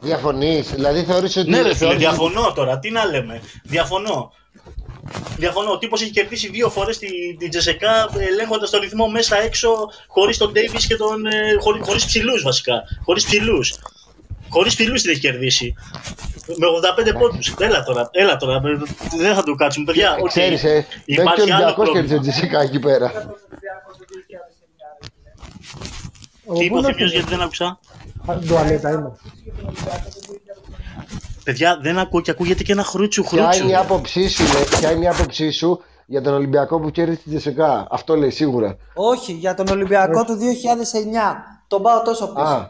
[0.00, 1.50] Διαφωνείς, δηλαδή θεωρείς ότι.
[1.50, 2.78] Ναι, ρε φίλε, θεωρείς- διαφωνώ τώρα.
[2.78, 3.40] Τι να λέμε.
[3.64, 4.32] Διαφωνώ.
[5.36, 5.70] Διαφωνώ.
[5.70, 9.68] Ο τύπος έχει κερδίσει δύο φορές την, την Τσεσκά ελέγχοντας το ρυθμό μέσα έξω,
[10.08, 11.26] χωρίς τον Ντέιβι και τον.
[11.26, 12.82] Ε, χωρί, χωρίς ψηλούς βασικά.
[13.04, 13.74] Χωρίς ψηλούς.
[14.48, 15.74] Χωρίς ψηλούς την έχει κερδίσει.
[16.56, 16.66] Με
[17.12, 17.54] 85 πόντους.
[17.58, 18.60] Έλα τώρα, έλα τώρα.
[19.18, 20.16] Δεν θα το κάτσουμε, παιδιά.
[20.20, 20.28] οκ.
[20.28, 22.32] Ξέρεις, ε, μέχρι και ο Υπάρχει άλλο Ολυμπιακός κέρδισε πρόβλημα.
[22.32, 23.12] Τσεσκά εκεί πέρα.
[26.58, 27.78] Τι είπε ο Πού Θημίος, είναι γιατί δεν άκουσα;
[28.26, 29.12] αυτό; Ντουαλέτα είναι.
[31.44, 33.62] Παιδιά, δεν ακούω και ακούγεται και ένα χρούτσου Ποια χρούτσου.
[33.62, 37.20] είναι η άποψή σου, λέει, ποια είναι η άποψή σου για τον Ολυμπιακό που κέρδισε
[37.22, 37.86] την Τσεσκά.
[37.90, 38.76] Αυτό λέει σίγουρα.
[38.94, 41.44] Όχι, για τον Ολυμπιακό του 2009.
[41.66, 42.68] Τον πάω τόσο πίσω.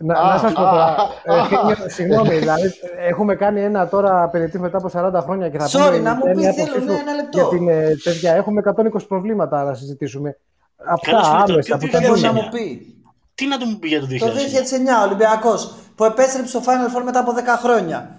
[0.00, 1.44] Α, Να, Α, να σας πω α, τώρα, α, ε, α.
[1.46, 2.70] Θήμιο, συγγνώμη, δηλαδή
[3.08, 6.22] έχουμε κάνει ένα τώρα απενετή μετά από 40 χρόνια και θα Sorry, πούμε να μου
[6.22, 7.38] ποια πεις, είναι η θέλω, άποψή ναι, σου ένα λεπτό.
[7.38, 8.62] Για την ε, τέτοια, έχουμε
[8.96, 10.36] 120 προβλήματα να συζητήσουμε.
[11.02, 12.56] Καλά, Αυτά, φίλε, άλλες, τι- από τι τα Δεν μπορεί δεν να νούμερα.
[12.56, 12.94] μου πει;
[13.34, 14.18] Τι να του μου πει για το 2000.
[14.18, 18.18] Το 2009 ο Ολυμπιακός που επέστρεψε στο Final Four μετά από 10 χρόνια.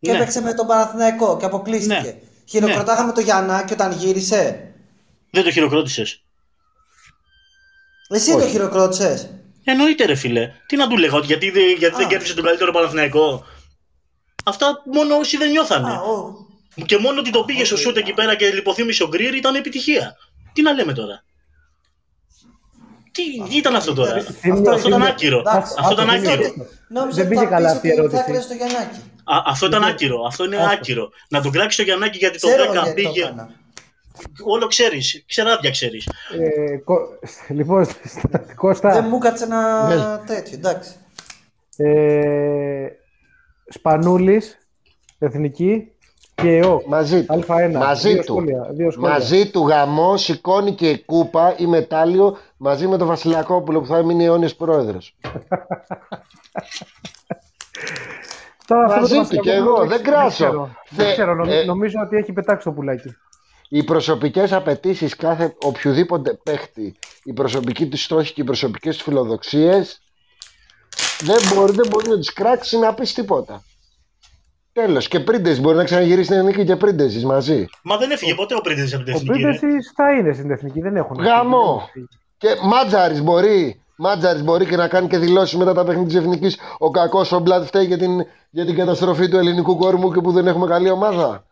[0.00, 0.16] Και Ναι.
[0.16, 2.00] έπαιξε με τον Παναθηναϊκό και αποκλείστηκε.
[2.00, 2.14] Ναι.
[2.44, 4.70] Χειροκροτάγαμε το Γιαννάκη όταν γύρισε.
[5.30, 6.22] Δεν το χειροκρότησες.
[8.08, 9.30] Εσύ το χειροκρότησες.
[9.70, 10.52] Εννοείται, ρε φίλε.
[10.66, 12.08] Τι να του λέγα, ότι γιατί, δεν- γιατί δεν Α.
[12.08, 13.44] κέρδισε τον καλύτερο Παναθηναϊκό;
[14.44, 15.90] Αυτά μόνο όσοι δεν νιώθανε.
[15.90, 16.46] Α, ο.
[16.86, 20.16] Και μόνο ότι το πήγε στο σούτ εκεί πέρα και λιποθύμησε ο Γκρι ήταν επιτυχία.
[20.52, 21.24] Τι να λέμε τώρα;
[23.12, 25.38] Τι, τι ήταν αυτό τώρα; Θήμιο, Αυτό ήταν Θήμιο, άκυρο.
[25.38, 26.32] εντάξει, Αυτό ήταν άκυρο.
[26.32, 26.66] άκυρο.
[26.88, 28.20] Νόμιζα Δεν ότι πήγε θα καλά πεις αυτή η ότι θα ερώτηση.
[28.22, 28.98] έκλαιγες το Γιαννάκη.
[29.24, 30.22] Α, αυτό ήταν άκυρο.
[30.26, 30.70] Αυτό είναι Άστο.
[30.72, 31.08] άκυρο.
[31.28, 33.34] Να τον κράξει το Γιαννάκη γιατί το Ξέρω 10 γιατί το πήγε.
[34.20, 34.52] Έκανα.
[34.54, 35.24] Όλο ξέρεις.
[35.26, 36.08] Ξεράδια ξέρεις.
[36.40, 37.08] Ε, κο-
[37.48, 37.86] λοιπόν,
[38.54, 40.26] Κώστα, Δεν μου κάτσε ένα Ναι.
[40.26, 40.90] τέτοιο, εντάξει.
[41.76, 42.86] ε,
[43.68, 44.58] Σπανούλης,
[45.18, 45.92] Εθνική
[46.34, 46.82] και ΕΟ.
[46.86, 47.44] μαζί του.
[47.48, 47.70] Α1.
[47.72, 48.22] Μαζί δύο του.
[48.24, 49.10] Σχόλια, δύο σχόλια.
[49.10, 54.02] Μαζί του γαμό σηκώνει και η κούπα ή μετάλλιο μαζί με τον Βασιλιακόπουλο που θα
[54.04, 55.16] μείνει αιώνιος πρόεδρος.
[58.66, 60.16] Τώρα, αυτό Μαζί το του Βασιλιακό και εγώ, δεν δεν ξέρω.
[60.16, 60.30] κράσω.
[60.44, 60.70] ξέρω.
[60.90, 63.16] Δεν Θε- ξέρω, νομι- ε, νομίζω ότι έχει πετάξει το πουλάκι.
[63.68, 70.00] Οι προσωπικές απαιτήσεις κάθε οποιοδήποτε παίχτη, οι προσωπικοί του στόχοι και οι προσωπικές του φιλοδοξίες
[71.20, 73.62] δεν μπορεί, δεν μπορεί να τους κράξει να πεις τίποτα.
[74.72, 75.08] Τέλος.
[75.08, 77.66] Και πρίντες μπορεί να ξαναγυρίσει στην εθνική και πρίντες μαζί.
[77.82, 79.42] Μα δεν έφυγε ποτέ ο Πρίντεζης από την Ο εθνική.
[79.42, 79.58] ρε.
[79.58, 81.16] Πρίδεσης θα είναι στην εθνική, δεν έχουν.
[81.16, 81.88] Γαμό.
[82.36, 83.82] Και Μάτζαρης μπορεί.
[83.96, 86.56] Μάτζαρης μπορεί και να κάνει και δηλώσεις μετά τα παιχνίδια της εθνικής.
[86.78, 90.32] Ο κακός ο Μπλατ φταίει για την, για την καταστροφή του ελληνικού κορμού και που
[90.32, 91.44] δεν έχουμε καλή ομάδα.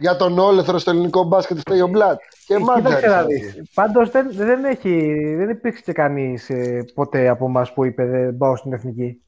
[0.00, 2.20] Για τον όλεθρο στο ελληνικό μπάσκετ φταίει ο Μπλατ.
[2.46, 3.52] Και Κοίταξε να Μάτζαρης.
[3.52, 3.70] δεις.
[3.74, 8.36] Πάντως δεν, δεν, έχει, δεν υπήρξε και κανείς ε, ποτέ από εμάς που είπε δεν
[8.36, 9.22] πάω στην εθνική.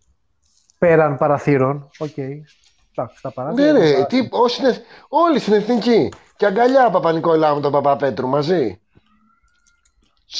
[0.79, 1.91] Πέραν παραθύρων.
[1.99, 2.17] Οκ.
[2.17, 3.73] Εντάξει, τα Ναι, παράθυρα.
[3.73, 4.77] ρε, τα- τι, όσοι είναι-
[5.09, 6.13] όλοι στην εθνική.
[6.37, 8.81] Και αγκαλιά Παπανικολάου με τον Παπαπέτρου μαζί.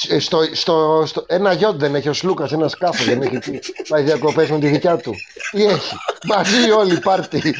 [0.09, 3.59] Ε, Στο, στο, στο, ένα γιοτ δεν έχει ο Σλούκας, ένα σκάφος δεν έχει τι-
[3.89, 5.13] πάει διακοπές με τη δικιά του.
[5.51, 5.95] Τι έχει.
[6.27, 7.55] Μαζί όλοι πάρτι.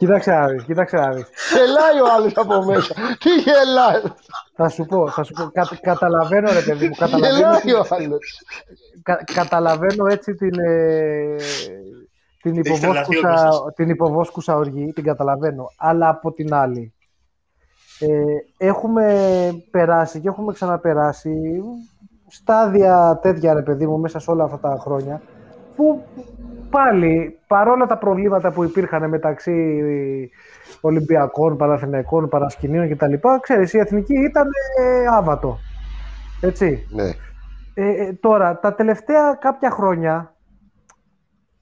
[0.00, 1.26] Κοίταξε να δεις, κοίταξε να δεις.
[1.54, 2.94] Γελάει ο άλλος από μέσα.
[3.18, 4.02] Τι γελάει.
[4.56, 5.50] Θα σου πω, θα σου πω.
[5.50, 8.42] Κα- καταλαβαίνω ρε παιδί μου, καταλαβαίνω, Γελάει ο άλλος.
[9.02, 11.36] κα- καταλαβαίνω έτσι την, ε,
[12.42, 15.64] την, Έχεις τρελαθεί υποβόσκουσα, όπως την υποβόσκουσα οργή, την καταλαβαίνω.
[15.76, 16.94] Αλλά από την άλλη,
[17.98, 19.14] ε, έχουμε
[19.70, 21.62] περάσει και έχουμε ξαναπεράσει
[22.28, 25.20] στάδια τέτοια ρε παιδί μου μέσα σε όλα αυτά τα χρόνια
[25.76, 26.02] που
[26.70, 29.82] πάλι παρόλα τα προβλήματα που υπήρχαν μεταξύ
[30.80, 33.14] Ολυμπιακών, Παναθηναϊκών, Παρασκηνίων κτλ.
[33.40, 34.48] Ξέρεις, η εθνική ήταν
[34.78, 35.58] ε, άβατο.
[36.40, 36.86] Έτσι.
[36.90, 37.10] Ναι.
[37.74, 40.34] Ε, ε, τώρα, τα τελευταία κάποια χρόνια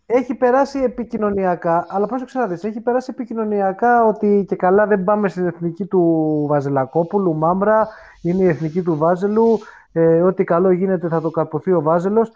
[0.07, 5.29] έχει περάσει επικοινωνιακά, αλλά πρόσεξε να δεις, έχει περάσει επικοινωνιακά ότι και καλά δεν πάμε
[5.29, 7.89] στην εθνική του Βαζελακόπουλου, Μάμπρα,
[8.23, 9.59] είναι η εθνική του Βάζελου,
[9.93, 12.33] ε, ό,τι καλό γίνεται θα το καρποθεί ο Βάζελος,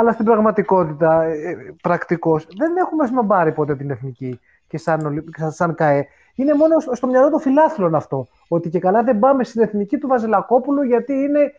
[0.00, 5.36] αλλά στην πραγματικότητα, ε, ε, πρακτικώς, δεν έχουμε σνομπάρει ποτέ την εθνική και σαν, Ολυ-
[5.38, 6.06] σαν, σαν ΚΑΕ.
[6.34, 9.98] Είναι μόνο στο- στο μυαλό των φιλάθλων αυτό, ότι και καλά δεν πάμε στην εθνική
[9.98, 11.52] του Βαζελακόπουλου γιατί είναι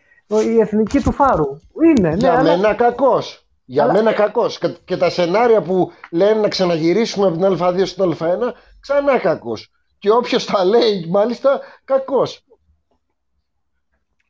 [0.54, 1.58] η εθνική του Φάρου.
[1.84, 3.46] Είναι, ναι, Για αλλά- μένα κακός.
[3.64, 4.58] Για Αλλά- μένα κακός.
[4.58, 9.70] Και, και τα σενάρια που λένε να ξαναγυρίσουμε από την Α2 στην Α1, ξανά κακός.
[9.98, 12.44] Και όποιος τα λέει, μάλιστα, κακός.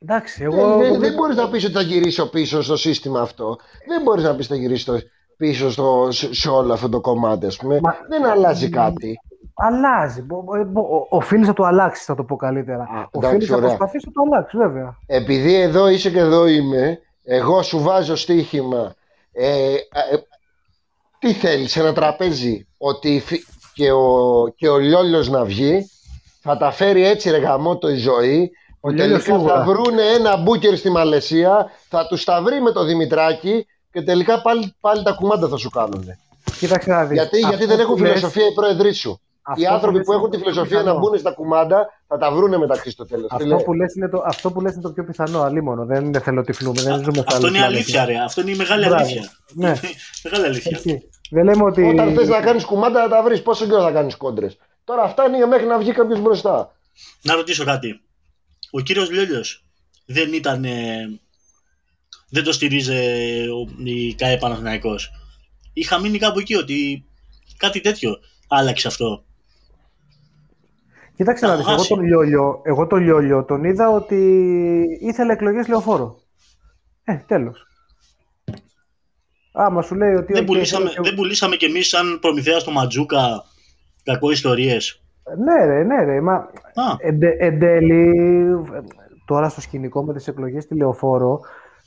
[0.03, 0.77] Εντάξει, Δεν, εγώ...
[0.77, 3.57] δεν, δεν μπορείς να πεις ότι θα γυρίσω πίσω στο σύστημα αυτό.
[3.87, 4.99] Δεν μπορείς να πεις ότι θα γυρίσει το-
[5.37, 7.79] πίσω στο, σε, σε όλο αυτό το κομμάτι, ας πούμε.
[7.81, 9.19] Μα- Δεν αλλάζει κάτι.
[9.55, 10.21] Αλλάζει.
[10.21, 12.81] Μπο- ε, μπο- ο- Οφείλεις να το αλλάξεις, θα το πω καλύτερα.
[12.83, 13.67] Α, Οφείλεις εντάξει, να ωραία.
[13.69, 14.97] προσπαθήσεις να το αλλάξεις, βέβαια.
[15.05, 18.93] Επειδή εδώ είσαι και εδώ είμαι, εγώ σου βάζω στοίχημα.
[19.31, 19.77] Ε, ε,
[21.19, 25.89] τι θέλεις, ένα τραπέζι, ότι φι- και ο, και ο Λιόλιος να βγει,
[26.41, 28.51] θα τα φέρει έτσι ρε γαμώτο η ζωή,
[28.85, 29.63] Ο που Λιόλιος τελικά θα σίγουρα.
[29.63, 34.75] βρούνε ένα μπούκερ στη Μαλαισία, θα τους τα βρει με το Δημητράκη και τελικά πάλι,
[34.79, 36.05] πάλι τα κουμάντα θα σου κάνουν.
[36.59, 37.17] Κοίταξε να δεις.
[37.17, 39.21] Γιατί, γιατί Αυτό δεν έχουν που λες- φιλοσοφία οι πρόεδροι σου.
[39.41, 40.99] αυτό Οι άνθρωποι λες που έχουν είναι τη το πιο φιλοσοφία να πιθανό.
[41.09, 43.27] μπουν στα κουμάντα θα τα βρούνε μεταξύ στο τέλος.
[43.29, 45.85] Τι Αυτό λέει; που, λες είναι το, αυτό που λες είναι το πιο πιθανό, αλίμονο.
[45.85, 47.75] Δεν είναι θέλω τυφλούμε, δεν ζούμε στα Αυτό άλλα είναι πλανήτη.
[47.97, 48.23] αλήθεια, ρε.
[48.23, 49.03] Αυτό είναι η μεγάλη Μπράβο.
[49.03, 49.29] αλήθεια.
[49.53, 49.73] Ναι.
[50.23, 50.71] Μεγάλη αλήθεια.
[50.77, 51.09] Έτσι.
[51.31, 51.83] Δεν λέμε ότι...
[51.89, 54.57] Όταν θες να κάνεις κουμάντα να τα βρεις, πόσο καιρό θα κάνεις κόντρες.
[54.83, 56.71] Τώρα αυτά είναι μέχρι να βγει κάποιος μπροστά.
[57.21, 58.01] Να ρωτήσω κάτι.
[58.75, 59.63] Ο κύριος Λιόλιος
[60.05, 60.63] δεν ήταν...
[60.65, 61.19] ε,
[62.29, 62.91] δεν το στηρίζει
[63.47, 65.11] ο- η ΚΑΕ Παναθηναϊκός.
[65.73, 67.05] Είχα μείνει κάπου εκεί ότι
[67.57, 68.17] κάτι τέτοιο
[68.47, 69.25] άλλαξε αυτό.
[71.15, 71.89] Κοίταξε να Να δεις, εγώ χάσει.
[71.89, 74.17] τον Λιόλιο, εγώ τον Λιόλιο τον είδα ότι
[75.01, 76.21] ήθελε εκλογές λεωφόρο.
[77.03, 77.67] Ε, τέλος.
[79.53, 80.33] Άμα σου λέει ότι...
[80.33, 83.43] Δεν «Οκ, πουλήσαμε, θέλω και- δεν πουλήσαμε κι εμείς σαν προμηθέας στο Ματζούκα
[84.03, 85.02] κακό ιστορίες.
[85.45, 86.49] Ναι ρε, ναι ρε, μα Α,
[86.97, 88.17] Εν, τε- εν τέλει,
[88.73, 88.79] ε,
[89.25, 91.39] τώρα στο σκηνικό με τις εκλογές στη Λεωφόρο,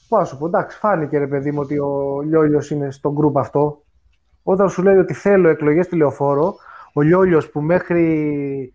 [0.08, 3.38] πάω να σου πω, εντάξει, φάνηκε ρε παιδί μου ότι ο Λιόλιος είναι στο γκρουπ
[3.38, 3.82] αυτό.
[4.42, 6.54] Όταν σου λέει ότι θέλω εκλογές στη Λεωφόρο,
[6.92, 8.72] ο Λιόλιος που μέχρι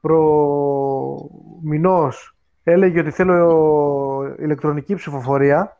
[0.00, 1.30] προ
[1.62, 5.76] μηνός έλεγε ότι θέλω ηλεκτρονική ψηφοφορία,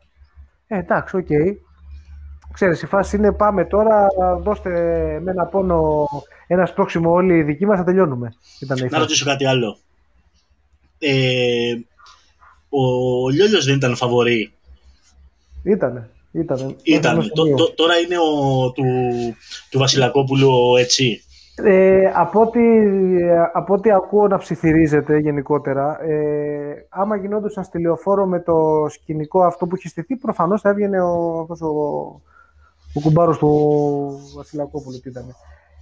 [0.67, 1.27] ε, εντάξει, οκ.
[2.57, 4.07] Ξέρεις, η φάση είναι πάμε τώρα,
[4.41, 4.69] δώστε
[5.23, 6.07] με ένα πόνο,
[6.47, 8.33] ένα σπρώξιμο όλοι οι δικοί μας, θα τελειώνουμε.
[8.59, 9.01] Ήταν η να φάση.
[9.01, 9.77] ρωτήσω κάτι άλλο.
[10.99, 11.73] Ε,
[12.69, 12.81] ο
[13.29, 14.51] Λιόλιος δεν ήταν φαβορή.
[15.63, 16.09] Ήτανε.
[16.31, 16.75] Ήτανε.
[16.83, 17.15] Ήταν.
[17.15, 17.55] Μέχρι Το- ενός σημείου.
[17.55, 18.83] το- τώρα είναι ο, του,
[19.69, 21.21] του Βασιλακόπουλου ο έτσι.
[21.63, 22.59] Ε, από, ό,τι,
[23.53, 29.65] από ό,τι ακούω να ψιθυρίζεται γενικότερα, ε, άμα γινόντουσαν στη λεωφόρο με το σκηνικό αυτό
[29.67, 31.71] που είχε στηθεί, προφανώς θα έβγαινε ο, αυτός ο,
[32.97, 33.51] ο κουμπάρος του
[34.35, 34.99] Βασιλακόπουλου.
[34.99, 35.35] Τι ήταν.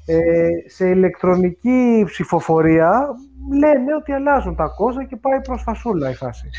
[0.05, 3.05] Ε, σε ηλεκτρονική ψηφοφορία
[3.53, 6.49] λένε ότι αλλάζουν τα κόζα και πάει προς φασούλα η φάση.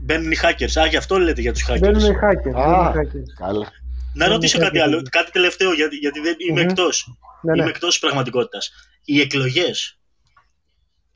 [0.00, 0.80] Μπαίνουν οι hackers.
[0.80, 1.78] Α, γι' αυτό λέτε για τους hackers.
[1.80, 2.60] Μπαίνουν οι hackers.
[2.60, 2.66] Α.
[2.66, 3.32] μπαίνουν οι hackers.
[3.38, 3.66] Καλά.
[4.14, 6.68] Να ρωτήσω κάτι άλλο, κάτι τελευταίο, γιατί, γιατί δεν είμαι Μμμ.
[6.68, 7.18] εκτός.
[7.42, 7.60] Ναι, ναι.
[7.60, 8.70] Είμαι εκτός της πραγματικότητας.
[9.04, 9.98] Οι εκλογές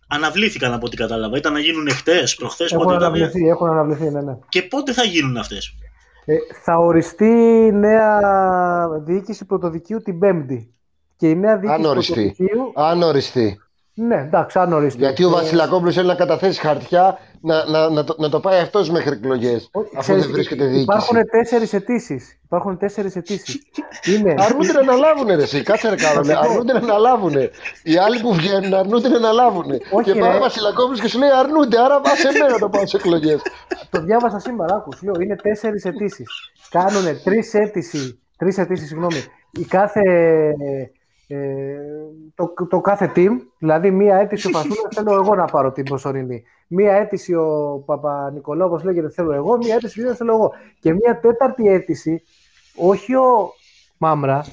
[0.09, 1.37] αναβλήθηκαν από ό,τι κατάλαβα.
[1.37, 3.07] Ήταν να γίνουν χτες, προχθές, Έχουν πότε ήταν.
[3.07, 4.37] αναβληθεί, έχουν αναβληθεί, ναι, ναι.
[4.49, 5.75] Και πότε θα γίνουν αυτές;
[6.25, 7.31] Ε, θα οριστεί
[7.75, 8.21] νέα
[9.05, 10.75] διοίκηση πρωτοδικείου την Πέμπτη.
[11.17, 12.13] Και η νέα διοίκηση Αν οριστεί.
[12.13, 12.73] πρωτοδικείου.
[12.75, 13.61] Αν οριστεί.
[13.95, 14.99] Ναι, εντάξει, αν οριστεί.
[14.99, 18.61] Γιατί ο Ε, Βασιλακόπουλος θέλει να καταθέσει χαρτιά να, να, να, το, να το πάει
[18.61, 19.69] αυτός μέχρι εκλογές.
[19.73, 20.83] όχι, Αφού ξέρεις, δεν βρίσκεται διοίκηση.
[20.83, 22.39] Υπάρχουν τέσσερις αιτήσεις.
[22.45, 23.63] Υπάρχουν τέσσερις αιτήσεις.
[24.05, 24.35] Είναι.
[24.45, 27.35] Αρνούνται να αναλάβουν ρε εσύ, κάτσε ρε Κάρολε, αρνούνται να αναλάβουν.
[27.83, 29.71] Οι άλλοι που βγαίνουν αρνούνται να αναλάβουν.
[29.91, 30.37] Όχι, Και πάει ρε.
[30.37, 33.41] ο Βασιλακόπουλος και σου λέει αρνούνται, άρα πάσε εμένα να πάω σε εκλογές.
[33.91, 36.29] το διάβασα σήμερα, άκου, σου λέω, είναι τέσσερις αιτήσεις.
[36.71, 40.01] Κάνουν τρεις αίτηση, τρεις αιτήσεις, συγγνώμη, η κάθε,
[41.33, 41.79] ε,
[42.35, 46.43] το, το κάθε team, δηλαδή μία αίτηση ο Φασούλας θέλω εγώ να πάρω την προσωρινή.
[46.69, 50.53] Μία αίτηση ο Παπα-Νικολάου, όπως λέγεται, θέλω εγώ, μία αίτηση ο Γιώργος, θέλω εγώ.
[50.81, 52.23] Και μία τέταρτη αίτηση,
[52.77, 53.53] όχι ο
[53.99, 54.45] Μάμρα,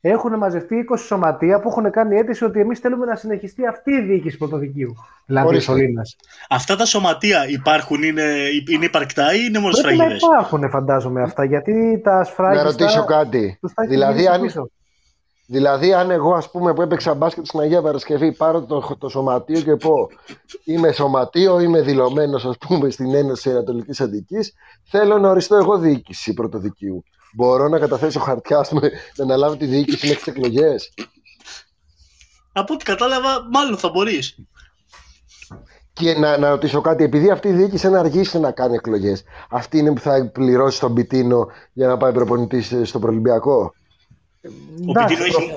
[0.00, 4.00] έχουν μαζευτεί 20 σωματεία που έχουν κάνει αίτηση ότι εμείς θέλουμε να συνεχιστεί αυτή η
[4.00, 4.94] διοίκηση πρωτοδικείου.
[5.26, 5.72] Δηλαδή ο Ορίστε.
[5.72, 6.16] Σωλήνας.
[6.48, 8.22] Αυτά τα σωματεία υπάρχουν, είναι,
[8.72, 12.64] είναι υπαρκτά ή είναι μόνο Πρέπει να σφραγίδες; υπάρχουν, φαντάζομαι αυτά, γιατί τα Να σφράγιστα...
[12.64, 13.58] ρωτήσω κάτι.
[13.60, 14.70] τους τα έχει Δηλαδή γυρίσει αν, πίσω.
[15.46, 19.60] Δηλαδή, αν εγώ, ας πούμε, που έπαιξα μπάσκετ στην Αγία Παρασκευή, πάρω το, το σωματείο
[19.60, 20.08] και πω
[20.64, 24.52] είμαι σωματείο, είμαι δηλωμένος, ας πούμε, στην Ένωση Ανατολικής Αττικής,
[24.84, 27.04] θέλω να οριστώ εγώ διοίκηση πρωτοδικείου.
[27.34, 30.92] Μπορώ να καταθέσω χαρτιά, ας πούμε, να αναλάβω τη διοίκηση μέχρι τις εκλογές.
[32.52, 34.38] Από ό,τι κατάλαβα, μάλλον θα μπορείς.
[35.92, 39.78] Και να, να ρωτήσω κάτι, επειδή αυτή η διοίκηση να αργήσει να κάνει εκλογές, αυτή
[39.78, 43.74] είναι που θα πληρώσει τον πιτίνο για να πάει προπονητής στο Προλυμπιακό.
[44.86, 45.52] Ο Εντάξει, Πιτίνο έχει,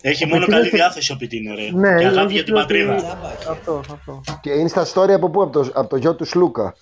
[0.00, 1.70] έχει μόνο Πιτίνο καλή έχει- διάθεση ο Πιτίνο, ρε.
[1.72, 2.94] Ναι, και αγάπη έχει για την πει ότι- πατρίδα.
[2.94, 3.48] Τζάμπα έχει.
[3.50, 4.20] Αυτό, αυτό.
[4.40, 6.74] Και είναι στα story από πού, από το, από το γιο του Σλούκα.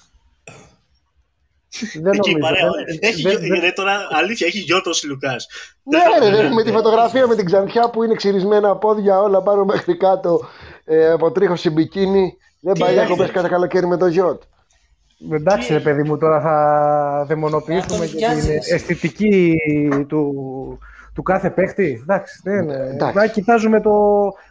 [2.03, 2.39] Δεν Εκεί νομίζω.
[2.39, 2.71] παρέα.
[2.87, 5.47] δεν- Έχει δεν- γιο- δεν- ρε, τώρα αλήθεια, έχει Γιώτος Λουκάς.
[5.83, 9.65] Ναι, ρε, ρε, με τη φωτογραφία με την ξανθιά που είναι ξυρισμένα πόδια όλα πάνω
[9.65, 10.41] μέχρι κάτω
[10.85, 12.37] ε, από τρίχος σε μπικίνι.
[12.61, 14.43] Δεν Τι πάει έγινε; διακοπές κάθε καλοκαίρι με το γιότ.
[15.33, 18.71] Εντάξει, ρε παιδί μου, τώρα θα δαιμονοποιήσουμε Να και τον την πιάσεις.
[18.73, 19.55] αισθητική
[20.09, 20.33] του,
[21.15, 21.99] του κάθε παίχτη.
[22.03, 22.75] Εντάξει, δεν είναι.
[22.75, 23.17] Εντάξει.
[23.17, 23.91] Να κοιτάζουμε, το,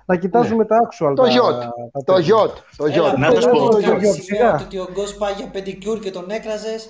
[0.05, 1.13] να κοιτάζουμε τα actual.
[1.15, 1.61] Το τα- γιότ.
[1.61, 2.19] τα Το τέτοια.
[2.21, 2.57] γιότ.
[2.77, 3.17] Το Έλα, γιότ.
[3.17, 3.59] Να το πες πω.
[3.59, 4.55] μου, Το κάνεις γιότ, σημαία σιγά.
[4.57, 6.89] του ότι ο Γκος πάει για πεντικιούρ και τον έκραζες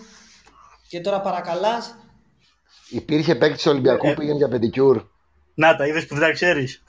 [0.90, 1.96] και τώρα παρακαλάς.
[2.90, 4.10] Υπήρχε παίκτης του Ολυμπιακού Ε.
[4.14, 5.02] που πήγαινε για πεντικιούρ.
[5.54, 6.84] Να τα είδες που δεν τα ξέρεις.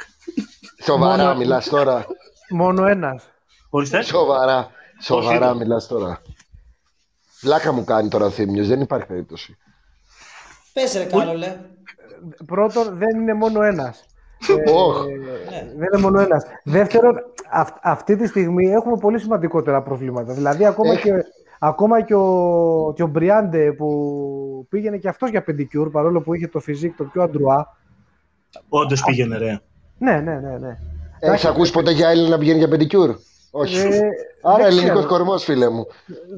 [0.82, 2.06] Σοβαρά Μόνο- μιλάς τώρα.
[2.50, 3.24] Μόνο ένας.
[3.70, 4.02] Ορίστε.
[4.02, 4.70] Σοβαρά.
[5.02, 5.58] Σοβαρά Όχι.
[5.58, 6.22] μιλάς τώρα.
[7.40, 9.56] Πλάκα μου κάνει τώρα ο Θήμιος, δεν υπάρχει περίπτωση.
[10.72, 11.56] Πες ρε Κάρολε.
[12.46, 14.06] Πρώτον, δεν είναι μόνο ένας.
[14.72, 15.06] Ωχ.
[15.06, 15.68] Ναι.
[15.76, 16.44] Δεν είναι μόνο ένας.
[16.64, 17.14] Δεύτερον,
[17.50, 20.32] αυ- αυτή τη στιγμή έχουμε πολύ σημαντικότερα προβλήματα.
[20.32, 21.02] Δηλαδή, ακόμα, Έχει.
[21.02, 21.12] και,
[21.58, 26.48] ακόμα και, ο, και ο Μπριάντε που πήγαινε και αυτός για πεντικιούρ, παρόλο που είχε
[26.48, 27.76] το physique το πιο αντρουά.
[28.68, 29.60] Όντως πήγαινε, ρε.
[29.98, 30.58] Ναι, ναι, ναι.
[30.58, 30.78] ναι.
[31.20, 33.10] Έχεις ακούσει ποτέ για Έλληνα να πηγαίνει για πεντικιούρ.
[33.56, 33.76] Όχι.
[33.86, 34.00] Ε,
[34.42, 35.06] Άρα δεν ελληνικός ξέρω.
[35.08, 35.86] κορμός φίλε μου.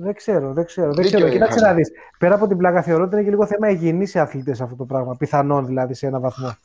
[0.00, 0.92] Δεν ξέρω, δεν ξέρω.
[0.92, 1.32] Δεν Δίκιο ξέρω.
[1.32, 1.70] Κοίταξε είχαμε.
[1.72, 1.90] να δεις.
[2.18, 4.84] Πέρα από την πλάκα θεωρώ ότι είναι και λίγο θέμα υγιεινής σε αθλητές αυτό το
[4.84, 5.16] πράγμα.
[5.18, 6.56] Πιθανόν δηλαδή σε ένα βαθμό.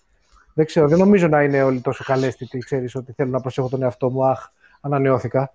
[0.54, 0.88] Δεν ξέρω.
[0.88, 2.58] Δεν νομίζω να είναι όλοι τόσο καλέστητοι.
[2.58, 4.26] Ξέρεις ότι θέλω να προσέχω τον εαυτό μου.
[4.26, 4.48] Αχ,
[4.82, 5.54] ανανεώθηκα.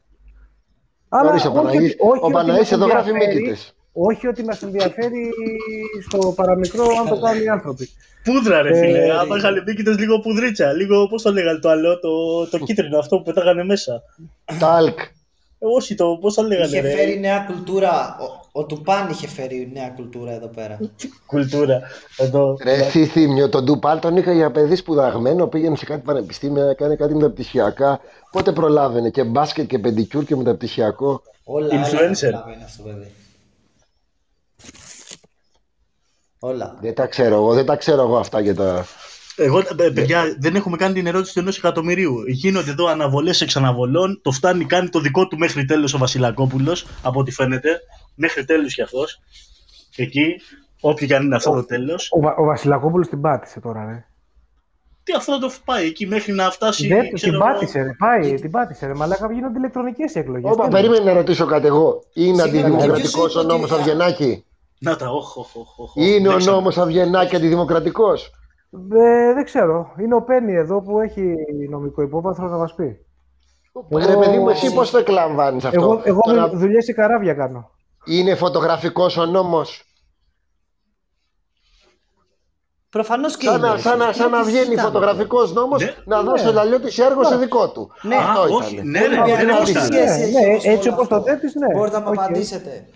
[1.25, 3.75] Νωρίς ο όχι Παναγής, ότι- όχι ο ότι Παναγής μας εδώ γράφει ενδιαφέρει- μύκητες.
[3.99, 5.31] Όχι ότι μας ενδιαφέρει
[6.09, 7.89] στο παραμικρό αν το κάνουν οι άνθρωποι.
[8.25, 9.13] Πούδρα, ρε Ε, φίλε.
[9.19, 10.73] Άμα είχαν μπήκητες λίγο πουδρίτσα.
[10.73, 14.03] Λίγο, πώς το λέγανε το άλλο, το, το κίτρινο αυτό που πετάγανε μέσα.
[14.59, 14.99] Τάλκ.
[14.99, 16.91] Ε, όχι, το πώς το λέγανε, Είχε ρε.
[16.91, 18.17] φέρει νέα κουλτούρα.
[18.53, 20.79] Ο, ο Τουπάν είχε φέρει νέα κουλτούρα εδώ πέρα.
[21.27, 21.81] Κουλτούρα.
[22.17, 22.57] Εδώ.
[22.63, 26.97] Ρε εσύ Θήμιο, τον Τουπάν τον είχα για παιδί σπουδαγμένο, πήγαινε σε κάτι πανεπιστήμια, έκανε
[26.97, 28.01] κάτι μεταπτυχιακά.
[28.31, 31.23] Πότε προλάβαινε και μπάσκετ και πεντικιούρ και μεταπτυχιακό.
[31.45, 32.33] Όλα, Influencer.
[32.33, 33.11] όλα είναι αυτό το παιδί.
[36.39, 36.77] Όλα.
[36.81, 38.85] Δεν τα ξέρω εγώ, δεν τα ξέρω εγώ αυτά για τα...
[39.39, 42.15] Εγώ, ε, παιδιά, δεν έχουμε κάνει την ερώτηση του ενός εκατομμυρίου.
[42.27, 44.21] Γίνονται εδώ αναβολές εξαναβολών.
[44.23, 47.81] Το φτάνει, κάνει το δικό του μέχρι τέλος ο Βασιλακόπουλος, από ό,τι φαίνεται.
[48.15, 49.21] Μέχρι τέλους κι αυτός.
[49.97, 50.27] Εκεί,
[50.81, 52.09] όποιο και αν είναι αυτό το τέλος.
[52.13, 53.85] Ο, Βα- ο Βασιλακόπουλος την πάτησε τώρα.
[53.85, 54.05] Ρε.
[55.03, 56.87] Τι αυτό θα το πάει εκεί μέχρι να φτάσει.
[56.87, 57.53] Δεν, ξέρω την εγώ.
[57.53, 57.95] πάτησε, ρε.
[57.99, 58.87] Πάει, την πάτησε.
[58.87, 58.95] Ρε.
[58.95, 60.51] Μαλάκα γίνονται ηλεκτρονικές εκλογές.
[60.53, 62.03] Όπα, Τι περίμενε να ρωτήσω κάτι εγώ.
[62.13, 64.45] Είναι Συγγνώμη, αντιδημοκρατικός ποιος είπε ο νόμος ότι- Αυγενάκη;
[64.81, 66.55] Να τα, όχ, όχ, όχ, όχ, Είναι ο δεν ξέρω.
[66.55, 68.31] νόμος Αυγενάκη αντιδημοκρατικός;
[68.93, 69.93] Ε, δεν ξέρω.
[70.01, 71.35] Είναι ο Πένι εδώ που έχει
[71.71, 73.07] νομικό υπόβαθρο να μας πει.
[73.91, 76.93] Εγώ- Ρε παιδί μου, εσύ πώς το εκλαμβάνεις αυτό; Εγώ, εγώ Τώρα, με δουλειές σε
[76.93, 77.71] καράβια κάνω.
[78.05, 79.81] Είναι φωτογραφικός ο νόμος;
[82.91, 83.79] Προφανώς και Σαν, να- είναι.
[83.79, 85.95] σαν, να- σαν να Τι βγαίνει συζητάμε φωτογραφικός νόμος Ναι.
[86.05, 87.91] να δώσει ο Λαλιώτη έργο σε δικό του.
[88.03, 88.17] Ναι.
[88.17, 88.89] Αυτό Α, όχι, ήταν.
[88.91, 89.83] ναι, ρε, Ολυμπιακός δεν τι ήταν.
[89.85, 91.29] σχέση Ναι, έχει ναι, όμως με έτσι όλο όπως το αυτό.
[91.31, 91.75] θέτεις, ναι.
[91.75, 92.19] Μπορείτε να μου Οκ.
[92.19, 92.89] απαντήσετε.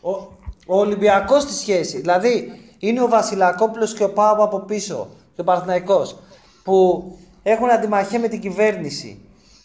[0.00, 0.10] Ο,
[0.66, 2.00] ο Ολυμπιακός τη σχέση.
[2.00, 6.16] Δηλαδή είναι ο Βασιλακόπουλος και ο Πάο από πίσω και ο Παναθηναϊκός
[6.64, 7.04] που
[7.42, 9.20] έχουν αντιμαχέ με την κυβέρνηση.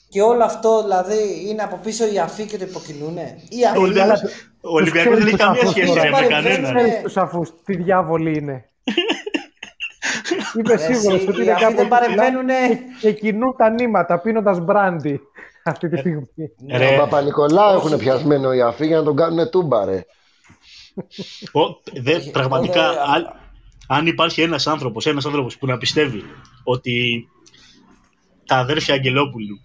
[0.10, 3.38] Και όλο αυτό δηλαδή είναι από πίσω οι αφοί και το υποκινούνε.
[3.50, 3.80] Οι Ο αφοί.
[3.80, 4.22] Ολυμπιακός-
[4.62, 6.22] Ο Ολυμπιακός δεν έχει ξέρεις καμία τους σχέση αφούς ρε, τώρα.
[6.22, 6.74] με κανέναν.
[6.74, 6.82] Ναι.
[6.82, 8.66] Ξέρεις τους αφούς, τι διάβολοι είναι.
[10.58, 12.54] Είμαι Ρε, σίγουρος εσύ, ότι οι είναι αφοί κάπου δεν εκεί ψηλά παρεμβαίνουνε.
[12.68, 15.20] και- και κινούν τα νήματα πίνοντας μπράντι
[15.64, 16.28] αυτή τη στιγμή.
[16.72, 20.06] Ρε, Τον Παπα-Νικολάου έχουν πιασμένο οι αφοί για να τον κάνουν τούμπα, ρε.
[21.52, 23.34] Ο- δε, πραγματικά, Οπότε, αν,
[23.88, 26.24] αν υπάρχει ένας άνθρωπος, ένας άνθρωπος που να πιστεύει
[26.64, 27.28] ότι
[28.46, 29.60] τα αδέρφια Αγγελόπουλου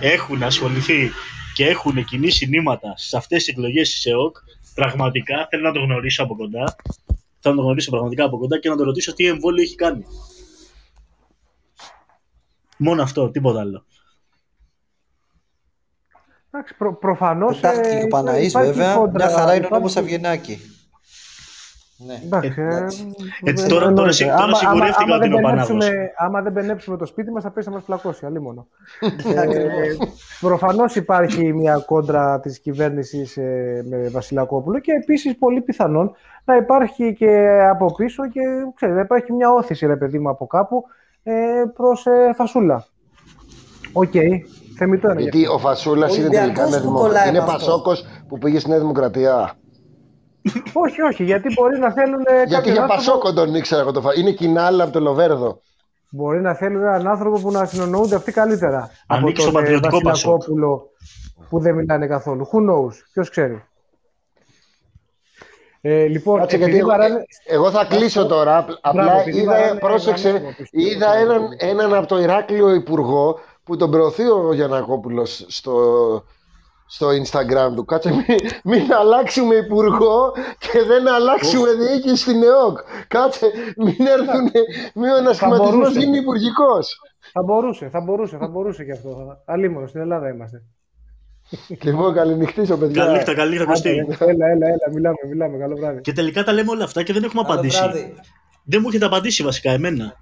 [0.00, 1.10] έχουν ασχοληθεί
[1.54, 4.36] και έχουν κινήσει νήματα σε αυτές τις εκλογές της ΕΟΚ,
[4.74, 6.76] πραγματικά θέλω να το γνωρίσω από κοντά.
[7.40, 10.04] Θέλω να το γνωρίσω πραγματικά από κοντά και να το ρωτήσω τι εμβόλιο έχει κάνει.
[12.76, 13.84] Μόνο αυτό, τίποτα άλλο.
[16.52, 18.94] Εντάξει, προ, προφανώς Πετάχτηκε ε, ο Παναής υπάρχει βέβαια.
[18.94, 20.58] κόντρα, Μια χαρά είναι ο υπάρχει- νόμος Αυγενάκη.
[22.06, 22.20] Ναι.
[22.24, 23.14] Εντάξει, ε, Εντάξει.
[23.42, 24.12] Έτσι, ε, τώρα- τώρα εννοείται.
[24.12, 25.66] σι- τώρα Άμα- σιγουρεύτηκα άμα ότι είναι δεν ο Πανάγος.
[25.68, 28.66] πενέψουμε- Άμα δεν πενέψουμε το σπίτι μας θα πέσει να μας πλακώσει, αλλήμωνο.
[29.38, 29.96] Ακριβώς.
[30.40, 36.12] Προφανώς υπάρχει μια κόντρα της κυβέρνησης ε, με Βασιλακόπουλο και επίσης πολύ πιθανόν
[36.44, 38.40] να υπάρχει και από πίσω και
[38.74, 40.84] ξέρετε, να υπάρχει μια όθηση ρε παιδί μου από κάπου
[41.22, 41.32] ε,
[41.74, 42.84] προς ε, φασούλα.
[43.92, 44.12] Οκ,
[44.84, 45.20] θεμητό είναι.
[45.22, 47.08] γι' Γιατί ο Φασούλας είναι Ολυμπιακός τελικά Νέα που Δημοκρατία.
[47.08, 47.52] κολλάει Είναι με αυτό.
[47.58, 49.54] Πασόκος που πήγε στη Νέα Δημοκρατία.
[50.72, 52.20] Όχι, όχι, γιατί μπορεί να θέλουν.
[52.26, 54.10] ε, Γιατί κάποιον για άνθρωπο- Πασόκο τον ήξερα εγώ το φα...
[54.18, 55.60] Είναι κοινάλα από το Λοβέρδο.
[56.10, 58.90] Μπορεί να θέλουν έναν άνθρωπο που να συνονοούνται αυτοί καλύτερα.
[59.06, 60.90] Ανήκει στο τον, ε, πατριωτικό Βασιλακόπουλο
[61.48, 62.48] που δεν μιλάνε καθόλου.
[62.52, 63.64] Who knows, ποιος ξέρει.
[65.82, 68.56] Ε, λοιπόν, Κάτσε, επειδή γιατί εγώ, βαράνε- εγώ θα κλείσω τώρα.
[68.58, 70.70] Απ- Απλά Μπράβο, επειδή είδα, βαράνε πρόσεξε, οργανισμό πίσω.
[70.72, 73.38] είδα έναν, έναν από το Ηράκλειο Υπουργό
[73.70, 75.74] που τον προωθεί ο Γιανακόπουλος στο,
[76.86, 77.84] στο Instagram του.
[77.84, 78.24] Κάτσε, μην,
[78.64, 82.78] μην αλλάξουμε υπουργό και δεν αλλάξουμε διοίκηση στην ΕΟΚ.
[83.08, 84.50] Κάτσε, μην έρθουν,
[84.94, 85.98] μην ο ανασχηματισμός μπορούσε.
[85.98, 87.00] γίνει υπουργικός.
[87.32, 89.38] Θα μπορούσε, θα μπορούσε, θα μπορούσε και αυτό.
[89.44, 90.62] Αλίμονο, στην Ελλάδα είμαστε.
[91.82, 93.04] Λοιπόν, καληνυχτήσω, παιδιά.
[93.04, 93.88] Καλή νύχτα, καλή νύχτα, Κωστή.
[94.18, 95.58] Έλα, έλα, έλα, μιλάμε, μιλάμε.
[95.58, 96.00] Καλό βράδυ.
[96.00, 97.82] Και τελικά τα λέμε όλα αυτά και δεν έχουμε Καλό απαντήσει.
[97.82, 98.14] βράδυ.
[98.64, 100.04] Δεν μου έχετε απαντήσει βασικά εμένα.
[100.06, 100.16] Τι- τι να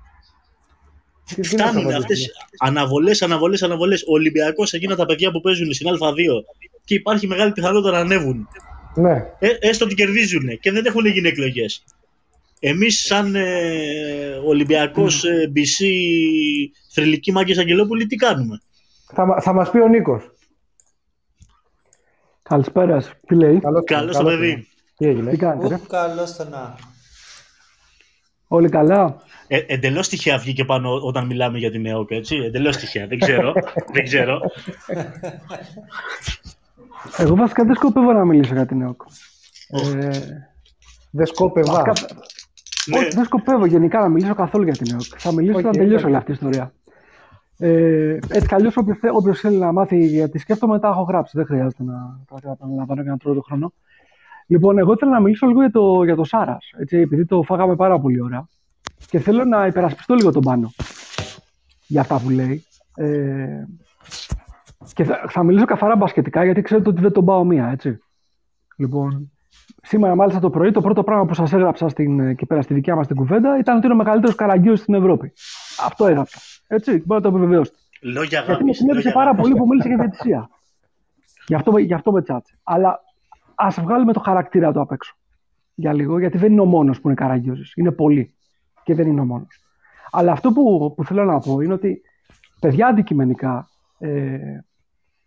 [1.10, 1.98] σου Φτάνουν απαντήσω.
[1.98, 4.02] αυτές αναβολές, αναβολές, αναβολές.
[4.02, 6.44] Ο Ολυμπιακός, εκείνα τα παιδιά που παίζουν στην Α2
[6.84, 8.48] και υπάρχει μεγάλη πιθανότητα να ανέβουν.
[8.94, 9.26] Ναι.
[9.38, 11.84] Ε, έστω ότι κερδίζουν και δεν έχουν γίνει εκλογές.
[12.60, 13.44] Εμείς, σαν ε,
[14.44, 15.84] Ολυμπιακός ε, BC
[16.92, 18.60] θρηλυκή μάγκε Αγγελόπουλη, τι κάνουμε;
[19.14, 20.30] Θα, μα- θα μας πει ο Νίκος.
[22.42, 23.00] Καλησπέρα.
[23.00, 23.12] σας.
[23.26, 24.68] Τι λέει, Καλώς Καλό το καλώς παιδί.
[24.96, 26.76] Τι έγινε; τι κάνετε, ρε; Ου, καλώς το να.
[28.48, 29.16] Όλοι καλά.
[29.46, 32.36] Ε, Εντελώς τυχαία βγήκε πάνω όταν μιλάμε για την ΕΟΚ, έτσι.
[32.36, 33.06] Εντελώς τυχαία.
[33.06, 33.52] Δεν ξέρω.
[33.92, 34.40] δεν ξέρω.
[37.16, 39.02] Εγώ βασικά δεν σκοπεύω να μιλήσω για την ΕΟΚ.
[39.68, 40.08] Ε,
[41.10, 41.72] Δεν σκόπευα.
[41.84, 41.92] βασικά,
[42.86, 42.98] ναι.
[42.98, 45.02] όχι, δεν σκοπεύω γενικά να μιλήσω καθόλου για την ΕΟΚ.
[45.16, 46.06] Θα μιλήσω Οκ, όταν τελειώσει εντάξει.
[46.06, 46.72] όλη αυτή η ιστορία.
[47.58, 48.74] Ε, έτσι κι αλλιώς,
[49.12, 51.32] όποιος θέλει να μάθει γιατί σκέφτομαι, τα έχω γράψει.
[51.36, 53.72] Δεν χρειάζεται να τα επαναλαμβάνω και να τρώω το χρόνο.
[54.50, 56.70] Λοιπόν, εγώ ήθελα να μιλήσω λίγο για το, για το Σάρας.
[56.88, 58.48] Επειδή το φάγαμε πάρα πολύ ώρα.
[59.10, 60.70] Και θέλω να υπερασπιστώ λίγο τον πάνω
[61.86, 62.64] για αυτά που λέει.
[62.94, 63.62] Ε,
[64.94, 67.98] και θα, θα μιλήσω καθαρά μπασκετικά γιατί ξέρετε ότι δεν τον πάω μία, έτσι.
[68.76, 69.30] Λοιπόν,
[69.82, 72.96] σήμερα μάλιστα το πρωί το πρώτο πράγμα που σας έγραψα στην, εκεί πέρα στη δικιά
[72.96, 75.32] μας την κουβέντα ήταν ότι είναι ο μεγαλύτερος καραγκιός στην Ευρώπη.
[75.84, 76.38] Αυτό έγραψα.
[76.66, 77.76] Έτσι, μπορεί να το επιβεβαιώσετε.
[78.00, 78.74] Λόγια Γιατί με αγάπη.
[78.74, 80.48] συνέβησε πάρα πολύ που μίλησε για διαιτησία.
[81.46, 82.58] Γι' αυτό, με- γι αυτό με τσάτσε.
[82.62, 83.00] Αλλά
[83.60, 85.16] ας βγάλουμε το χαρακτήρα του απ' έξω.
[85.74, 87.72] Για λίγο, γιατί δεν είναι ο μόνος που είναι καραγκιόζης.
[87.76, 88.34] Είναι πολλοί.
[88.82, 89.60] Και δεν είναι ο μόνος.
[90.10, 92.02] Αλλά αυτό που, που θέλω να πω είναι ότι
[92.60, 93.68] παιδιά αντικειμενικά
[93.98, 94.38] ε,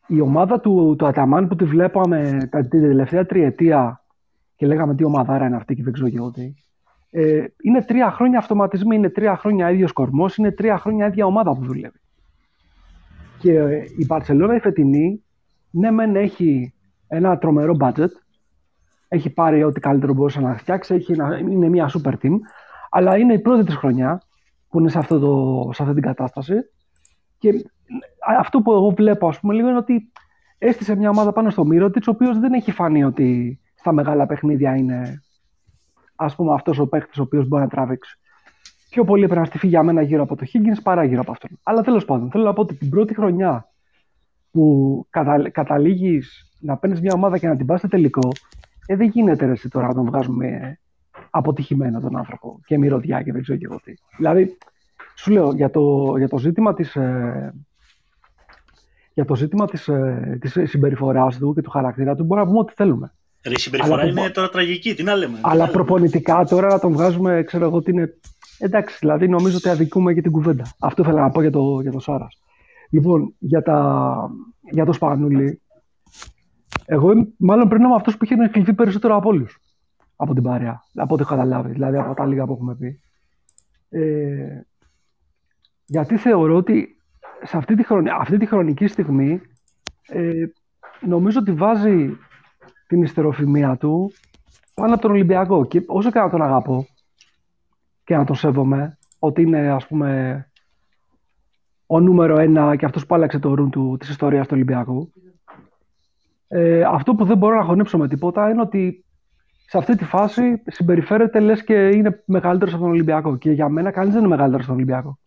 [0.07, 4.03] η ομάδα του, του Αταμάν που τη βλέπαμε τα, την τελευταία τριετία
[4.55, 6.53] και λέγαμε τι ομαδάρα είναι αυτή και δεν ξέρω και εγώ τι.
[7.09, 11.55] Ε, είναι τρία χρόνια αυτοματισμοί, είναι τρία χρόνια ίδιος κορμός, είναι τρία χρόνια ίδια ομάδα
[11.55, 11.99] που δουλεύει.
[13.39, 15.23] Και ε, η Μπαρσελόνα η φετινή,
[15.71, 16.73] ναι, μεν έχει
[17.13, 18.09] ένα τρομερό budget.
[19.07, 20.93] Έχει πάρει ό,τι καλύτερο μπορούσε να φτιάξει.
[20.93, 22.35] Έχει ένα, είναι μια super team.
[22.89, 24.21] Αλλά είναι η πρώτη της χρονιά
[24.69, 26.53] που είναι σε, αυτό το, σε αυτή την κατάσταση.
[27.37, 27.63] Και ε,
[28.39, 30.11] αυτό που εγώ βλέπω, ας πούμε, λίγο είναι ότι
[30.57, 34.25] έστησε μια ομάδα πάνω στο Μύρο της, ο οποίος δεν έχει φανεί ότι στα μεγάλα
[34.25, 35.21] παιχνίδια είναι
[36.15, 38.19] ας πούμε αυτός ο παίχτης ο οποίος μπορεί να τραβήξει.
[38.89, 41.49] Πιο πολύ έπρεπε να στηθεί για μένα γύρω από το Higgins παρά γύρω από αυτόν.
[41.63, 43.70] Αλλά τέλος πάντων, θέλω να πω ότι την πρώτη χρονιά
[44.51, 48.29] που κατα, καταλήγεις να παίρνεις μια ομάδα και να την πας στο τελικό,
[48.85, 50.79] ε, δεν γίνεται ρε, εσύ τώρα να τον βγάζουμε ε,
[51.29, 53.93] αποτυχημένο τον άνθρωπο και μυρωδιά και δεν ξέρω και εγώ τι.
[54.17, 54.57] Δηλαδή,
[55.15, 57.53] σου λέω για το, για το ζήτημα της, ε,
[59.13, 62.59] για το ζήτημα της, ε, της συμπεριφοράς του και του χαρακτήρα του μπορούμε να πούμε
[62.63, 63.13] ό,τι θέλουμε.
[63.45, 64.93] Ρε, η συμπεριφορά Αλλά είναι προπο- τώρα τραγική.
[64.93, 65.33] Τι να λέμε.
[65.33, 65.71] τι Αλλά να λέμε.
[65.71, 68.13] προπονητικά τώρα να τον βγάζουμε, ξέρω εγώ τι είναι.
[68.59, 70.65] Εντάξει, δηλαδή νομίζω ότι αδικούμε και την κουβέντα.
[70.79, 72.39] Αυτό ήθελα να πω για το, για το Σάρας.
[72.91, 74.29] Λοιπόν, για, τα,
[74.71, 75.61] για το Σπανούλη,
[76.85, 79.59] εγώ είμαι- μάλλον πριν είμαι αυτός που είχε ενοχληθεί περισσότερο από όλους.
[80.15, 80.81] Από την παρέα.
[80.95, 82.99] Από ό,τι έχω καταλάβει, δηλαδή από τα λίγα που έχουμε πει.
[83.89, 84.61] Ε,
[85.85, 86.95] γιατί θεωρώ ότι
[87.43, 89.41] σε αυτή τη, χρονι- αυτή τη χρονική στιγμή
[90.07, 90.45] ε,
[91.01, 92.17] νομίζω ότι βάζει
[92.87, 94.11] την ιστεροφημία του
[94.73, 95.65] πάνω από τον Ολυμπιακό.
[95.65, 96.85] Και όσο και να τον αγαπώ
[98.03, 100.50] και να τον σέβομαι, ότι είναι ας πούμε
[101.93, 105.11] ο νούμερο ένα και αυτός που άλλαξε το ρουν του, της ιστορίας του Ολυμπιακού.
[106.47, 109.05] Ε, αυτό που δεν μπορώ να χωνέψω με τίποτα είναι ότι
[109.67, 113.37] σε αυτή τη φάση συμπεριφέρεται λες και είναι μεγαλύτερος από τον Ολυμπιακό.
[113.37, 115.19] Και για μένα κανείς δεν είναι μεγαλύτερος από τον Ολυμπιακό.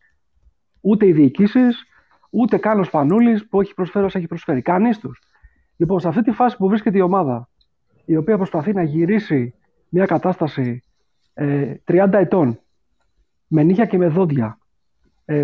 [0.80, 1.84] Ούτε οι διοικήσεις,
[2.30, 4.62] ούτε καν ο Σπανούλης που έχει προσφέρει όσα έχει προσφέρει.
[4.62, 5.22] Κανείς τους.
[5.76, 7.48] Λοιπόν, σε αυτή τη φάση που βρίσκεται η ομάδα,
[8.04, 9.54] η οποία προσπαθεί να γυρίσει
[9.88, 10.82] μια κατάσταση
[11.34, 12.60] ε, 30 ετών,
[13.46, 14.63] με νύχια και με δόντια, ε,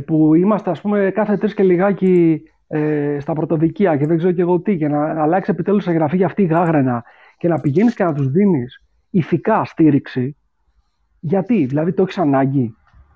[0.06, 4.40] που είμαστε ας πούμε κάθε τρεις και λιγάκι ε, στα πρωτοδικεία και δεν ξέρω και
[4.40, 7.04] εγώ τι, και να, να αλλάξει επιτέλους η γραφή για αυτή η γάγρενα
[7.38, 10.36] και να πηγαίνεις και να τους δίνεις ηθικά στήριξη,
[11.20, 12.74] γιατί, δηλαδή το έχεις ανάγκη.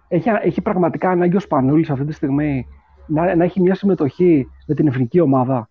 [0.09, 2.66] Έχει, έχει πραγματικά ανάγκη ο Σπανούλης αυτή τη στιγμή
[3.07, 5.69] να, να έχει μια συμμετοχή με την εθνική ομάδα.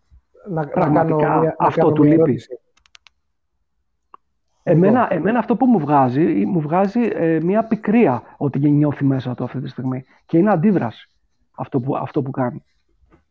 [0.49, 2.21] Να, να Πραγματικά, κάνω μια, να αυτό κάνω του μια λείπει.
[2.23, 2.59] ερώτηση.
[4.63, 9.43] Εμένα, εμένα αυτό που μου βγάζει, μου βγάζει ε, μια πικρία ότι νιώθει μέσα του
[9.43, 10.03] αυτή τη στιγμή.
[10.25, 11.09] Και είναι αντίδραση
[11.55, 12.63] αυτό που, αυτό που κάνει.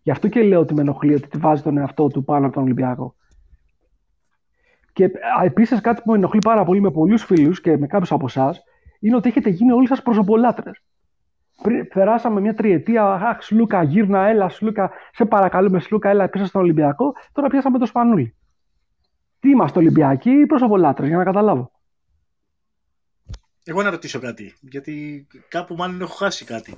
[0.02, 2.54] Γι' αυτό και λέω ότι με ενοχλεί ότι τη βάζει τον εαυτό του πάνω από
[2.54, 3.14] τον Ολυμπιακό.
[4.92, 5.10] Και
[5.44, 8.62] επίσης κάτι που με ενοχλεί πάρα πολύ με πολλούς φίλους και με κάποιους από εσάς
[9.00, 10.82] είναι ότι έχετε γίνει όλοι σας προσωπολάτρες.
[11.94, 13.04] Περάσαμε μια τριετία.
[13.04, 14.90] Αχ, Σλούκα, γύρνα, έλα, Σλούκα.
[15.12, 17.14] Σε παρακαλούμε, Σλούκα, έλα πίσω στον Ολυμπιακό.
[17.32, 18.34] Τώρα πιάσαμε το Σπανούλι.
[19.42, 21.70] Τι είμαστε Ολυμπιακοί ή προσωπολάτρε, για να καταλάβω.
[23.64, 26.76] Εγώ να ρωτήσω κάτι, γιατί κάπου μάλλον έχω χάσει κάτι.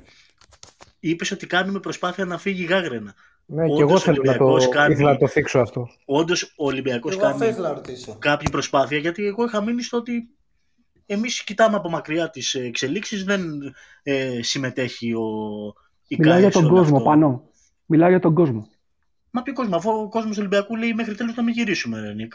[1.01, 3.15] Είπες ότι κάνουμε προσπάθεια να φύγει γάγρενα.
[3.47, 4.93] Ναι, και εγώ θέλω να το, κάνει...
[4.93, 5.89] ήθελα να το θίξω αυτό.
[6.05, 7.55] Όντως ο Ολυμπιακός κάνει
[8.19, 10.29] κάποια προσπάθεια, γιατί εγώ είχα μείνει στο ότι
[11.07, 13.43] εμείς κοιτάμε από μακριά τις εξελίξεις, δεν
[14.03, 15.25] ε, συμμετέχει ο
[16.09, 17.09] Μιλάει για τον κόσμο αυτό.
[17.09, 17.43] πάνω.
[17.87, 18.69] Μιλάει για τον κόσμο.
[19.31, 22.33] Μα ποιο κόσμο, αφού ο κόσμος του Ολυμπιακού λέει μέχρι τέλος να μην γυρίσουμε, Ρενίκ.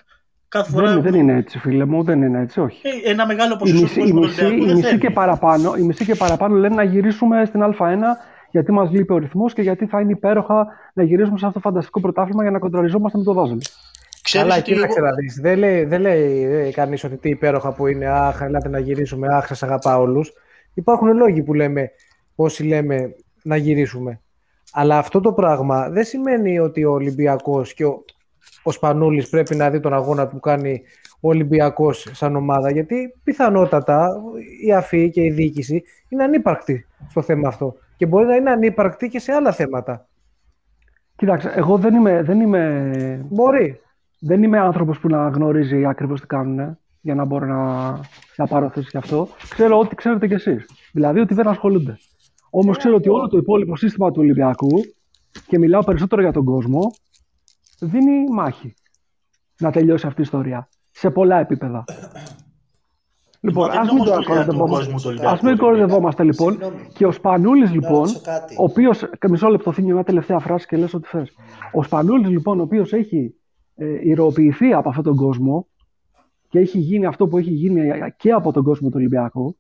[0.50, 0.94] Κάθε φορά...
[0.94, 2.82] δεν, δεν είναι έτσι, φίλε μου, δεν είναι έτσι, όχι.
[2.88, 4.70] Ε, ένα μεγάλο ποσοστό του κόσμου του Ολυμπιακού.
[4.70, 7.98] Η μισή, και παραπάνω, η μισή και παραπάνω λένε να γυρίσουμε στην Α1
[8.52, 11.68] γιατί μας λείπει ο ρυθμός και γιατί θα είναι υπέροχα να γυρίσουμε σε αυτό το
[11.70, 13.58] φανταστικό πρωτάθλημα για να κοντραριζόμαστε με το Βάζελ.
[14.32, 15.40] Καλά, κοίταξε να δεις.
[15.42, 19.48] Δεν λέει, δεν λέει κανείς ότι τι υπέροχα που είναι, αχ, ελάτε να γυρίσουμε, αχ,
[19.48, 20.32] σας αγαπάω όλους.
[20.74, 21.92] Υπάρχουν λόγοι που λέμε,
[22.36, 24.22] όσοι λέμε να γυρίσουμε.
[24.72, 28.04] Αλλά αυτό το πράγμα δεν σημαίνει ότι ο Ολυμπιακός και ο,
[28.70, 30.82] ο Σπανούλης πρέπει να δει τον αγώνα που κάνει
[31.20, 34.10] ο Ολυμπιακός σαν ομάδα, γιατί πιθανότατα
[34.66, 39.08] η ΑΦΗ και η διοίκηση είναι ανύπαρκτη στο θέμα αυτό και μπορεί να είναι ανύπαρκτη
[39.08, 40.08] και σε άλλα θέματα.
[41.16, 42.24] Κοίταξε, εγώ δεν είμαι...
[42.24, 43.26] Δεν είμαι...
[43.30, 43.80] Μπορεί.
[44.20, 47.90] Δεν είμαι άνθρωπος που να γνωρίζει ακριβώς τι κάνουν για να μπορώ να,
[48.36, 49.28] να πάρω θέση γι' αυτό.
[49.50, 50.66] Ξέρω ό,τι ξέρετε κι εσείς.
[50.94, 51.98] Δηλαδή ότι δεν ασχολούνται.
[52.50, 54.82] Όμως ξέρω ότι όλο το υπόλοιπο σύστημα του Ολυμπιακού
[55.48, 56.92] και μιλάω περισσότερο για τον κόσμο
[57.80, 58.74] δίνει μάχη
[59.60, 61.84] να τελειώσει αυτή η ιστορία σε πολλά επίπεδα.
[63.42, 65.28] Λοιπόν, ας μην το κοροϊδευόμαστε.
[65.28, 66.58] Α μην κοροϊδευόμαστε λοιπόν.
[66.94, 68.10] Και ο Σπανούλης λοιπόν,
[68.58, 69.10] ο οποίος.
[69.30, 71.32] Μισό λεπτό θύμιο μια τελευταία φράση και λες ό,τι θες.
[71.74, 73.36] Ο Σπανούλης λοιπόν, ο οποίος έχει
[73.76, 75.68] ε, ηρωοποιηθεί από αυτόν τον κόσμο
[76.50, 79.58] και έχει γίνει αυτό που έχει γίνει και από τον κόσμο του Ολυμπιακού.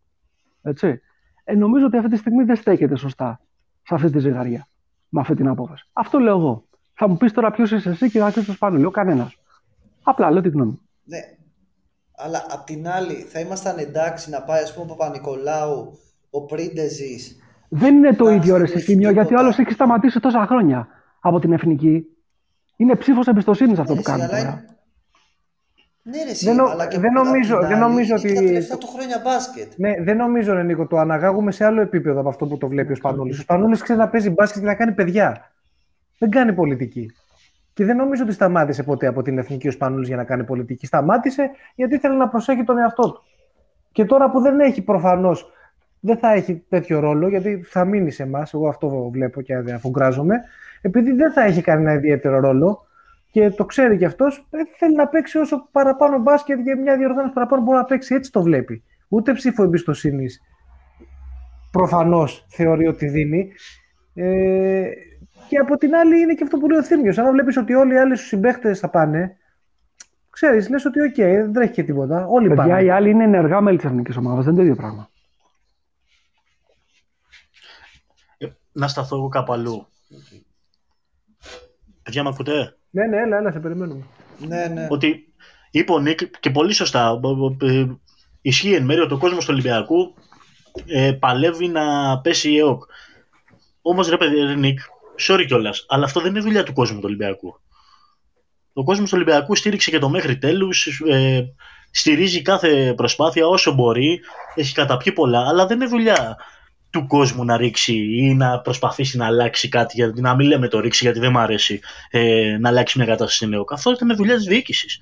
[0.61, 0.99] Έτσι,
[1.43, 3.41] ε, νομίζω ότι αυτή τη στιγμή δεν στέκεται σωστά
[3.83, 4.67] σε αυτή τη ζυγαριά.
[5.09, 5.89] Με αυτή την απόφαση.
[5.93, 6.68] Αυτό λέω εγώ.
[7.01, 8.85] Θα μου πεις τώρα ποιος είσαι εσύ και θα πει το Σπανούλη.
[8.85, 9.37] Ο κανένας.
[10.03, 10.79] Απλά λέω τη γνώμη.
[11.03, 11.17] Ναι,
[12.15, 15.99] αλλά απ' την άλλη θα ήμασταν εντάξει να πάει ας πούμε ο Παπα-Νικολάου,
[16.29, 17.39] ο Πρίντεζης.
[17.69, 20.87] Δεν είναι το ίδιο ρε Σεφίμιο, γιατί ο άλλος έχει σταματήσει τόσα χρόνια
[21.19, 22.05] από την Εθνική.
[22.75, 24.63] Είναι ψήφος εμπιστοσύνης αυτό που κάνει τώρα.
[26.01, 28.33] Ναι, ρε, δεν, αλλά και δεν νομίζω, δεν νομίζω ότι.
[28.33, 29.71] Τα τελευταία του χρόνια μπάσκετ.
[29.75, 32.91] Ναι, δεν νομίζω, ρε Νίκο, το αναγάγουμε σε άλλο επίπεδο από αυτό που το βλέπει
[32.91, 33.37] ο Σπανούλης.
[33.37, 35.51] Ο Σπανούλης ξέρεις να παίζει μπάσκετ και να κάνει παιδιά.
[36.19, 37.11] Δεν κάνει πολιτική.
[37.73, 40.85] Και δεν νομίζω ότι σταμάτησε ποτέ από την Εθνική ο Σπανούλης για να κάνει πολιτική.
[40.85, 43.23] Σταμάτησε γιατί ήθελε να προσέχει τον εαυτό του.
[43.91, 45.51] Και τώρα που δεν έχει προφανώς,
[45.99, 48.53] δεν θα έχει τέτοιο ρόλο, γιατί θα μείνει σε εμάς.
[48.53, 50.35] Εγώ αυτό βλέπω και αφουγκράζομαι.
[50.81, 52.85] Επειδή δεν θα έχει κανένα ιδιαίτερο ρόλο
[53.31, 57.33] και το ξέρει κι αυτός, ε, θέλει να παίξει όσο παραπάνω μπάσκετ για μια διοργάνωση
[57.33, 58.15] παραπάνω μπορεί να παίξει.
[58.15, 58.83] Έτσι το βλέπει.
[59.07, 60.41] Ούτε ψήφο εμπιστοσύνης
[61.71, 63.51] προφανώς θεωρεί ότι δίνει.
[64.13, 64.89] Ε,
[65.49, 67.17] και από την άλλη είναι και αυτό που λέει ο Θήμιος.
[67.17, 69.37] Αν βλέπεις ότι όλοι οι άλλοι σου συμπαίχτες θα πάνε,
[70.29, 72.25] ξέρεις, λες ότι ok, okay, δεν τρέχει και τίποτα.
[72.25, 72.83] Όλοι Παιδιά, πάνε.
[72.83, 74.45] οι άλλοι είναι ενεργά μέλη της εθνικής ομάδας.
[74.45, 75.09] Δεν είναι το ίδιο πράγμα.
[78.37, 79.87] Ε, να σταθώ εγώ κάπου αλλού.
[82.03, 84.03] Παιδιά, με ακούτε; Ναι, ναι, έλα, έλα, σε περιμένουμε.
[84.47, 84.87] Ναι, ναι.
[84.89, 85.33] Ότι
[85.71, 87.19] είπε ο Νικ και πολύ σωστά.
[87.61, 87.85] Ε,
[88.41, 90.13] ισχύει εν μέρει ότι ο κόσμος του Ολυμπιακού
[90.85, 92.83] ε, παλεύει να πέσει η ΕΟΚ.
[93.81, 94.79] Όμως ρε παιδί, Νίκ,
[95.19, 97.59] sorry κιόλας, αλλά αυτό δεν είναι δουλειά του κόσμου του Ολυμπιακού.
[98.73, 101.53] Ο κόσμος του Ολυμπιακού στήριξε και το μέχρι τέλους, ε,
[101.91, 104.19] στηρίζει κάθε προσπάθεια όσο μπορεί,
[104.55, 106.37] έχει καταπιεί πολλά, αλλά δεν είναι δουλειά
[106.89, 110.79] του κόσμου να ρίξει ή να προσπαθήσει να αλλάξει κάτι, γιατί να μην λέμε το
[110.79, 111.79] ρίξει γιατί δεν μου αρέσει
[112.09, 113.73] ε, να αλλάξει μια κατάσταση στην ΕΟΚ.
[113.73, 114.99] Αυτό ήταν δουλειά της διοίκησης.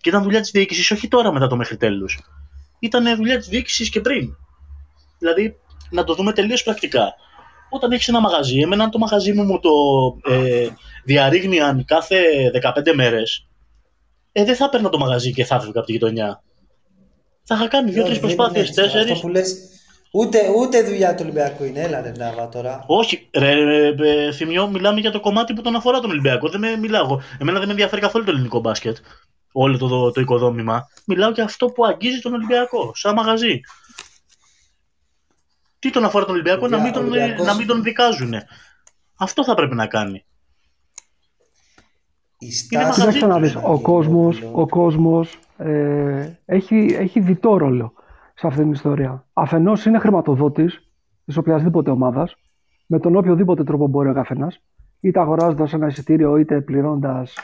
[0.00, 2.18] Και ήταν δουλειά της διοίκησης όχι τώρα μετά το μέχρι τέλους.
[2.78, 4.36] Ήταν δουλειά της διοίκησης και πριν.
[5.18, 5.56] Δηλαδή,
[5.90, 7.14] να το δούμε τελείως πρακτικά
[7.74, 9.70] όταν έχεις ένα μαγαζί, εμένα το μαγαζί μου μου το
[10.32, 10.68] ε,
[11.04, 12.16] διαρρήγνιαν κάθε
[12.62, 13.46] 15 μέρες,
[14.32, 16.42] ε, δεν θα παίρνω το μαγαζί και θα έφευγα από τη γειτονιά.
[17.44, 19.22] Θα είχα κάνει δύο-τρεις προσπάθειες, τέσσερις.
[20.16, 22.84] Ούτε, ούτε δουλειά του Ολυμπιακού είναι, έλα ρε Νάβα τώρα.
[22.86, 26.48] Όχι, ρε, ρε, ρε, θυμιώ, μιλάμε για το κομμάτι που τον αφορά τον Ολυμπιακό.
[26.48, 27.20] Δεν με μιλάω.
[27.38, 28.96] Εμένα δεν με ενδιαφέρει καθόλου το ελληνικό μπάσκετ.
[29.52, 30.88] Όλο το, το, το οικοδόμημα.
[31.06, 33.60] Μιλάω για αυτό που αγγίζει τον Ολυμπιακό, σαν μαγαζί.
[35.84, 37.08] Τι τον αφορά τον Ολυμπιακό, να μην τον,
[37.44, 38.34] να μην τον δικάζουν.
[39.18, 40.24] Αυτό θα πρέπει να κάνει.
[42.68, 47.92] Κοιτάξτε να δεις, ο κόσμος, ο κόσμος ε, έχει, έχει διτό ρόλο
[48.34, 49.26] σε αυτήν την ιστορία.
[49.32, 50.88] Αφενός είναι χρηματοδότης
[51.24, 52.34] της οποιασδήποτε ομάδας,
[52.86, 54.60] με τον οποιοδήποτε τρόπο μπορεί ο καθένας,
[55.00, 57.34] είτε αγοράζοντας ένα εισιτήριο, είτε πληρώνοντας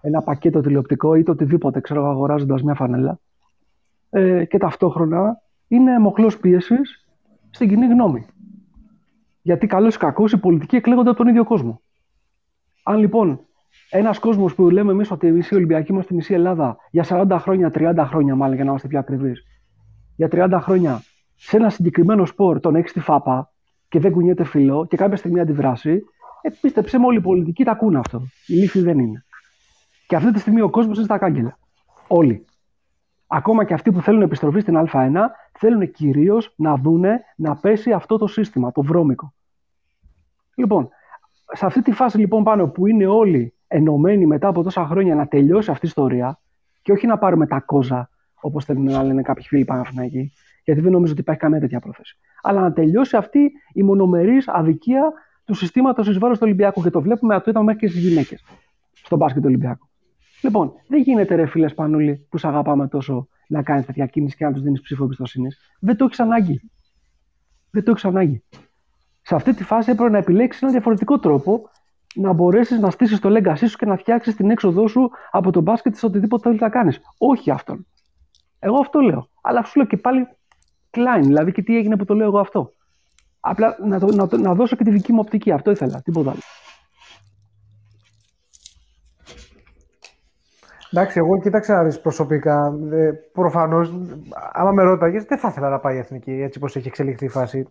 [0.00, 3.18] ένα πακέτο τηλεοπτικό ή το οτιδήποτε, ξέρω, αγοράζοντας μια φανέλα.
[4.10, 7.01] Ε, και ταυτόχρονα είναι μοχλός πίεσης
[7.52, 8.26] στην κοινή γνώμη.
[9.42, 11.80] Γιατί καλό ή κακό οι πολιτικοί εκλέγονται από τον ίδιο κόσμο.
[12.82, 13.40] Αν λοιπόν
[13.90, 17.70] ένας κόσμος που λέμε εμείς ότι εμείς οι Ολυμπιακοί είμαστε μισή Ελλάδα για 40 χρόνια,
[17.74, 19.42] 30 χρόνια μάλλον για να είμαστε πιο ακριβείς,
[20.16, 21.02] για 30 χρόνια
[21.36, 23.52] σε ένα συγκεκριμένο σπορ τον έχεις στη ΦΑΠΑ
[23.88, 26.02] και δεν κουνιέται φιλό και κάποια στιγμή αντιδράσει,
[26.42, 28.22] ε, πίστεψε με όλοι οι πολιτικοί τα ακούνε αυτό.
[28.46, 29.24] Η λύση δεν είναι.
[30.06, 31.58] Και αυτή τη στιγμή ο κόσμος είναι στα κάγκελα.
[32.06, 32.44] Όλοι.
[33.34, 35.16] Ακόμα και αυτοί που θέλουν επιστροφή στην Α1
[35.58, 39.34] θέλουν κυρίως να δούνε να πέσει αυτό το σύστημα, το βρώμικο.
[40.54, 40.88] Λοιπόν,
[41.52, 45.26] σε αυτή τη φάση λοιπόν πάνω που είναι όλοι ενωμένοι μετά από τόσα χρόνια να
[45.26, 46.38] τελειώσει αυτή η ιστορία
[46.82, 48.10] και όχι να πάρουμε τα κόζα
[48.40, 50.32] όπως θέλουν να λένε κάποιοι φίλοι Παναθηναϊκοί,
[50.64, 52.18] γιατί δεν νομίζω ότι υπάρχει καμία τέτοια πρόθεση.
[52.42, 55.12] Αλλά να τελειώσει αυτή η μονομερής αδικία
[55.44, 56.82] του συστήματος εις βάρος του Ολυμπιακού.
[56.82, 58.44] Και το βλέπουμε, το είδαμε μέχρι και στις γυναίκες
[58.92, 59.86] στον μπάσκετ του Ολυμπιακού.
[60.42, 64.44] Λοιπόν, δεν γίνεται ρε φίλε Πανούλη που σε αγαπάμε τόσο να κάνεις τέτοια κίνηση και
[64.44, 65.58] να τους δίνεις ψήφο εμπιστοσύνης.
[65.80, 66.70] Δεν το έχεις ανάγκη.
[67.70, 68.42] Δεν το έχεις ανάγκη.
[69.22, 71.70] Σε αυτή τη φάση έπρεπε να επιλέξεις ένα διαφορετικό τρόπο
[72.14, 75.60] να μπορέσεις να στήσεις το legacy σου και να φτιάξεις την έξοδό σου από το
[75.60, 77.00] μπάσκετ σε οτιδήποτε θέλεις να κάνεις.
[77.18, 77.86] Όχι αυτόν.
[78.58, 79.28] Εγώ αυτό λέω.
[79.42, 80.28] Αλλά σου λέω και πάλι
[80.96, 82.72] Klein, δηλαδή και τι έγινε που το λέω εγώ αυτό.
[83.40, 85.52] Απλά να, το, να, να δώσω και τη δική μου οπτική.
[85.52, 86.02] Αυτό ήθελα.
[86.02, 86.40] Τίποτα άλλο.
[90.92, 92.78] Εντάξει, εγώ κοίταξα να δεις προσωπικά.
[92.90, 93.94] Ε, προφανώς,
[94.52, 97.28] άμα με ρώταγες, δεν θα ήθελα να πάει η Εθνική έτσι πως έχει εξελιχθεί η
[97.28, 97.68] φάση.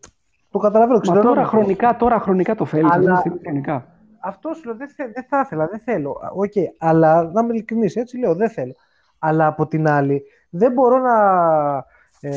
[0.51, 0.99] Το καταλαβαίνω.
[1.07, 2.91] Μα τώρα χρονικά, τώρα χρονικά το θέλεις.
[2.91, 3.23] Αλλά...
[3.43, 3.87] Χρονικά.
[4.19, 6.15] Αυτό σου λέω, δεν, θε, δεν θα ήθελα, δεν θέλω.
[6.43, 8.73] Okay, αλλά να είμαι ειλικρινής, έτσι λέω, δεν θέλω.
[9.19, 11.17] Αλλά από την άλλη, δεν μπορώ να,
[12.19, 12.31] ε,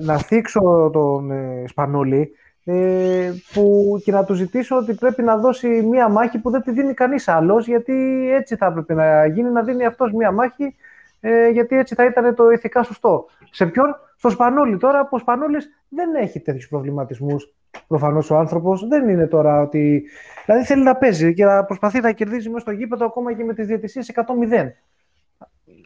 [0.00, 2.30] να θίξω τον ε, Σπανούλη
[2.72, 6.70] ε, που, και να του ζητήσω ότι πρέπει να δώσει μία μάχη που δεν τη
[6.70, 10.74] δίνει κανείς άλλος γιατί έτσι θα έπρεπε να γίνει, να δίνει αυτός μία μάχη
[11.20, 13.26] ε, γιατί έτσι θα ήταν το ηθικά σωστό.
[13.50, 17.54] Σε ποιον; Στο Σπανούλη τώρα, που ο Σπανούλης δεν έχει τέτοιους προβληματισμούς.
[17.86, 20.02] Προφανώς ο άνθρωπος δεν είναι τώρα ότι...
[20.44, 23.54] Δηλαδή θέλει να παίζει και να προσπαθεί να κερδίζει μέσα στο γήπεδο ακόμα και με
[23.54, 24.22] τις διαιτησίες 100-0.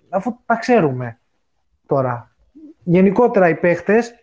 [0.09, 1.19] Αφού τα ξέρουμε
[1.87, 2.35] τώρα.
[2.83, 4.15] Γενικότερα οι παίχτες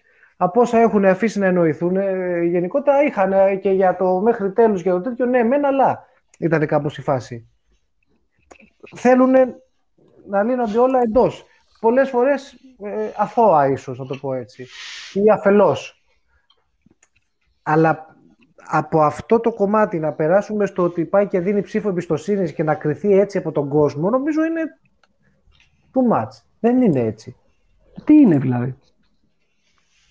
[0.44, 4.82] από όσα έχουν αφήσει να εννοηθούν, ε, γενικότερα είχαν ε, και για το μέχρι τέλους
[4.82, 6.06] και το τέτοιο, ναι, μεν, αλλά
[6.40, 7.50] ήταν κάπως η φάση.
[8.96, 9.34] Θέλουν
[10.28, 11.46] να λύνονται όλα εντός.
[11.80, 12.54] Πολλές φορές
[12.84, 14.68] ε, αθώα ίσως, να το πω έτσι,
[15.14, 16.04] ή αφελώς.
[17.64, 18.16] Αλλά
[18.56, 22.76] από αυτό το κομμάτι να περάσουμε στο ότι πάει και δίνει ψήφο εμπιστοσύνης και να
[22.76, 24.62] κρυθεί έτσι από τον κόσμο, νομίζω είναι
[25.94, 26.30] too much.
[26.60, 27.36] Δεν είναι έτσι.
[28.04, 28.76] Τι είναι δηλαδή;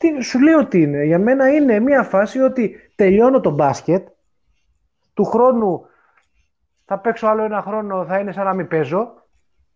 [0.01, 1.05] Τι, σου λέω τι είναι.
[1.05, 4.09] Για μένα είναι μια φάση ότι τελειώνω το μπάσκετ,
[5.15, 5.87] του χρόνου
[6.85, 9.15] θα παίξω άλλο ένα χρόνο, θα είναι σαν να μην παίζω.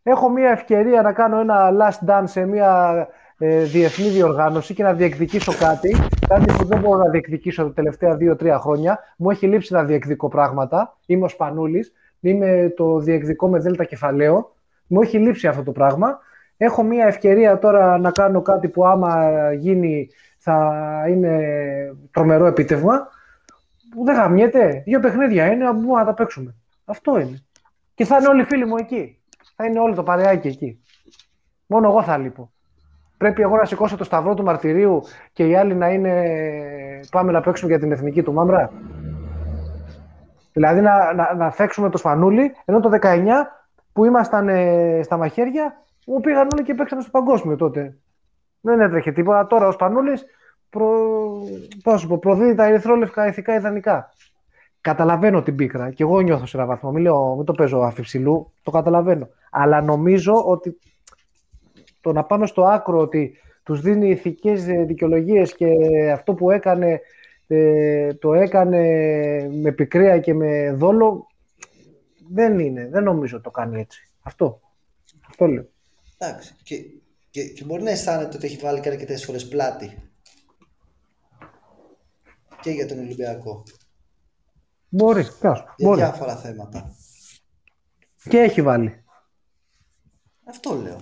[0.02, 2.94] Έχω μια ευκαιρία να κάνω ένα last dance σε μια
[3.38, 5.96] ε, διεθνή διοργάνωση και να διεκδικήσω κάτι.
[6.28, 8.98] Κάτι που δεν μπορώ να διεκδικήσω τα τελευταία δύο-τρία χρόνια.
[9.16, 10.96] Μου έχει λείψει να διεκδικώ πράγματα.
[11.06, 11.92] Είμαι ο Σπανούλης.
[12.20, 14.54] Είμαι το διεκδικό με δέλτα κεφαλαίο.
[14.86, 16.18] Μου έχει λείψει αυτό το πράγμα.
[16.56, 20.08] Έχω μια ευκαιρία τώρα να κάνω κάτι που άμα γίνει
[20.38, 21.38] θα είναι
[22.10, 23.08] τρομερό επίτευγμα.
[23.94, 24.82] Που δεν γαμιέται.
[24.84, 26.54] Δύο παιχνίδια είναι, μπορούμε να τα παίξουμε.
[26.84, 27.42] Αυτό είναι.
[27.94, 29.18] Και θα είναι όλοι οι φίλοι μου εκεί.
[29.56, 30.82] Θα είναι όλο το παρεάκι εκεί.
[31.66, 32.52] Μόνο εγώ θα λείπω.
[33.16, 35.02] Πρέπει εγώ να σηκώσω το σταυρό του μαρτυρίου
[35.32, 36.12] και οι άλλοι να είναι
[37.10, 38.70] πάμε να παίξουμε για την εθνική του μάμρα.
[40.52, 43.26] Δηλαδή να, να, να φέξουμε το σπανούλι, ενώ το 19
[43.92, 47.96] που ήμασταν ε, στα μαχαίρια μου πήγαν όλοι και παίξαμε στο παγκόσμιο τότε.
[48.60, 49.46] Δεν έτρεχε τίποτα.
[49.46, 50.24] Τώρα ο Σπανούλης
[50.70, 52.18] προ...
[52.20, 54.12] προδίδει τα ερυθρόλευκα ηθικά ιδανικά.
[54.80, 56.90] Καταλαβαίνω την πίκρα και εγώ νιώθω σε ένα βαθμό.
[56.90, 59.28] Μην, λέω, μην το παίζω αφιψηλού, το καταλαβαίνω.
[59.50, 60.78] Αλλά νομίζω ότι
[62.00, 65.68] το να πάμε στο άκρο ότι τους δίνει ηθικές δικαιολογίες και
[66.12, 67.00] αυτό που έκανε
[67.46, 68.80] ε, το έκανε
[69.62, 71.26] με πικρία και με δόλο
[72.30, 72.88] δεν είναι.
[72.90, 74.08] Δεν νομίζω το κάνει έτσι.
[74.22, 74.60] Αυτό.
[75.28, 75.66] Αυτό λέω.
[76.18, 76.54] Εντάξει.
[76.62, 76.76] Και,
[77.30, 80.12] και, και μπορεί να αισθάνεται ότι έχει βάλει και αρκετές φορές πλάτη.
[82.60, 83.62] Και για τον Ολυμπιακό.
[84.88, 85.64] Μπορεί, κάσου.
[85.76, 86.00] Για μπορεί.
[86.00, 86.94] διάφορα θέματα.
[88.28, 89.04] Και έχει βάλει.
[90.44, 91.00] Αυτό λέω.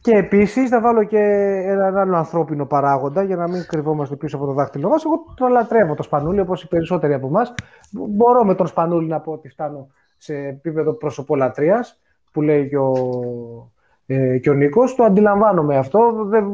[0.00, 1.18] Και επίσης θα βάλω και
[1.64, 5.04] έναν άλλο ανθρώπινο παράγοντα για να μην κρυβόμαστε πίσω από το δάχτυλό μας.
[5.04, 7.54] Εγώ το λατρεύω το Σπανούλι όπως οι περισσότεροι από εμάς.
[7.90, 12.00] Μπορώ με τον Σπανούλι να πω ότι φτάνω σε επίπεδο προσωπολατρείας
[12.36, 12.92] που λέει και ο,
[14.06, 14.94] ε, και ο Νίκος.
[14.94, 16.24] Το αντιλαμβάνομαι αυτό.
[16.24, 16.44] Δεν,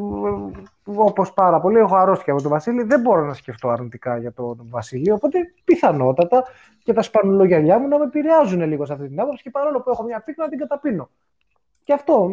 [0.84, 2.82] όπως πάρα πολύ, έχω αρρώστια με τον Βασίλη.
[2.82, 5.10] Δεν μπορώ να σκεφτώ αρνητικά για τον Βασίλη.
[5.10, 6.44] Οπότε πιθανότατα
[6.82, 9.90] και τα σπανουλογιαλιά μου να με επηρεάζουν λίγο σε αυτή την άποψη και παρόλο που
[9.90, 11.08] έχω μια πίκρα να την καταπίνω.
[11.84, 12.30] Και αυτό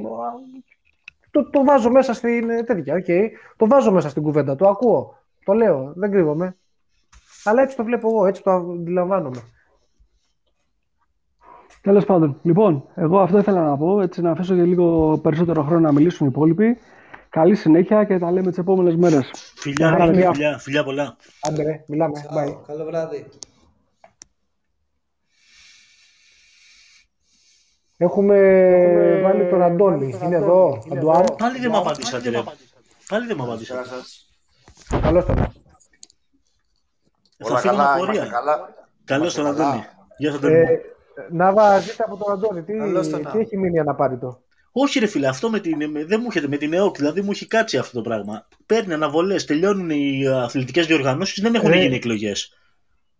[1.31, 3.03] το, το βάζω μέσα στην ε, τέτοια.
[3.07, 3.27] Okay.
[3.57, 4.55] Το βάζω μέσα στην κουβέντα.
[4.55, 5.17] Το ακούω.
[5.45, 5.93] Το λέω.
[5.95, 6.57] Δεν κρύβομαι.
[7.43, 8.25] Αλλά έτσι το βλέπω εγώ.
[8.25, 9.41] Έτσι το αντιλαμβάνομαι.
[11.81, 15.79] Τέλος πάντων, λοιπόν, εγώ αυτό ήθελα να πω, έτσι να αφήσω για λίγο περισσότερο χρόνο
[15.79, 16.77] να μιλήσουν οι υπόλοιποι.
[17.29, 19.31] Καλή συνέχεια και τα λέμε τις επόμενες μέρες.
[19.55, 21.15] Φιλιά, φιλιά, φιλιά, φιλιά πολλά.
[21.41, 22.25] Άντε, ρε, μιλάμε.
[22.35, 22.57] Bye.
[22.67, 23.25] Καλό βράδυ.
[27.97, 28.35] Έχουμε
[29.23, 30.19] βάλει τον Αντώνη.
[30.23, 31.25] Είναι εδώ, Αντουάν.
[31.37, 32.43] Πάλι δεν μου απαντήσατε, ρε.
[33.07, 33.89] Πάλι δεν μου απαντήσατε.
[35.01, 35.35] Καλώς τον.
[37.37, 38.27] Θα φύγω με πορεία.
[39.05, 39.85] Καλώς τον Αντώνη.
[40.17, 40.65] Γεια σας, Αντώνη.
[41.19, 42.63] Ε, Νάβα, ζήτα από τον Αντώνη.
[42.63, 43.29] Τι, Καλώς τον.
[43.31, 44.41] τι έχει μείνει αναπάρητο.
[44.71, 47.31] Όχι, ρε φίλε, αυτό με την, με- δεν μου έχετε με την ΕΟΚ, δηλαδή μου
[47.31, 48.47] έχει κάτσει αυτό το πράγμα.
[48.65, 51.77] Παίρνει αναβολές, τελειώνουν οι αθλητικές διοργανώσεις, δεν έχουν Ε.
[51.81, 52.53] γίνει εκλογές.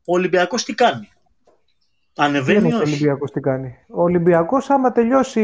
[0.05, 1.09] Ο Ολυμπιακός τι κάνει;
[2.13, 2.88] Δεν Ανεβαίνει είναι ο όχι.
[2.88, 3.76] Ολυμπιακός τι κάνει.
[3.89, 5.41] Ο Ολυμπιακός, άμα τελειώσει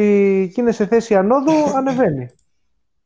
[0.53, 2.29] και είναι σε θέση ανόδου, ανεβαίνει.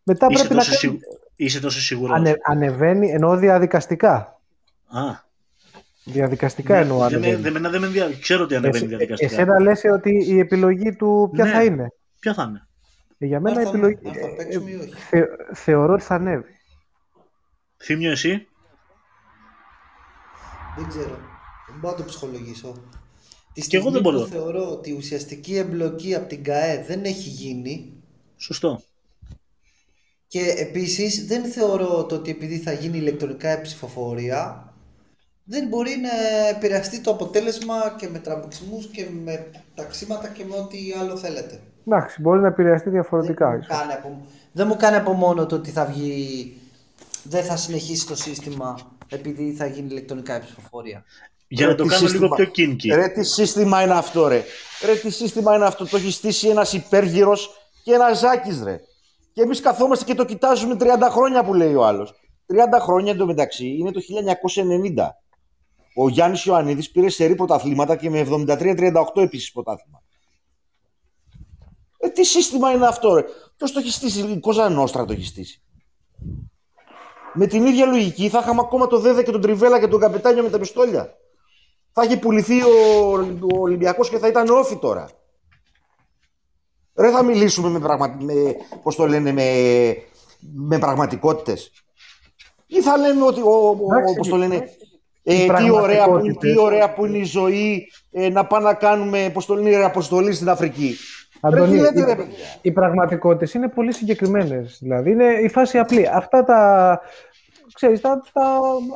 [0.04, 0.78] Μετά Είσαι πρέπει να τόσο, κάνει.
[0.80, 1.00] σίγου...
[1.36, 4.40] Είσαι τόσο σίγουρος; Ανε, ανεβαίνει, εννοώ διαδικαστικά.
[4.88, 5.02] Α,
[6.12, 7.42] Διαδικαστικά ναι, εννοώ δεν, με, ανεβαίνει.
[7.42, 8.20] δεν, με- δεν με ενδιαφέρει.
[8.20, 9.32] Ξέρω ότι ανεβαίνει Εσύ- διαδικαστικά.
[9.34, 11.52] εσένα λες ότι η επιλογή του ποια Ναι.
[11.52, 12.68] θα είναι; Ποια θα είναι;
[13.18, 13.98] Ε, Για μένα η Αν θα- επιλογή.
[14.08, 14.94] αν θα παίξουμε ή όχι.
[14.94, 16.54] θε- θεωρώ ότι θα ανέβει.
[17.84, 18.48] Θύμιο εσύ;
[20.78, 21.18] Δεν ξέρω.
[21.70, 22.72] Δεν μπορώ να το ψυχολογήσω.
[23.54, 24.20] Τη Κι εγώ στιγμή δεν μπορώ.
[24.20, 28.04] που θεωρώ ότι η ουσιαστική εμπλοκή από την ΚΑΕ δεν έχει γίνει
[28.38, 28.82] Σωστό.
[30.28, 34.69] και επίσης δεν θεωρώ το ότι επειδή θα γίνει ηλεκτρονικά η ψηφοφορία
[35.52, 39.46] δεν μπορεί να επηρεαστεί το αποτέλεσμα και με τραμπουξισμούς και με
[39.76, 41.60] ταξίματα και με ό,τι άλλο θέλετε.
[41.88, 43.46] Εντάξει, μπορεί να επηρεαστεί διαφορετικά.
[43.50, 43.78] Δεν μου, ίσως.
[43.78, 44.22] κάνει από,
[44.52, 46.54] δεν μου κάνει από μόνο το ότι θα βγει,
[47.24, 51.04] δεν θα συνεχίσει το σύστημα επειδή θα γίνει ηλεκτρονικά η ψηφοφορία.
[51.48, 52.90] Για Ρε, να το τι κάνω λίγο σύστημα- πιο κίνκι.
[52.94, 54.44] Ρε τι σύστημα είναι αυτό ρε;
[54.86, 57.50] Ρε τι σύστημα είναι αυτό; Το έχει στήσει ένας υπέργυρος
[57.84, 58.80] και ένας Ζάκης ρε.
[59.34, 62.14] Και εμείς καθόμαστε και το κοιτάζουμε 30 χρόνια που λέει ο άλλος.
[62.48, 65.16] 30 χρόνια εντωμεταξύ είναι το 1990.
[65.96, 70.04] Ο Γιάννης Ιωαννίδης πήρε σερή πρωταθλήματα και με 73-38 επίσης πρωτάθλημα.
[71.98, 73.24] Ε, τι σύστημα είναι αυτό ρε;
[73.58, 75.62] Ποιος το έχει στήσει, η Κόζα Νόστρα το έχει στήσει.
[77.34, 80.44] Με την ίδια λογική θα είχαμε ακόμα το Δέδε και τον Τριβέλα και τον Καπετάνιο
[80.44, 81.18] με τα πιστόλια.
[81.92, 82.70] Θα είχε πουληθεί ο,
[83.42, 85.10] ο Ολυμπιακός και θα ήταν όφη τώρα.
[86.96, 88.18] Ρε θα μιλήσουμε με, πραγμα...
[88.20, 89.44] με, πώς το λένε, με,
[90.40, 91.72] με πραγματικότητες.
[92.66, 94.89] Ή θα λέμε ότι, ο, ο, Εντάξει, πώς το λένε, οι
[95.34, 96.54] ε, τι, ωραία που, πραγματικότητες.
[96.54, 100.34] τι ωραία που είναι η ζωή ε, να πάμε να κάνουμε, πώς το λένε, αποστολή
[100.34, 100.96] στην Αφρική.
[101.42, 102.36] Αντώνη, ρε, τι λέτε, οι- ρε, παιδιά.
[102.62, 104.78] οι πραγματικότητες είναι πολύ συγκεκριμένες.
[104.82, 106.08] Δηλαδή, είναι η φάση απλή.
[106.14, 107.02] Αυτά τα,
[107.74, 108.44] ξέρεις, τα, τα,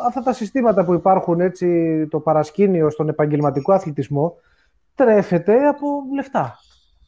[0.08, 1.68] αυτά τα συστήματα που υπάρχουν, έτσι,
[2.08, 4.36] το παρασκήνιο στον επαγγελματικό αθλητισμό,
[4.96, 6.60] τρέφεται από λεφτά.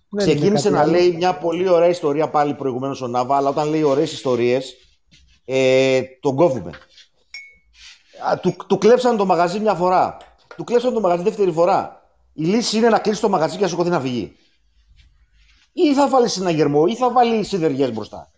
[0.10, 0.92] Δεν είναι Ξεκίνησε κάτι να άλλο.
[0.92, 4.76] λέει μια πολύ ωραία ιστορία πάλι προηγουμένως ο Νάβα, αλλά όταν λέει ωραίες ιστορίες,
[5.46, 6.70] ε, τον κόβουμε.
[8.30, 10.18] Α, του, του κλέψαν το μαγαζί μια φορά.
[10.56, 12.02] Του κλέψαν το μαγαζί δεύτερη φορά.
[12.34, 14.36] Η λύση είναι να κλείσει το μαγαζί και να σηκωθεί να φυγεί.
[15.74, 18.32] Ή θα βάλεις συναγερμό, ή θα βάλει σιδεριές μπροστά.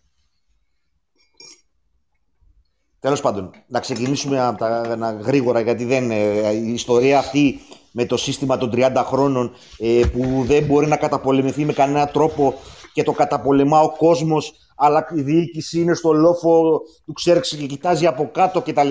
[2.99, 7.59] Τέλος πάντων, να ξεκινήσουμε από τα, να, γρήγορα, γιατί δεν, ε, η ιστορία αυτή
[7.91, 12.53] με το σύστημα των 30 χρόνων ε, που δεν μπορεί να καταπολεμηθεί με κανένα τρόπο
[12.93, 18.05] και το καταπολεμά ο κόσμος, αλλά η διοίκηση είναι στο λόφο του ξέρξη και κοιτάζει
[18.05, 18.89] από κάτω κτλ.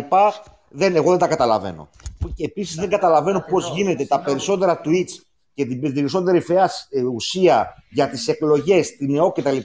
[0.70, 1.88] Δεν, εγώ δεν τα καταλαβαίνω.
[2.34, 5.10] Και επίσης δεν καταλαβαίνω πώς γίνεται τα περισσότερα tweets
[5.55, 9.56] και την περισσότερη φαιά ε, ουσία για τις εκλογές, την ΕΟ κτλ.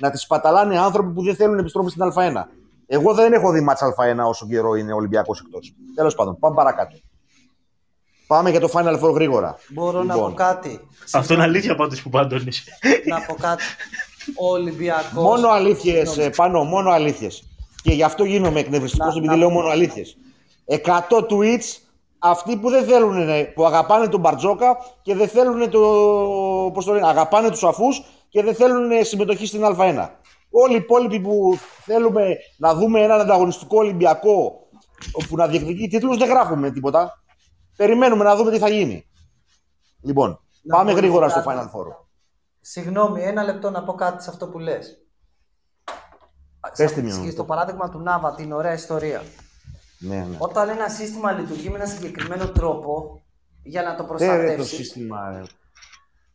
[0.00, 2.44] να τις παταλάνε άνθρωποι που δεν θέλουν επιστροφή στην Α1.
[2.86, 5.74] Εγώ δεν έχω δει μάτς Α1 όσο καιρό είναι ο Ολυμπιακός εκτός.
[5.94, 6.96] Τέλος πάντων, πάμε παρακάτω.
[8.26, 9.56] Πάμε για το Final Four γρήγορα.
[9.68, 10.80] Μπορώ να Λοιπόν, πω κάτι.
[11.12, 12.64] Αυτό είναι αλήθεια πάντως που πάντωνες.
[13.06, 13.62] να πω κάτι.
[14.36, 15.12] Ο Ολυμπιακός...
[15.12, 16.28] Μόνο αλήθειες, Συγγνώμη.
[16.28, 17.42] ε, πάνω, μόνο αλήθειες.
[17.82, 20.16] Και γι' αυτό γίνομαι εκνευριστικός Να- επειδή να- λέω μόνο αλήθειες.
[20.68, 20.78] 100
[21.30, 21.78] tweets
[22.18, 25.80] αυτοί που δεν θέλουν, ε, που αγαπάνε τον Μπαρτζόκα και δεν θέλουν το,
[26.74, 30.08] πώς το λένε, αγαπάνε τους αφούς και δεν θέλουν ε, συμμετοχή στην Α1.
[30.50, 34.66] Όλοι οι υπόλοιποι που θέλουμε να δούμε έναν ανταγωνιστικό Ολυμπιακό
[35.28, 37.22] που να διεκδικεί τίτλους δεν γράφουμε τίποτα.
[37.76, 39.06] Περιμένουμε να δούμε τι θα γίνει.
[40.02, 41.40] Λοιπόν, Να πάμε πω γρήγορα κάτι.
[41.40, 41.96] στο Final Four.
[42.60, 44.98] Συγγνώμη, ένα λεπτό να πω κάτι σε αυτό που λες.
[46.76, 47.30] Πες Σε- τη μια και μου.
[47.30, 49.22] στο παράδειγμα του Νάβα, την ωραία ιστορία.
[50.08, 50.36] Ναι, ναι.
[50.38, 53.22] Όταν ένα σύστημα λειτουργεί με ένα συγκεκριμένο τρόπο
[53.62, 54.74] για να το Ε, ρε, το προστατεύσει.
[54.74, 55.30] σύστημα.
[55.30, 55.42] ρε.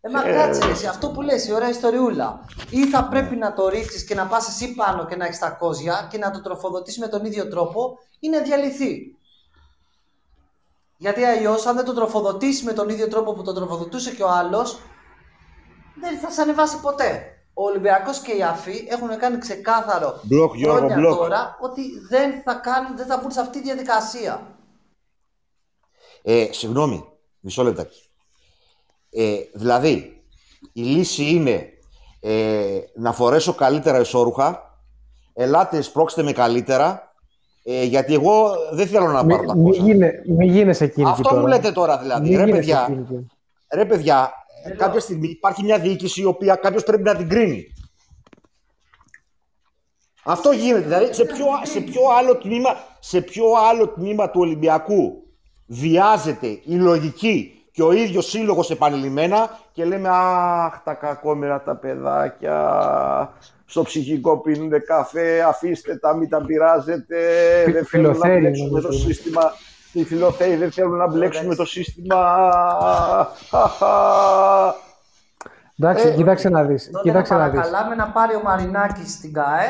[0.02, 2.46] Ε, μα κάτσε ρε, εσύ, αυτό που λες, η ωραία ιστοριούλα.
[2.70, 5.50] Ή θα πρέπει να το ρίξεις και να πας εσύ πάνω και να έχεις τα
[5.50, 9.16] κόζια και να το τροφοδοτήσεις με τον ίδιο τρόπο ή να διαλυθεί.
[10.98, 14.30] Γιατί αλλιώς, αν δεν το τροφοδοτήσει με τον ίδιο τρόπο που τον τροφοδοτούσε και ο
[14.30, 14.80] άλλος,
[16.02, 17.39] δεν θα σε ανεβάσει ποτέ.
[17.62, 21.18] Ο Ολυμπιακός και η Αφή έχουν κάνει ξεκάθαρο Μπλοκ, Γιώργο, χρόνια μπλοκ.
[21.18, 24.48] τώρα ότι δεν θα, κάνουν, δεν θα μπουν σε αυτή τη διαδικασία.
[26.22, 27.06] Ε, συγγνώμη,
[27.40, 28.00] μισό λεπτάκι.
[29.10, 30.24] Ε, δηλαδή,
[30.74, 31.70] η λύση είναι
[32.20, 34.78] ε, να φορέσω καλύτερα ισόρουχα,
[35.34, 37.14] ελάτε σπρώξτε με καλύτερα,
[37.64, 39.84] ε, γιατί εγώ δεν θέλω να πάρω τα Μην μη πόσα.
[39.84, 41.42] γίνε, μη γίνεσαι κίνηση Αυτό τώρα.
[41.42, 42.30] μου λέτε τώρα δηλαδή.
[42.30, 43.28] Μη Ρε γίνεσαι παιδιά, κίνηση.
[43.74, 44.34] ρε παιδιά,
[44.78, 47.74] κάποια στιγμή υπάρχει μια διοίκηση η οποία κάποιος πρέπει να την κρίνει.
[50.24, 50.82] Αυτό γίνεται.
[50.82, 52.70] Δηλαδή, σε ποιο, σε ποιο, άλλο, τμήμα,
[53.00, 55.24] σε ποιο άλλο τμήμα του Ολυμπιακού
[55.66, 63.34] βιάζεται η λογική και ο ίδιος σύλλογος επανειλημμένα και λέμε «Αχ, τα κακόμερα τα παιδάκια,
[63.66, 67.18] στο ψυχικό πίνουν καφέ, αφήστε τα, μην τα πειράζετε,
[67.72, 69.08] δεν θέλουν να Φιλοθέη, μπλέξουν με το νομίζω.
[69.08, 69.54] σύστημα».
[69.94, 72.16] Οι φιλοθέοι δεν θέλουν να μπλέξουν με το σύστημα.
[75.80, 76.90] Εντάξει, Ε, κοίταξε να δεις.
[76.92, 77.60] Τότε Κοίταξε να να δεις.
[77.60, 79.70] παρακαλάμε να πάρει ο Μαρινάκης στην ΚΑΕ.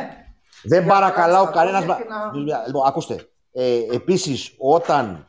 [0.64, 1.80] Δεν Για να παρακαλάω αλλάξει τα κανένα.
[1.80, 3.28] κόμματα και να- Λοιπόν, ακούστε.
[3.54, 5.28] Ε, Επίσης, όταν,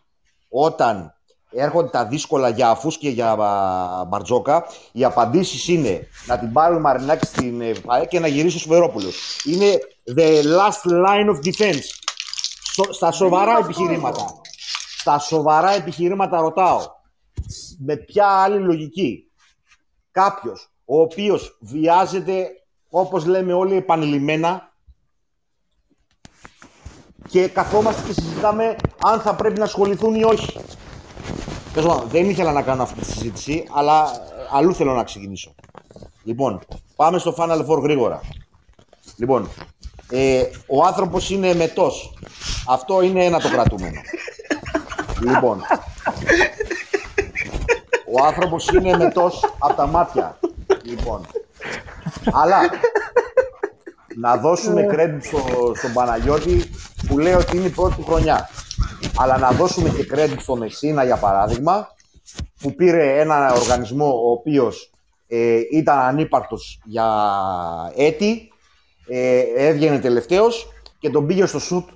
[0.49, 1.15] όταν
[1.53, 6.75] έρχονται τα δύσκολα για αφούς και για α, Μπαρτζόκα, οι απαντήσεις είναι να την πάρει
[6.75, 9.41] ο Μαρινάκης στην ε, ΠΑΕ και να γυρίσει ο Σφερόπουλος.
[9.45, 9.79] Είναι
[10.17, 11.83] the last line of defense.
[12.63, 14.25] Στο- στα σοβαρά αυτό επιχειρήματα.
[15.01, 16.81] Στα σοβαρά επιχειρήματα ρωτάω.
[17.79, 19.31] Με ποια άλλη λογική;
[20.11, 22.49] Κάποιος ο οποίος βιάζεται
[22.91, 24.73] όπως λέμε όλοι επανειλημμένα
[27.29, 30.61] και καθόμαστε και συζητάμε αν θα πρέπει να ασχοληθούν ή όχι.
[31.73, 35.55] Τέλος πάντων, δεν ήθελα να κάνω αυτή τη συζήτηση, αλλά ε, αλλού θέλω να ξεκινήσω.
[36.25, 36.61] Λοιπόν,
[36.97, 38.21] πάμε στο Final Four γρήγορα.
[39.17, 39.49] Λοιπόν,
[40.11, 42.15] ε, ο άνθρωπος είναι μετός.
[42.67, 44.01] Αυτό είναι ένα το κρατούμενο.
[45.21, 45.63] Λοιπόν,
[48.13, 50.39] ο άνθρωπος είναι μετός από τα μάτια.
[50.83, 51.27] Λοιπόν,
[52.33, 52.61] αλλά
[54.17, 56.71] να δώσουμε credit στο, στον Παναγιώτη
[57.07, 58.49] που λέει ότι είναι η πρώτη του χρονιά.
[59.17, 61.89] Αλλά να δώσουμε και credit στον Μεσίνα για παράδειγμα
[62.61, 64.91] που πήρε ένα οργανισμό ο οποίος
[65.29, 67.07] ε, ήταν ανύπαρκτος για
[67.97, 68.49] έτη,
[69.09, 70.69] ε, έβγαινε τελευταίος
[70.99, 71.89] και τον πήγε στο σουτ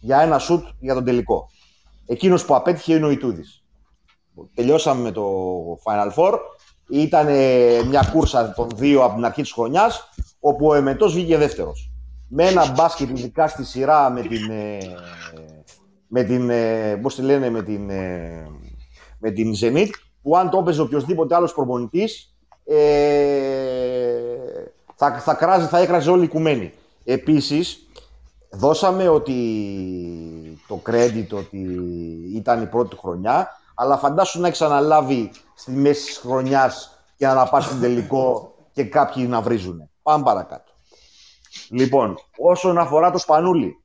[0.00, 1.48] για ένα σουτ για τον τελικό.
[2.10, 3.64] Εκείνος που απέτυχε είναι ο Ιτούδης.
[4.54, 5.24] Τελειώσαμε με το
[5.84, 6.38] Final Four.
[6.88, 10.08] Ήταν ε, μια κούρσα των δύο από την αρχή της χρονιάς,
[10.40, 11.90] όπου ο Εμετός βγήκε δεύτερος.
[12.28, 14.50] Με ένα μπάσκετ ειδικά στη σειρά με την...
[14.50, 14.78] ε,
[16.12, 18.50] με την, ε, πώς τη λένε, με την, ε,
[19.18, 19.90] με την Zenit,
[20.22, 22.76] που αν το έπαιζε οποιοδήποτε άλλος προπονητής, ε,
[24.94, 26.72] θα, θα, κράζει, θα έκραζε όλη η κουμένη.
[27.04, 27.89] Επίσης,
[28.50, 29.38] δώσαμε ότι
[30.68, 31.58] το credit ότι
[32.34, 37.46] ήταν η πρώτη χρονιά, αλλά φαντάσου να έχεις αναλάβει στη μέση της χρονιάς και να
[37.46, 39.90] πας στην τελικό και κάποιοι να βρίζουν.
[40.02, 40.72] Πάμε παρακάτω.
[41.70, 43.82] Λοιπόν, όσον αφορά το Σπανούλι,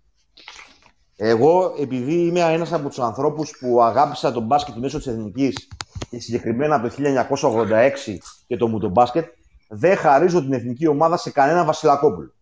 [1.15, 5.67] εγώ, επειδή είμαι ένας από τους ανθρώπους που αγάπησα τον μπάσκετ μέσω της Εθνικής
[6.09, 8.17] και συγκεκριμένα από το 1986
[8.47, 9.25] και το μου το μπάσκετ,
[9.69, 12.33] δεν χαρίζω την εθνική ομάδα σε κανένα Βασιλακόπουλο.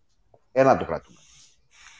[0.52, 1.23] Ένα το κρατούμενο.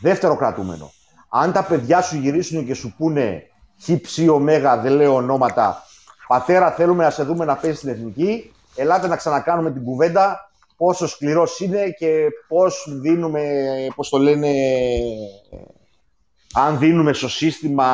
[0.05, 0.93] Δεύτερο κρατούμενο.
[1.29, 3.43] Αν τα παιδιά σου γυρίσουν και σου πούνε
[3.81, 5.83] χυψή, ωμέγα, δεν λέω ονόματα,
[6.29, 11.07] πατέρα θέλουμε να σε δούμε να παίζεις στην εθνική, ελάτε να ξανακάνουμε την κουβέντα πόσο
[11.07, 13.43] σκληρός είναι και πώς δίνουμε,
[13.95, 14.53] πώς το λένε,
[16.55, 17.87] αν δίνουμε στο σύστημα,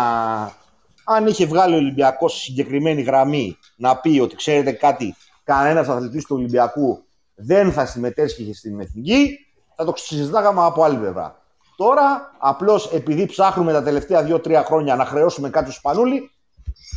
[1.04, 5.14] αν είχε βγάλει ο Ολυμπιακός συγκεκριμένη γραμμή να πει ότι ξέρετε κάτι,
[5.44, 7.04] κανένας αθλητής του Ολυμπιακού
[7.34, 9.38] δεν θα συμμετέσχει στην εθνική,
[9.76, 11.39] θα το συζητάγαμε από άλλη πλευρά.
[11.80, 16.30] Τώρα, απλώς επειδή ψάχνουμε τα τελευταία 2-3 χρόνια να χρεώσουμε κάτι στο Σπανούλι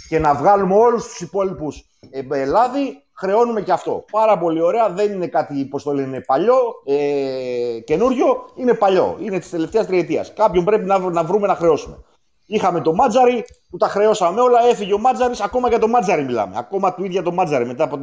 [0.09, 1.85] και να βγάλουμε όλους τους υπόλοιπους
[2.29, 4.05] Ελλάδη, χρεώνουμε και αυτό.
[4.11, 6.55] Πάρα πολύ ωραία, δεν είναι κάτι, πώς το λένε, παλιό,
[6.85, 9.17] ε, καινούριο, είναι παλιό.
[9.19, 10.33] Είναι της τελευταίας τριετίας.
[10.33, 11.97] Κάποιον πρέπει να, να βρούμε να χρεώσουμε.
[12.45, 16.57] Είχαμε το Μάτζαρι που τα χρεώσαμε όλα, έφυγε ο Μάτζαρης, ακόμα για το Μάτζαρι μιλάμε.
[16.57, 17.99] Ακόμα του ίδια το Μάτζαρι μετά από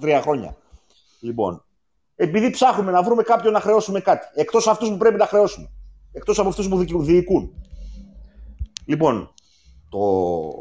[0.00, 0.56] τρία χρόνια.
[1.20, 1.64] Λοιπόν,
[2.16, 4.26] επειδή ψάχνουμε να βρούμε κάποιον να χρεώσουμε κάτι.
[4.34, 5.70] Εκτός αυτούς που πρέπει να χρεώσουμε.
[6.12, 7.52] Εκτός από αυτούς που διοικούν.
[8.84, 9.34] Λοιπόν,
[9.88, 10.52] το,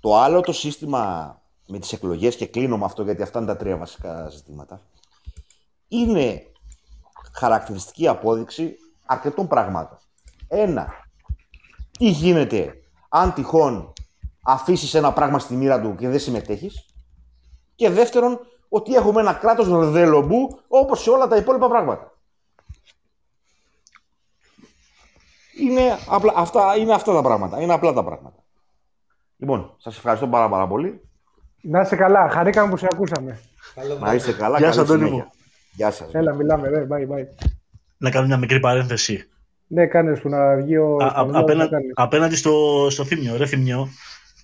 [0.00, 3.56] το άλλο το σύστημα με τις εκλογές και κλείνω με αυτό γιατί αυτά είναι τα
[3.56, 4.80] τρία βασικά ζητήματα
[5.88, 6.42] είναι
[7.32, 8.76] χαρακτηριστική απόδειξη
[9.06, 9.98] αρκετών πραγμάτων.
[10.48, 10.92] Ένα,
[11.98, 12.74] τι γίνεται
[13.08, 13.92] αν τυχόν
[14.42, 16.86] αφήσεις ένα πράγμα στη μοίρα του και δεν συμμετέχεις;
[17.74, 18.38] Και δεύτερον,
[18.68, 22.17] ότι έχουμε ένα κράτος ρδελομπού όπως σε όλα τα υπόλοιπα πράγματα.
[25.60, 27.60] Είναι, απλά, αυτά, είναι αυτά τα πράγματα.
[27.60, 28.36] Είναι απλά τα πράγματα.
[29.36, 31.00] Λοιπόν, σας ευχαριστώ πάρα, πάρα πολύ.
[31.62, 32.28] Να είσαι καλά.
[32.30, 33.40] Χαρήκαμε που σε ακούσαμε.
[33.74, 34.58] Καλό Να είστε καλά.
[34.58, 35.24] Γεια καλή σας, Αντώνη συνέχεια.
[35.24, 35.30] μου.
[35.72, 36.08] Γεια σας.
[36.14, 36.68] Έλα, μιλάμε.
[36.68, 36.86] Ρε.
[36.90, 37.46] Bye, bye.
[37.96, 39.28] Να κάνω μια μικρή παρένθεση.
[39.66, 40.96] Ναι, κάνε που να βγει ο.
[40.96, 41.84] Α, α, Σπανούλης, απένα- να κάνει.
[41.94, 43.88] απέναντι στο, στο θύμιο, ρε θύμιο,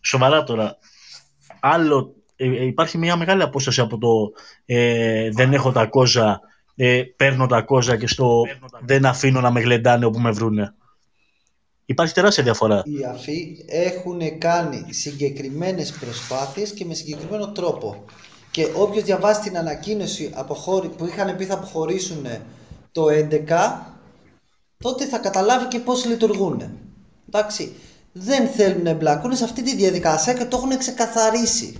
[0.03, 0.77] σοβαρά τώρα.
[1.61, 4.09] Άλλο, ε, ε, υπάρχει μια μεγάλη απόσταση από το
[4.65, 6.41] ε, δεν έχω τα κόζα,
[6.77, 8.43] ε, παίρνω τα κόζα και στο
[8.85, 10.75] δεν αφήνω να με γλεντάνε όπου με βρούνε.
[11.87, 12.83] Υπάρχει τεράστια διαφορά.
[12.85, 18.05] Οι αφοί έχουν κάνει συγκεκριμένες προσπάθειες και με συγκεκριμένο τρόπο.
[18.51, 22.27] Και όποιος διαβάσει την ανακοίνωση αποχώρη, που είχαν πει θα αποχωρήσουν
[22.93, 23.95] το 11,
[24.79, 26.63] τότε θα καταλάβει και πώς λειτουργούν.
[27.29, 27.73] Εντάξει,
[28.13, 31.77] δεν θέλουν να εμπλακούν σε αυτή τη διαδικασία και το έχουν ξεκαθαρίσει.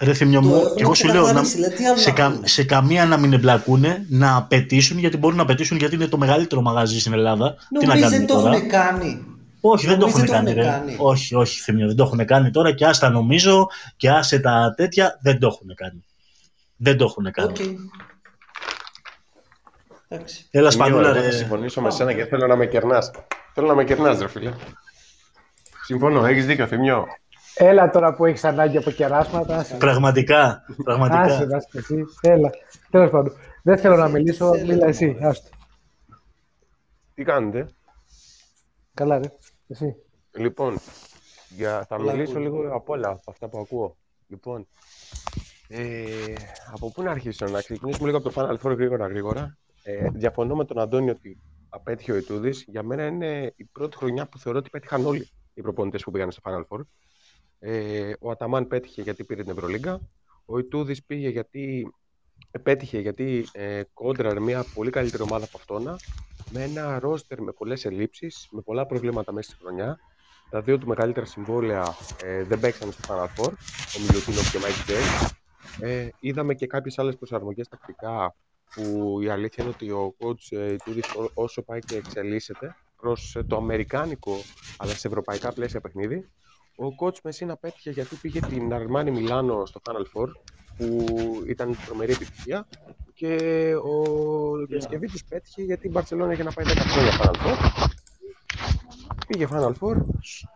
[0.00, 2.08] Ρε θύμιο Το μου, έχουν και εγώ σου λέω να, ξεκαθαρίσει, δηλαδή, τι άλλο σε,
[2.08, 2.46] να κα- πούνε.
[2.46, 6.60] σε καμία να μην εμπλακούνε, να απαιτήσουν, γιατί μπορούν να απαιτήσουν γιατί είναι το μεγαλύτερο
[6.60, 7.54] μαγαζί στην Ελλάδα.
[7.54, 9.24] Τι να Νομίζω κάνουν δεν το τώρα; έχουν κάνει;
[9.60, 10.78] Όχι, δεν το Νομίζω έχουν δεν το κάνει, έχουν ρε.
[10.78, 13.66] κάνει; Όχι, όχι, Θεμio, δεν το έχουν κάνει τώρα και άστα νομίζω
[13.96, 16.04] και άσε τα τέτοια, δεν το έχουν κάνει.
[16.76, 17.48] Δεν το έχουν κάνει.
[17.50, 17.58] Οκ.
[20.08, 20.46] Εντάξει.
[20.50, 21.30] Έλα, Σημείο, Σπανούλα, εγώ ρε.
[21.30, 23.10] Θα συμφωνήσω με σένα και θέλω να με κερνάς.
[23.54, 24.52] Θέλω να με κερνάς, ρε φίλε.
[25.84, 27.06] Συμφωνώ, έχεις δίκιο, Θημιό.
[27.58, 29.56] Έλα τώρα που έχεις ανάγκη από κεράσματα.
[29.56, 29.76] άσε.
[29.76, 31.20] Πραγματικά, Άσε, πραγματικά.
[31.56, 32.04] άσε εσύ.
[32.20, 32.50] Έλα.
[32.90, 33.32] Τέλος πάντων.
[33.62, 34.54] Δεν θέλω να μιλήσω.
[34.54, 35.06] Θέλω Μίλα να εσύ.
[35.06, 35.26] μιλήσω.
[35.26, 35.48] Άστο.
[37.14, 37.68] Τι κάνετε;
[38.94, 39.28] Καλά, ρε.
[39.68, 39.96] Εσύ.
[40.36, 40.78] Λοιπόν,
[41.48, 41.84] για...
[41.88, 42.40] θα Όλα μιλήσω good.
[42.40, 43.96] λίγο από όλα από αυτά που ακούω.
[44.26, 44.66] Λοιπόν,
[45.68, 46.04] ε,
[46.72, 49.56] από πού να αρχίσω, να ξεκινήσουμε λίγο από το Final Four γρήγορα γρήγορα.
[49.82, 51.38] Ε, διαφωνώ με τον Αντώνιο ότι
[51.68, 52.64] απέτυχε ο Ιτούδης.
[52.68, 56.30] Για μένα είναι η πρώτη χρονιά που θεωρώ ότι πέτυχαν όλοι οι προπονητές που πήγαν
[56.30, 56.80] στο Final Four.
[57.58, 60.00] Ε, ο Αταμάν πέτυχε γιατί πήρε την Ευρωλίγκα.
[60.44, 61.94] Ο Ιτούδης πήγε γιατί
[62.50, 65.96] ε, πέτυχε γιατί ε, κόντραρε μια πολύ καλύτερη ομάδα από αυτόνα
[66.50, 69.98] με ένα ρόστερ με πολλές ελλείψεις, με πολλά προβλήματα μέσα στη χρονιά.
[70.50, 73.50] Τα δύο του μεγαλύτερα συμβόλαια ε, δεν παίξαν στο Final Four,
[73.96, 75.30] ο Μιλουτίνοφ και ο Mike James.
[75.80, 78.34] Ε, είδαμε και κάποιες άλλες προσαρμογές τακτικά
[78.74, 83.36] που η αλήθεια είναι ότι ο coach ε, Ιτούδης ό- όσο πάει και εξελίσσεται προς
[83.36, 84.36] ε, το αμερικάνικο
[84.76, 86.28] αλλά σε ευρωπαϊκά πλαίσια παιχνίδι.
[86.76, 90.28] Ο coach Μεσίνα πέτυχε γιατί πήγε την Αρμάνι Μιλάνο στο Final Four
[90.76, 91.06] που
[91.46, 92.66] ήταν τρομερή επιτυχία
[93.14, 94.02] και ο
[94.66, 97.56] Διασκευίτης πέτυχε γιατί η Μπαρσελόνα είχε να πάει 10 χρόνια Final Four.
[99.26, 99.96] Πήγε Final Four,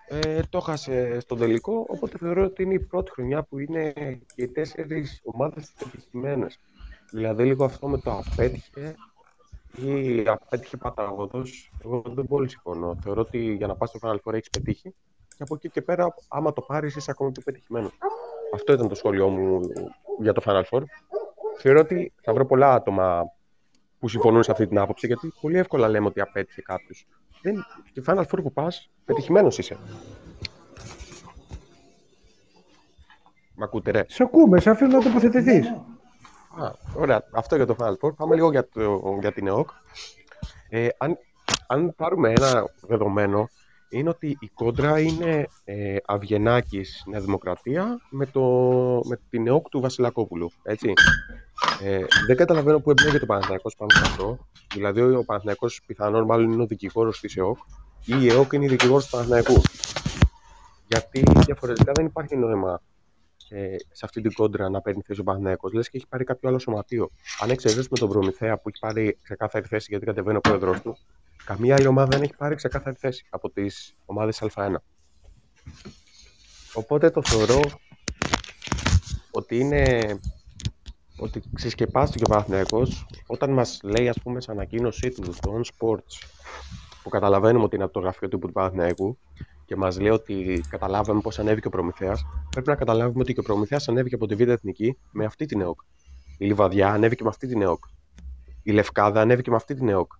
[0.08, 3.92] ε, το έχασε στον τελικό, οπότε θεωρώ ότι είναι η πρώτη χρονιά που είναι
[4.34, 6.58] και οι τέσσερις ομάδες επιτυχημένες.
[7.10, 8.94] Δηλαδή λίγο αυτό με το απέτυχε
[9.76, 12.98] ή απέτυχε παταγωδός, εγώ δεν πολύ συμφωνώ.
[13.02, 14.94] Θεωρώ ότι για να πας στο Final Four έχεις πετύχει
[15.40, 17.92] και από εκεί και πέρα άμα το πάρεις είσαι ακόμα πιο πετυχημένος.
[18.54, 19.60] Αυτό ήταν το σχόλιο μου
[20.18, 20.82] για το Final Four.
[21.58, 23.32] Θεωρώ ότι θα βρω πολλά άτομα
[23.98, 27.06] που συμφωνούν σε αυτή την άποψη, γιατί πολύ εύκολα λέμε ότι απέτυχε κάποιος.
[27.42, 27.64] Δεν...
[27.90, 29.78] Στη Final Four που πας, πετυχημένος είσαι.
[33.54, 35.70] Μ' ακούτε, ρε; Σε ακούμε, σε αφήνω να τοποθετηθείς.
[35.70, 37.24] Ναι, Α, ωραία.
[37.32, 38.14] Αυτό για το Final Four.
[38.16, 39.70] Πάμε λίγο για, το, για την ΕΟΚ.
[40.68, 41.18] Ε, αν,
[41.66, 43.48] αν πάρουμε ένα δεδομένο,
[43.90, 48.40] είναι ότι η κόντρα είναι ε, Αυγενάκης Νέα Δημοκρατία με, το,
[49.04, 50.50] με την ΕΟΚ του Βασιλακόπουλου.
[50.62, 50.92] Έτσι.
[51.82, 54.38] Ε, δεν καταλαβαίνω πού εμπλέκεται ο Παναθηναϊκός πάνω σε αυτό.
[54.74, 57.58] Δηλαδή, ο Παναθηναϊκός πιθανόν μάλλον είναι ο δικηγόρος της ΕΟΚ
[58.04, 59.60] ή η ΕΟΚ είναι η δικηγόρος του Παναθηναϊκού.
[60.86, 62.80] Γιατί διαφορετικά δεν υπάρχει νόημα
[63.48, 65.72] ε, σε αυτή την κόντρα να παίρνει θέση ο Παναθηναϊκός.
[65.72, 67.10] Λες και έχει πάρει κάποιο άλλο σωματείο.
[67.40, 70.96] Αν εξαιρέσουμε τον Προμηθέα που έχει πάρει ξεκάθαρη θέση γιατί κατεβαίνει ο πρόεδρος του,
[71.50, 74.74] καμία άλλη ομάδα δεν έχει πάρει ξεκάθαρη θέση από τις ομάδες Α1.
[76.74, 77.60] Οπότε το θεωρώ
[79.30, 80.00] ότι είναι
[81.16, 86.28] ότι ξεσκεπάστηκε ο Παναθηναϊκός όταν μας λέει ας πούμε σε ανακοίνωσή του στο On Sports
[87.02, 89.18] που καταλαβαίνουμε ότι είναι από το γραφείο του του Παναθηναϊκού
[89.64, 93.42] και μας λέει ότι καταλάβαμε πώς ανέβηκε ο Προμηθέας πρέπει να καταλάβουμε ότι και ο
[93.42, 95.80] Προμηθέας ανέβηκε από τη Β' Εθνική με αυτή την ΕΟΚ.
[96.38, 97.84] Η Λιβαδιά ανέβηκε με αυτή την ΕΟΚ.
[98.62, 100.12] Η Λευκάδα ανέβηκε με αυτή την ΕΟΚ.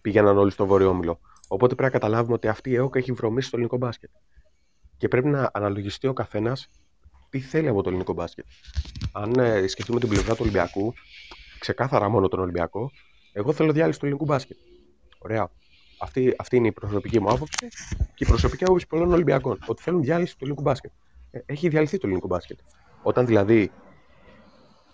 [0.00, 1.20] Πήγαιναν όλοι στο Βόρειο Όμιλο.
[1.48, 4.10] Οπότε πρέπει να καταλάβουμε ότι αυτή η ΕΟΚ έχει βρωμίσει στο ελληνικό μπάσκετ.
[4.96, 6.68] Και πρέπει να αναλογιστεί ο καθένας
[7.30, 8.44] τι θέλει από το ελληνικό μπάσκετ.
[9.12, 10.94] Αν ε, σκεφτούμε την πλευρά του Ολυμπιακού,
[11.58, 12.90] ξεκάθαρα μόνο τον Ολυμπιακό,
[13.32, 14.56] εγώ θέλω διάλυση του ελληνικού μπάσκετ.
[15.18, 15.50] Ωραία.
[15.98, 17.68] Αυτή, αυτή είναι η προσωπική μου άποψη
[18.14, 19.58] και η προσωπική άποψη πολλών Ολυμπιακών.
[19.66, 20.90] Ότι θέλουν διάλυση του ελληνικού μπάσκετ.
[21.30, 22.58] Ε, έχει διαλυθεί το ελληνικό μπάσκετ.
[23.02, 23.70] Όταν δηλαδή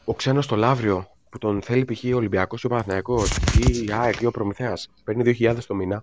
[0.04, 2.04] ο ξένος στο Λαύριο που τον θέλει π.χ.
[2.04, 3.22] ο Ολυμπιακός ή ο Παναθυναϊκό
[3.58, 6.02] ή η ΑΕΚ ή ο Προμηθέας παίρνει 2.000 το μήνα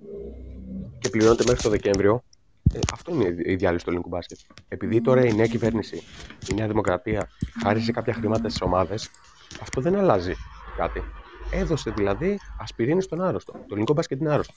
[0.99, 2.23] και πληρώνεται μέχρι το Δεκέμβριο,
[2.73, 4.37] Ε, αυτό είναι η διάλυση του ελληνικού μπάσκετ.
[4.67, 6.03] Επειδή τώρα η νέα κυβέρνηση,
[6.51, 7.29] η Νέα Δημοκρατία,
[7.63, 9.09] χάρισε κάποια χρήματα στις ομάδες,
[9.61, 10.33] αυτό δεν αλλάζει
[10.77, 11.03] κάτι.
[11.51, 13.51] Έδωσε δηλαδή ασπιρίνη στον άρρωστο.
[13.51, 14.53] Το ελληνικό μπάσκετ είναι άρρωστο.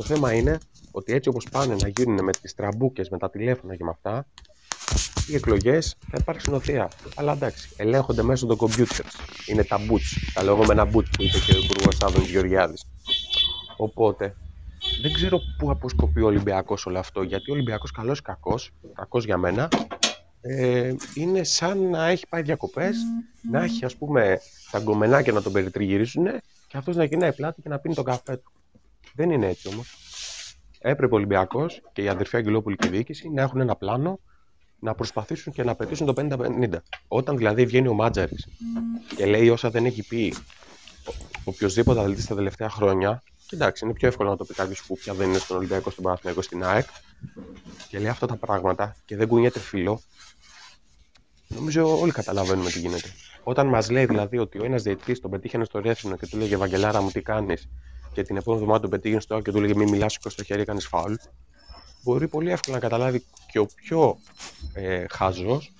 [0.00, 0.58] Το θέμα είναι
[0.90, 4.26] ότι έτσι όπως πάνε να γίνουν με τις τραμπούκες, με τα τηλέφωνα και με αυτά,
[5.28, 6.90] οι εκλογές θα υπάρξει νοθεία.
[7.14, 9.10] Αλλά εντάξει, ελέγχονται μέσω των computers.
[9.46, 12.84] Είναι τα boots, τα λεγόμενα boots που είπε και ο Υπουργός Άδων Γεωργιάδης.
[13.76, 14.36] Οπότε
[15.02, 17.22] δεν ξέρω πού αποσκοπεί ο Ολυμπιακός όλο αυτό.
[17.22, 19.68] Γιατί ο Ολυμπιακός, καλός ή κακός, κακός για μένα,
[20.40, 22.96] ε, είναι σαν να έχει πάει διακοπές,
[23.50, 24.40] να έχει ας πούμε
[24.70, 26.26] τα γκομενάκια να τον περιτριγυρίσουν
[26.66, 28.52] και αυτός να γυρνάει πλάτη και να πίνει τον καφέ του.
[29.14, 29.96] Δεν είναι έτσι όμως.
[30.78, 34.20] Έπρεπε ο Ολυμπιακός και η αδερφή Αγγελόπουλη και η διοίκηση να έχουν ένα πλάνο
[34.78, 36.70] να προσπαθήσουν και να πετύσουν το 50-50.
[37.08, 38.48] Όταν δηλαδή βγαίνει ο Μάτζαρης
[39.16, 40.34] και λέει όσα δεν έχει πει
[41.44, 45.14] οποιοδήποτε αθλητής τα τελευταία χρόνια, κοιτάξτε, είναι πιο εύκολο να το πει κάποιος που πια
[45.14, 46.86] δεν είναι στον Ολυμπιακό, στον Παναθηναϊκό, στην ΑΕΚ,
[47.88, 50.00] και λέει αυτά τα πράγματα και δεν κουνιέται φίλο,
[51.48, 53.08] νομίζω όλοι καταλαβαίνουμε τι γίνεται.
[53.42, 56.56] Όταν μας λέει δηλαδή ότι ο ένας διαιτητής τον πετύχαινε στο Ρέθινο και του λέγε
[56.56, 57.68] Βαγγελάρα μου τι κάνεις,
[58.12, 60.64] και την επόμενη εβδομάδα τον πετύχαινε στο ΑΕΚ και του λέγε Μην μιλάς, στο χέρι,
[60.64, 61.14] κάνεις φάουλ,
[62.02, 64.18] μπορεί πολύ εύκολα να καταλάβει και ο πιο
[64.72, 65.72] ε, χαζός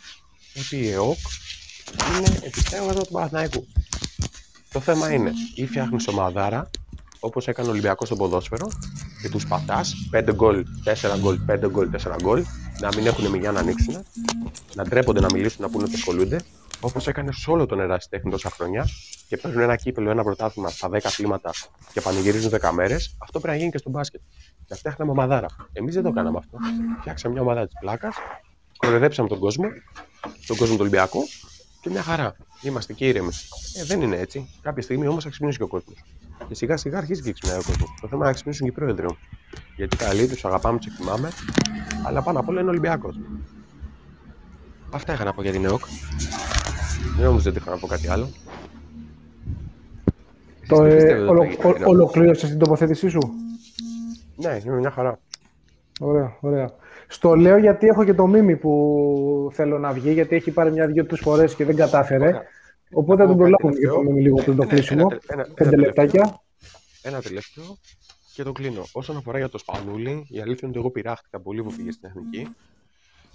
[0.58, 1.18] ότι η ΕΟΚ
[2.16, 3.66] είναι επιστέγασμα του Παναθηναϊκού.
[4.72, 6.70] Το θέμα είναι ή φτιάχνεις ομαδάρα
[7.20, 8.68] όπως έκανε ο Ολυμπιακός στο ποδόσφαιρο
[9.22, 12.44] και τους πατάς 5 γκολ, 4 γκολ, 5 γκολ, 4 γκολ
[12.80, 14.04] να μην έχουν μηγιά να ανοίξουν
[14.74, 16.40] να ντρέπονται να μιλήσουν, να πούνε ότι ασχολούνται
[16.80, 18.88] όπως έκανε σε όλο τον ερασιτέχνη τόσα χρόνια
[19.28, 21.50] και παίρνουν ένα κύπελο, ένα πρωτάθλημα στα 10 κλίματα
[21.92, 24.20] και πανηγυρίζουν 10 μέρες, αυτό πρέπει να γίνει και στο μπάσκετ.
[24.66, 25.48] Και φτιάχναμε ομαδάρα.
[25.72, 26.58] Εμείς δεν το κάναμε αυτό.
[27.00, 28.16] Φτιάξαμε μια ομαδάρα της πλάκας,
[28.76, 29.68] κοροϊδέψαμε τον κόσμο,
[30.46, 31.20] τον κόσμο του Ολυμπιακού
[31.80, 32.36] και μια χαρά.
[32.62, 33.30] Είμαστε και ήρεμοι.
[33.80, 34.48] Ε, δεν είναι έτσι.
[34.62, 36.04] Κάποια στιγμή όμως θα ξυπνήσει και ο κόσμος.
[36.48, 37.88] Και σιγά σιγά αρχίζει και ξυπνάει ο κόσμος.
[38.00, 39.06] Το θέμα είναι να ξυπνήσουν και οι πρόεδροι
[39.76, 41.30] Γιατί καλοί τους αγαπάμε, τους εκτιμάμε,
[42.06, 43.16] αλλά πάνω απ' όλα είναι Ολυμπιακός.
[44.90, 45.84] Αυτά είχα να πω για την ΕΟΚ.
[47.16, 48.28] Δεν νομίζω ότι είχα να πω κάτι άλλο.
[50.68, 51.46] Το, ε, ολο,
[51.86, 53.20] ολοκλήρωσε την τοποθέτησή σου;
[54.36, 55.18] Ναι, είναι μια χαρά.
[56.00, 56.70] Ωραία, ωραία.
[57.08, 61.16] Στο λέω γιατί έχω και το μίμη που θέλω να βγει, γιατί έχει πάρει μια-δυο-τρει
[61.16, 62.26] φορές και δεν κατάφερε.
[62.26, 62.42] Ωραία.
[62.92, 65.06] Οπότε θα τον προλάβουμε και το μίμη λίγο πριν το κλείσιμο.
[65.54, 66.40] Πέντε λεπτάκια.
[67.02, 67.78] Ένα τελευταίο
[68.34, 68.82] και το κλείνω.
[68.92, 72.08] Όσον αφορά για το Σπανούλι, η αλήθεια είναι ότι εγώ πειράχτηκα πολύ που πήγε στην
[72.08, 72.48] εθνική.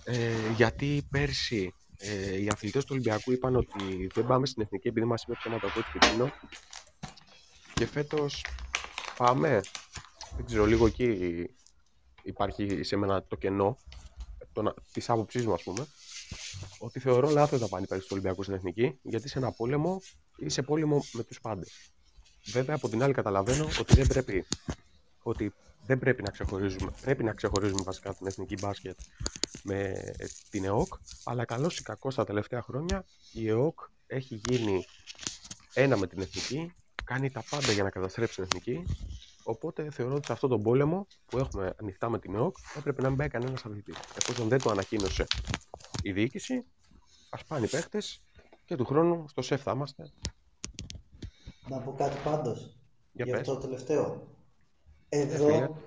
[0.06, 0.14] Ε,
[0.56, 5.24] γιατί πέρσι ε, οι αθλητές του Ολυμπιακού είπαν ότι δεν πάμε στην εθνική επειδή μας
[5.24, 6.32] είπε ψέματα από ό,τι
[7.74, 8.46] Και φέτος
[9.18, 9.62] πάμε.
[10.36, 11.50] Δεν ξέρω, λίγο εκεί
[12.24, 13.78] υπάρχει σε μένα το κενό
[14.94, 15.88] της άποψής μου, ας πούμε.
[16.80, 20.02] Ότι θεωρώ λάθος να πάνε πέρσι του Ολυμπιακού στην εθνική, γιατί σε ένα πόλεμο
[20.38, 21.92] είσαι πόλεμο με τους πάντες.
[22.46, 24.46] Βέβαια, από την άλλη, καταλαβαίνω ότι δεν πρέπει
[25.24, 25.54] ότι
[25.86, 26.92] δεν πρέπει να ξεχωρίζουμε.
[27.02, 29.00] Πρέπει να ξεχωρίζουμε βασικά την εθνική μπάσκετ
[29.64, 29.94] με
[30.50, 30.94] την ΕΟΚ.
[31.24, 34.86] Αλλά καλό ή κακό τα τελευταία χρόνια η ΕΟΚ έχει γίνει
[35.74, 36.74] ένα με την εθνική.
[37.04, 38.84] Κάνει τα πάντα για να καταστρέψει την εθνική.
[39.44, 43.08] Οπότε θεωρώ ότι σε αυτόν τον πόλεμο που έχουμε ανοιχτά με την ΕΟΚ έπρεπε να
[43.08, 43.96] μην πάει κανένας αθλητής.
[44.18, 45.26] Εφόσον δεν το ανακοίνωσε
[46.02, 46.66] η διοίκηση,
[47.30, 48.24] ας πάνε οι παίχτες
[48.66, 50.12] και του χρόνου στο ΣΕΦ θα είμαστε.
[51.68, 52.78] Να πω κάτι πάντως.
[53.12, 54.35] Για, για αυτό το τελευταίο.
[55.20, 55.78] Εδώ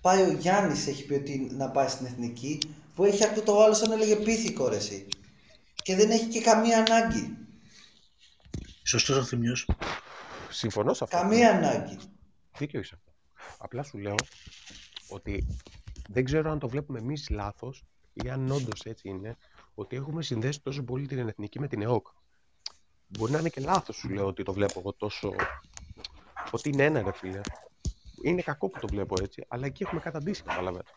[0.00, 2.58] πάει ο Γιάννης έχει πει ότι να πάει στην εθνική
[2.94, 5.06] που έχει αυτό το άλλο σαν να έλεγε πίθηκο ρε εσύ.
[5.74, 7.36] Και δεν έχει και καμία ανάγκη.
[8.82, 9.68] Σωστός ο Θημιός.
[10.50, 11.16] Συμφωνώ σε αυτό.
[11.16, 11.98] Καμία ανάγκη.
[12.58, 13.12] Δίκιο είσαι αυτό.
[13.58, 14.14] Απλά σου λέω
[15.08, 15.46] ότι
[16.08, 19.36] δεν ξέρω αν το βλέπουμε εμείς λάθος ή αν όντως έτσι είναι,
[19.74, 22.06] ότι έχουμε συνδέσει τόσο πολύ την εθνική με την ΕΟΚ.
[23.06, 25.34] Μπορεί να είναι και λάθος, σου λέω, ότι το βλέπω εγώ τόσο.
[26.50, 27.40] Ότι είναι ένα ρε φίλε
[28.24, 30.90] είναι κακό που το βλέπω έτσι, αλλά εκεί έχουμε καταντήσει, καταλαβαίνετε.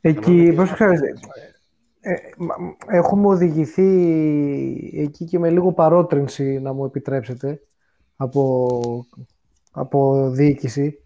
[0.00, 1.00] Εκεί, πώς ξέρεις,
[2.00, 2.14] ε,
[2.86, 3.90] έχουμε οδηγηθεί
[4.94, 7.60] εκεί και με λίγο παρότρινση, να μου επιτρέψετε,
[8.16, 9.06] από,
[9.72, 10.96] από διοίκηση.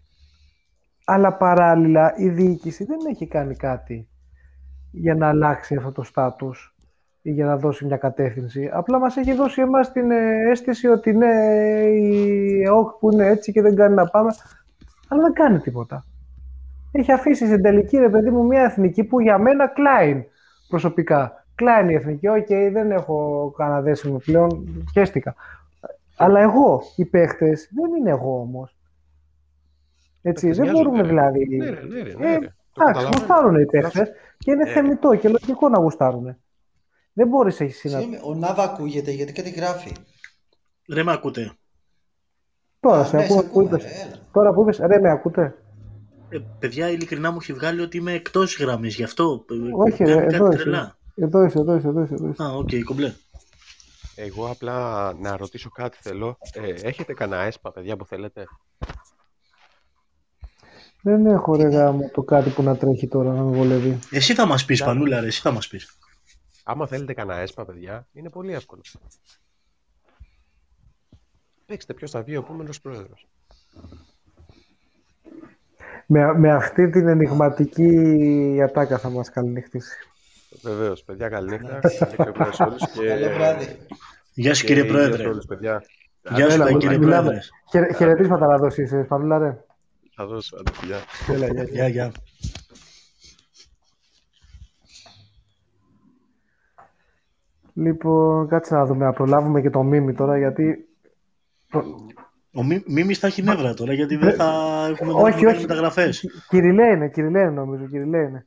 [1.05, 4.09] Αλλά παράλληλα η διοίκηση δεν έχει κάνει κάτι
[4.91, 6.76] για να αλλάξει αυτό το στάτους ή
[7.21, 8.69] για να δώσει μια κατεύθυνση.
[8.73, 11.33] Απλά μας έχει δώσει εμάς την ε, αίσθηση ότι ναι,
[11.83, 14.29] η ΕΟΚ που είναι έτσι και δεν κάνει να πάμε,
[15.07, 16.05] αλλά δεν κάνει τίποτα.
[16.91, 20.23] Έχει αφήσει στην τελική, ρε παιδί μου, μια εθνική που για μένα κλάιν
[20.67, 21.45] προσωπικά.
[21.55, 25.35] Κλάιν η εθνική, ok, okay, δεν έχω κανένα δέσιμο πλέον, χέστηκα.
[26.17, 28.77] Αλλά εγώ, οι παίχτες, δεν είναι εγώ όμως.
[30.21, 31.47] Έτσι, δεν μπορούμε δηλαδή.
[31.57, 32.37] Ναι, ναι, ναι, ε,
[32.77, 36.37] εντάξει, γουστάρουν οι παίχτες και είναι θεμιτό και λογικό να γουστάρουν.
[37.17, 37.99] Δεν μπορεί εσύ να.
[38.23, 39.91] Ο Νάβα ακούγεται γιατί κάτι γράφει.
[40.93, 41.57] Ρε με ακούτε;
[42.79, 43.69] Τώρα, σε ναι, ακούω,
[44.31, 45.55] Τώρα που είπες, ρε με ακούτε;
[46.29, 49.45] Ε, παιδιά, ειλικρινά μου έχει βγάλει ότι είμαι εκτός γραμμής, γι' αυτό.
[49.49, 50.57] ε, Όχι, κάνει ρε, κάτι εδώ είσαι.
[50.57, 50.97] τρελά.
[51.15, 52.13] Εδώ είσαι, εδώ είσαι, εδώ είσαι.
[52.13, 52.43] Εδώ είσαι.
[52.43, 53.13] Α, οκ, κομπλέ.
[54.15, 56.37] Εγώ απλά να ρωτήσω κάτι θέλω.
[56.53, 58.43] Ε, έχετε κανένα ΕΣΠΑ, παιδιά, που θέλετε;
[61.01, 63.99] Δεν έχω ρε γάμο το κάτι που να τρέχει τώρα να με βολεύει.
[64.11, 65.97] Εσύ θα μας πεις, Πανούλα, ρε, εσύ θα μας πεις.
[66.69, 68.81] Άμα θέλετε κανένα έσπα, παιδιά, είναι πολύ εύκολο.
[71.65, 73.13] Παίξτε ποιο θα βγει ο επόμενο πρόεδρο.
[76.05, 79.97] Με, με αυτή την ενηγματική ατάκα θα μας καληνυχτήσει.
[80.61, 81.79] Βεβαίως, παιδιά, καληνύχτα.
[81.79, 83.05] Καλή κρεμμύδα σε όλους και...
[83.07, 83.77] Καλό βράδυ.
[84.33, 85.27] Γεια σου, και κύριε υγείας σε Πρόεδρε.
[85.27, 85.83] όλους, παιδιά.
[86.35, 87.21] Γεια σου, Έλα, κύριε μιλάμε.
[87.29, 87.39] Πρόεδρε.
[87.71, 89.63] Χαιρε- Χαιρετίσματα να δώσεις, ε, Σπανούλα, ρε.
[90.15, 90.99] Θα δώσω, άντε, φιλιά.
[91.29, 91.71] Έλα, γεια, γεια.
[91.73, 92.11] Γεια, γεια.
[97.79, 100.87] Λοιπόν, κάτσε να δούμε, να προλάβουμε και το μίμη τώρα, γιατί...
[102.53, 104.45] Ο Μι- Μίμης θα έχει νεύρα τώρα, γιατί δεν θα
[104.89, 105.61] έχουμε Όχι, όχι, όχι.
[105.61, 106.25] μεταγραφές.
[106.49, 108.45] Κυριλέ είναι, Κυριλέ είναι νομίζω, Κυριλέ είναι.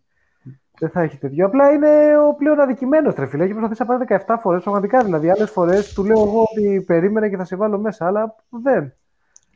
[0.79, 1.47] Δεν θα έχει τέτοιο.
[1.47, 1.89] Απλά είναι
[2.29, 3.43] ο πλέον αδικημένος, τρε φίλε.
[3.45, 5.31] Έχει προσπαθήσει να πάρει 17 φορές, πραγματικά δηλαδή.
[5.31, 8.93] Άλλες φορές του λέω εγώ ότι περίμενε και θα σε βάλω μέσα, αλλά δεν.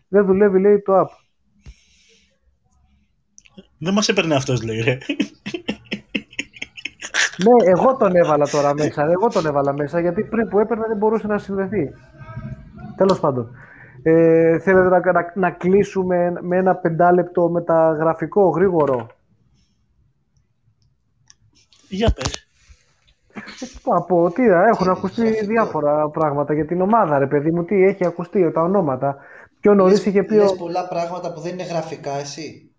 [0.09, 1.07] Δεν δουλεύει, λέει το app.
[3.79, 4.99] Δεν μας έπαιρνε αυτός, λέει, ρε.
[7.45, 9.03] Ναι, εγώ τον έβαλα τώρα μέσα.
[9.03, 11.91] Εγώ τον έβαλα μέσα γιατί πριν που έπαιρνα δεν μπορούσε να συνδεθεί.
[12.97, 13.51] Τέλος πάντων.
[14.03, 19.07] Ε, θέλετε να, να, να κλείσουμε με ένα πεντάλεπτο μεταγραφικό γρήγορο;
[21.89, 22.49] Για πες.
[23.85, 27.65] Από τι, α, έχουν ακουστεί διάφορα πράγματα για την ομάδα, ρε παιδί μου.
[27.65, 29.17] Τι έχει ακουστεί, τα ονόματα.
[29.61, 30.35] Πιο νωρίς Λες- είχε πει.
[30.35, 32.74] λες ο- πολλά πράγματα που δεν είναι γραφικά εσύ.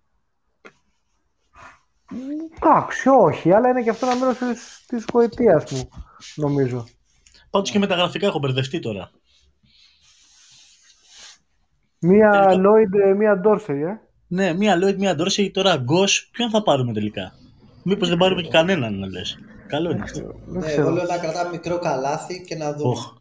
[2.55, 4.37] Εντάξει, όχι, αλλά είναι και αυτό ένα μέρος
[4.87, 5.89] της γοητείας μου,
[6.35, 6.85] νομίζω.
[7.49, 9.11] Πάντως και με τα γραφικά έχω μπερδευτεί τώρα.
[11.99, 12.69] Μία Τελικά.
[12.69, 13.99] Lloyd, μία Dorsey, ε.
[14.27, 17.33] Ναι, μία Lloyd, μία Dorsey, τώρα Γκος, ποιον θα πάρουμε τελικά;
[17.83, 19.39] Μήπως δεν πάρουμε και κανέναν, να λες.
[19.67, 20.21] Καλό είναι αυτό.
[20.45, 20.81] Δεν Ναι, ξέρω.
[20.81, 22.89] εγώ λέω να κρατάμε μικρό καλάθι και να δούμε.
[22.89, 23.13] Οχ,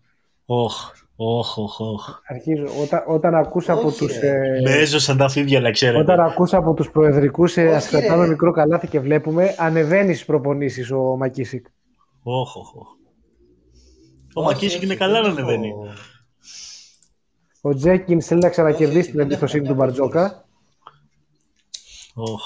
[0.46, 2.20] οχ, οχ, οχ, οχ.
[2.28, 2.64] Αρχίζω.
[2.82, 4.28] Όταν, όταν ακούς από Όχι, τους, ρε.
[4.28, 5.98] ε, Με έζωσαν τα φίδια, να ξέρετε.
[5.98, 8.28] Όταν ακούς από τους προεδρικούς ε, Όχι, ας κρατάμε ρε.
[8.28, 11.66] μικρό καλάθι και βλέπουμε, ανεβαίνεις στις προπονήσεις ο Μακίσικ.
[12.22, 12.86] Οχ, οχ, οχ.
[14.34, 15.72] Ο Όχι, Μακίσικ όχι, είναι δεν καλά να έχω- ανεβαίνει.
[17.60, 20.44] Ο Τζέκινς θέλει να ξανακερδίσει Όχι, την δεν εμπιστοσύνη έχω του καμία Μπαρτζόκα.
[22.14, 22.42] Οχ.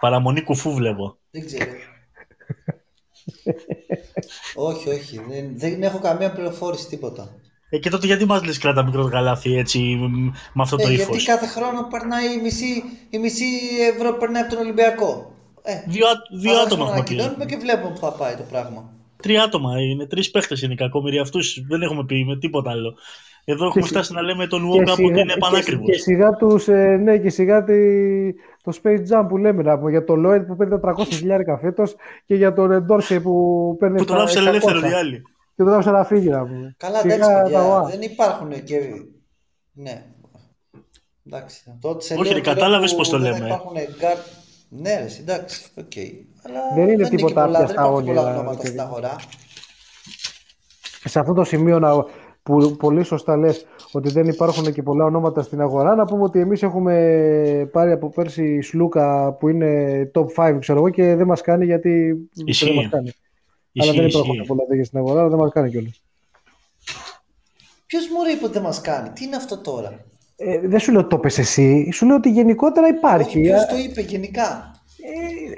[0.00, 1.16] Παραμονή κουφού βλέπω.
[1.30, 1.70] Δεν ξέρω.
[4.54, 5.20] όχι, όχι.
[5.28, 7.34] Δεν, δεν έχω καμία πληροφόρηση, τίποτα.
[7.70, 10.92] Ε, και τότε γιατί μας λες κράτα μικρό καλάθι έτσι μ, με αυτό το Ε,
[10.92, 13.44] ύφος; γιατί κάθε χρόνο περνάει η μισή, η μισή
[13.96, 15.32] ευρώ περνάει από τον Ολυμπιακό.
[15.62, 17.12] Ε, Δύο, α- δύο άλλα άτομα να έχουμε πει.
[17.14, 18.90] ανακοινώνουμε και βλέπουμε που θα πάει το πράγμα.
[19.22, 21.38] Τρία άτομα είναι, τρεις παίχτες είναι οι κακόμοιροι αυτού.
[21.68, 22.94] Δεν έχουμε πει με τίποτα άλλο.
[23.44, 25.86] Εδώ έχουμε σι- φτάσει να λέμε τον Και Ουόκα που σιγά, είναι και, πανάκριβος.
[25.86, 27.74] και σιγά τους, ε, ναι, και σιγά τη,
[28.62, 31.94] το Space Jam που λέμε να πούμε, για τον Lloyd που παίρνει 400 χιλιάρικα φέτος
[32.26, 34.46] και για τον Ντόρσε που παίρνει Που τον στα άφησε 600.
[34.48, 35.22] ελεύθερο οι άλλοι.
[35.60, 36.74] Και τον άφησε να φύγει να πούμε.
[36.78, 37.66] Καλά, Σιγά εντάξει, τα παιδιά.
[37.68, 37.84] ουά.
[37.84, 38.80] Δεν υπάρχουν και.
[39.72, 40.04] Ναι.
[41.26, 41.78] Εντάξει.
[41.80, 43.46] Τότε σε Όχι, λέω ρε, τώρα κατάλαβες που πώς το δεν λέμε.
[43.46, 44.16] Υπάρχουν γκάρ...
[44.68, 45.92] Ναι, ρε, εντάξει, οκ.
[46.46, 48.88] Αλλά Δεν είναι και τίποτα πολλά, άπιαστα δεν υπάρχουν πολλά όνειρα, ονόματα ρε στην παιδί.
[48.88, 49.16] αγορά.
[51.04, 52.04] σε αυτό το σημείο να,
[52.42, 56.40] που πολύ σωστά λες ότι δεν υπάρχουν και πολλά ονόματα στην αγορά να πούμε ότι
[56.40, 59.70] εμείς έχουμε πάρει από πέρσι Σλούκα που είναι
[60.14, 62.14] top 5 ξέρω εγώ και δεν μας κάνει γιατί
[62.44, 62.64] Ισχύει.
[62.66, 63.12] δεν μας κάνει.
[63.80, 64.46] Ισχύει, αλλά δεν υπάρχουν ισχύει.
[64.46, 66.02] πολλά τέτοια στην αγορά αλλά δεν μας κάνει κιόλας.
[67.86, 70.04] Ποιος μου είπε ότι δεν μας κάνει, τι είναι αυτό τώρα;
[70.36, 73.40] Ε, δεν σου λέω ότι το πες εσύ, σου λέω ότι γενικότερα υπάρχει.
[73.40, 74.74] Ποιος Ε, το είπε γενικά;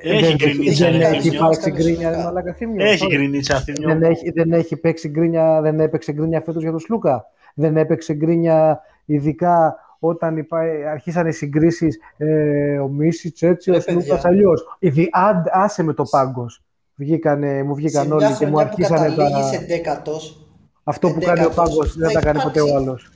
[0.02, 1.38] Έχει δεν, γκρινίτσα, δεν ρε, έχει Θήμιο.
[1.38, 2.16] υπάρξει Κάνε γκρίνια, συνολικά.
[2.18, 2.84] ρε μαλάκα, Θήμιο.
[2.86, 3.10] Έχει Sorry.
[3.10, 3.88] γκρινίτσα, Θήμιο.
[3.88, 7.24] Δεν έχει, δεν έχει παίξει γκρίνια, δεν έπαιξε γκρίνια φέτος για τον Σλούκα.
[7.54, 10.60] Δεν έπαιξε γκρίνια ειδικά όταν υπά...
[10.90, 14.20] αρχίσαν οι συγκρίσεις ε, ο Μίσιτς έτσι, Ρε, ο Σλούκας παιδιά.
[14.24, 14.76] αλλιώς.
[14.78, 16.62] Ήδη, αν, άσε με το πάγκος.
[16.94, 19.42] Βγήκανε, μου Σε βγήκαν μια όλοι και μου χρονιά που αρχίσανε καταλήγει τα...
[19.42, 20.46] σε δέκατος,
[20.84, 22.74] Αυτό που κάνει ο εντέκατος, πάγκος δεν θα θα κάνει ποτέ ο υπάρξει.
[22.74, 23.12] άλλος.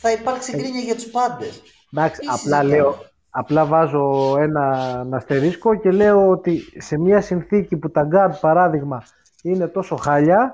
[0.00, 1.62] θα Ε, υπάρξει γκρίνια για τους πάντες.
[1.92, 2.96] Εντάξει, Τι απλά συζητάμε; λέω,
[3.30, 4.68] απλά βάζω ένα
[5.12, 9.02] αστερίσκο και λέω ότι σε μια συνθήκη που τα γκάρτ παράδειγμα
[9.42, 10.52] είναι τόσο χάλια,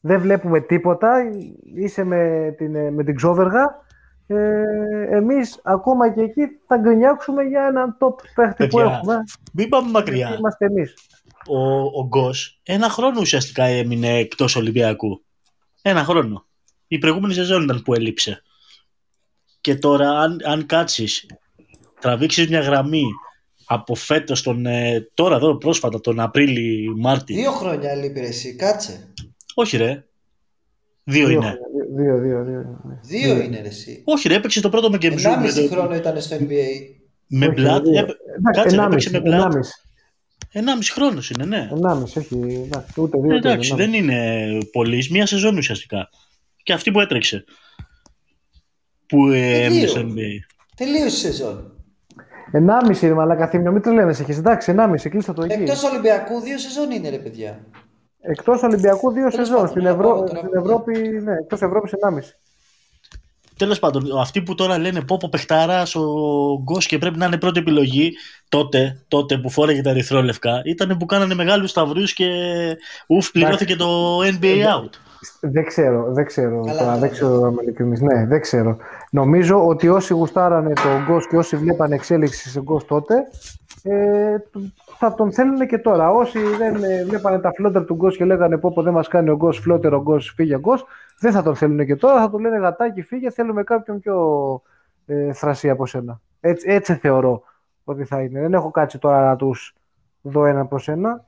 [0.00, 1.22] δεν βλέπουμε τίποτα,
[1.74, 3.85] είσαι με την, με την ξόβεργα,
[4.26, 9.22] ε, εμείς ακόμα και εκεί θα γκρινιάξουμε για έναν top παίχτη που Παιδιά, έχουμε.
[9.52, 10.36] Μην πάμε μακριά.
[10.38, 10.94] Είμαστε εμείς.
[11.46, 11.58] Ο,
[12.00, 15.24] ο Γκος ένα χρόνο ουσιαστικά έμεινε εκτός Ολυμπιακού.
[15.82, 16.46] Ένα χρόνο.
[16.88, 18.42] Η προηγούμενη σεζόν ήταν που έλειψε.
[19.60, 21.26] Και τώρα αν, αν κάτσεις,
[22.00, 23.04] τραβήξεις μια γραμμή
[23.66, 27.34] από φέτος τον, ε, τώρα εδώ πρόσφατα τον Απρίλη Μάρτι.
[27.34, 29.12] Δύο χρόνια λείπει ρε εσύ, κάτσε.
[29.54, 30.04] Όχι ρε.
[31.08, 31.40] Δύο, είναι.
[31.40, 31.58] χρόνια,
[31.96, 32.98] Δύο, δύο, δύο, δύο.
[33.02, 34.02] Δύο είναι ρε εσύ.
[34.04, 35.16] Όχι ρε, έπαιξε το πρώτο με Game Zoom.
[35.24, 36.66] Ενάμιση με το- χρόνο ήταν στο NBA.
[37.26, 37.98] Με Όχι, Blood, δύο.
[37.98, 39.40] έπαι- Εντάξει, κάτσε, ενάμιση, έπαιξε με Blood.
[39.40, 39.72] ενάμιση.
[40.52, 41.68] Ενάμιση χρόνος είναι, ναι.
[41.72, 42.34] Ενάμιση, όχι,
[42.64, 43.74] εντάξει, ούτε δύο, ούτε Εντάξει, ενάμιση.
[43.74, 45.08] δεν είναι πολύ.
[45.10, 46.08] Μία σεζόν ουσιαστικά.
[46.62, 47.44] Και αυτή που έτρεξε.
[49.06, 49.88] Που ε, Ε, έμεινε δύο.
[49.88, 50.38] στο NBA.
[50.76, 51.70] Τελείωσε η σεζόν.
[52.52, 54.38] Ενάμιση, ρε μαλάκα, θύμιο, μην τρελαίνεσαι έχεις.
[54.38, 55.52] Εντάξει, ενάμιση, κλείστε το εκεί.
[55.52, 57.66] Εκτός Ολυμπιακού, δύο σεζόν είναι ρε παιδιά.
[58.28, 59.54] Εκτός Ολυμπιακού, δύο Τέλος σεζόν.
[59.56, 60.08] πάντων, Στην, να Ευρώ...
[60.08, 60.38] πάμε τώρα.
[60.38, 60.92] στην Ευρώπη,
[61.24, 62.36] ναι, εκτός Ευρώπης ενάμιση.
[63.58, 66.02] Τέλος πάντων, αυτοί που τώρα λένε πω πω παιχτάρα ο
[66.62, 68.12] Γκος και πρέπει να είναι πρώτη επιλογή,
[68.48, 72.26] τότε, τότε που φόρεγε τα ερυθρόλευκα, ήταν που κάνανε μεγάλους σταυρού και
[73.06, 74.90] ουφ, πληρώθηκε το NBA out.
[75.40, 76.60] Δεν ξέρω, δεν ξέρω.
[76.60, 76.98] Καλά, τώρα, καλά.
[76.98, 78.00] δεν ξέρω να είμαι ειλικρινής.
[78.00, 78.76] Ναι, δεν ξέρω.
[79.10, 83.14] Νομίζω ότι όσοι γουστάρανε τον Γκος και όσοι βλέπανε εξέλιξη σε Γκος τότε,
[83.82, 84.36] ε,
[84.98, 86.10] θα τον θέλουν και τώρα.
[86.10, 89.30] Όσοι δεν ε, βλέπανε τα φλότερ του Γκος και λέγανε πω, πω δεν μας κάνει
[89.30, 90.84] ο Γκος φλότερ, ο Γκος φύγε Γκος,
[91.20, 92.20] δεν θα τον θέλουν και τώρα.
[92.20, 94.16] Θα του λένε γατάκι φύγε, θέλουμε κάποιον πιο
[95.06, 96.20] ε, θρασί από σένα.
[96.40, 97.42] Έτσι, έτσι θεωρώ
[97.84, 98.40] ότι θα είναι.
[98.40, 99.74] Δεν έχω κάτσει τώρα να τους
[100.22, 101.24] δω ένα προς ένα.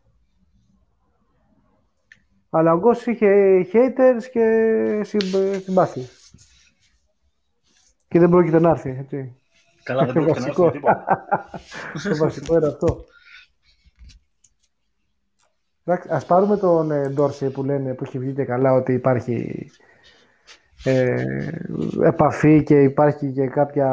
[2.51, 6.03] Αλλά ο Γκος είχε haters και συμπ- συμπάθεια.
[8.09, 8.97] Και δεν πρόκειται να έρθει.
[9.01, 9.37] Έτσι.
[9.83, 10.65] Καλά, δεν Το πρόκειται να βασικό.
[10.65, 11.27] έρθει τίποτα.
[12.09, 13.05] Το βασικό είναι αυτό.
[15.89, 19.67] Εντάξει, ας πάρουμε τον ε, Ντόρση που λένε που έχει βγει και καλά ότι υπάρχει
[20.85, 21.25] ε,
[22.05, 23.89] επαφή και υπάρχει και κάποια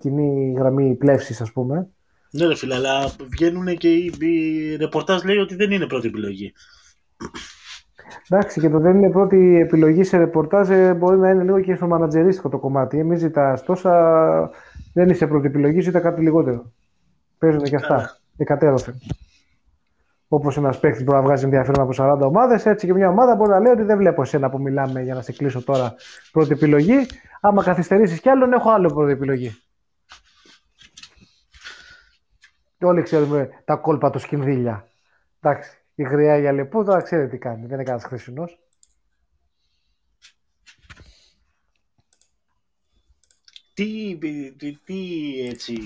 [0.00, 1.88] κοινή γραμμή πλεύσης ας πούμε.
[2.30, 6.52] Ναι, ρε φίλε, αλλά βγαίνουν και οι, οι ρεπορτάζ λέει ότι δεν είναι πρώτη επιλογή.
[8.28, 11.74] Εντάξει, και το δεν είναι πρώτη επιλογή σε ρεπορτάζ ε, μπορεί να είναι λίγο και
[11.74, 12.98] στο μανατζερίστικο το κομμάτι.
[12.98, 14.50] Εμείς ζητάς τόσα,
[14.92, 16.72] δεν είσαι πρώτη επιλογή, ζητά κάτι λιγότερο.
[17.38, 17.94] Παίζουν και αυτά.
[17.94, 18.18] Καλά.
[18.36, 18.94] Εκατέρωθεν.
[20.32, 23.50] Όπως ένας παίκτης μπορεί να βγάζει ενδιαφέρον από 40 ομάδες, έτσι και μια ομάδα μπορεί
[23.50, 25.94] να λέει ότι δεν βλέπω εσένα που μιλάμε για να σε κλείσω τώρα
[26.32, 27.06] πρώτη επιλογή.
[27.40, 29.56] Άμα καθυστερήσεις κι άλλον, έχω άλλο πρώτη επιλογή.
[32.78, 34.88] Και όλοι ξέρουμε τα κόλπα του σκινδύλια.
[35.40, 37.60] Εντάξει, η γριά για λεπού τώρα ξέρετε τι κάνει.
[37.60, 38.44] Δεν είναι κανένας χρυσινό.
[43.74, 44.18] Τι,
[44.56, 45.00] τι, τι
[45.48, 45.78] έτσι,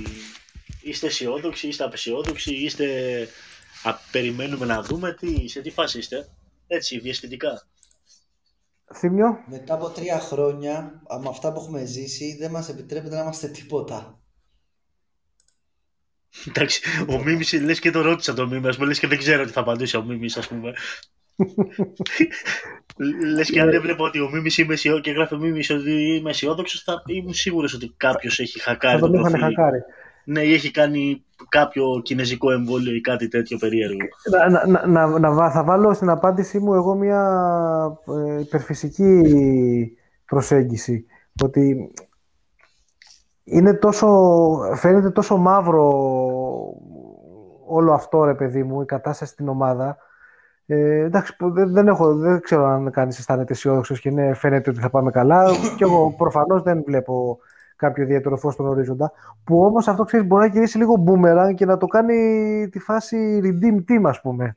[0.83, 2.87] είστε αισιόδοξοι, είστε απεσιόδοξοι, είστε
[3.85, 6.29] α, περιμένουμε να δούμε, τι, σε τι φάση είστε,
[6.67, 7.67] έτσι, διαισθητικά.
[8.95, 9.39] Θύμιο.
[9.47, 14.19] Μετά από τρία χρόνια, με αυτά που έχουμε ζήσει, δεν μας επιτρέπεται να είμαστε τίποτα.
[16.49, 19.45] Εντάξει, ο Μίμης λες και το ρώτησα το Μίμη, ας πούμε, λες και δεν ξέρω
[19.45, 20.73] τι θα απαντήσει ο Μίμης, ας πούμε.
[23.35, 25.01] λες και αν δεν βλέπω ότι ο Μίμης είμαι αισιό...
[25.01, 29.01] και γράφει ο Μίμης ότι είμαι αισιόδοξος, θα ήμουν σίγουρος ότι κάποιος έχει Θα χακάρει
[29.01, 29.55] το τον είχαν προφίλ.
[29.55, 29.79] χακάρει.
[30.25, 34.07] Ναι, ή έχει κάνει κάποιο κινέζικο εμβόλιο ή κάτι τέτοιο περίεργο.
[34.31, 37.23] Να, να, να, να, να βα- θα βάλω στην απάντησή μου εγώ μια
[38.27, 39.23] ε, υπερφυσική
[40.25, 41.07] προσέγγιση.
[41.43, 41.93] Ότι
[43.45, 44.09] είναι τόσο,
[44.75, 45.93] φαίνεται τόσο μαύρο
[47.67, 49.97] όλο αυτό, ρε παιδί μου, η κατάσταση στην ομάδα.
[50.67, 54.71] Ε, εντάξει, που δεν, δεν, έχω, δεν ξέρω αν κανείς αισθάνεται αισιόδοξος και ναι, φαίνεται
[54.71, 55.45] ότι θα πάμε καλά.
[55.77, 57.39] και εγώ προφανώς δεν βλέπω
[57.77, 59.13] κάποιο ιδιαίτερο φως στον ορίζοντα.
[59.45, 63.41] Που όμως αυτό ξέρεις μπορεί να γυρίσει λίγο boomerang και να το κάνει τη φάση
[63.43, 64.57] redeem team ας πούμε.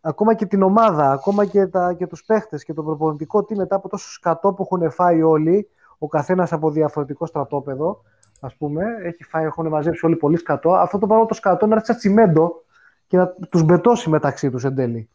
[0.00, 3.76] Ακόμα και την ομάδα, ακόμα και, τα, και τους παίχτες και το προπονητικό team μετά
[3.76, 5.68] από τόσο σκατό που έχουν φάει όλοι,
[5.98, 8.02] ο καθένας από διαφορετικό στρατόπεδο,
[8.40, 10.72] ας πούμε, έχει φάει, έχουν μαζέψει όλοι πολύ σκατό.
[10.72, 12.64] Αυτό το πράγμα το σκατό να έρθει σαν τσιμέντο
[13.06, 15.08] και να τους μπετώσει μεταξύ τους εν τέλει.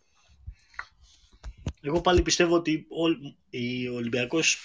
[1.82, 4.64] Εγώ πάλι πιστεύω ότι ο, η- ο Ολυμπιακός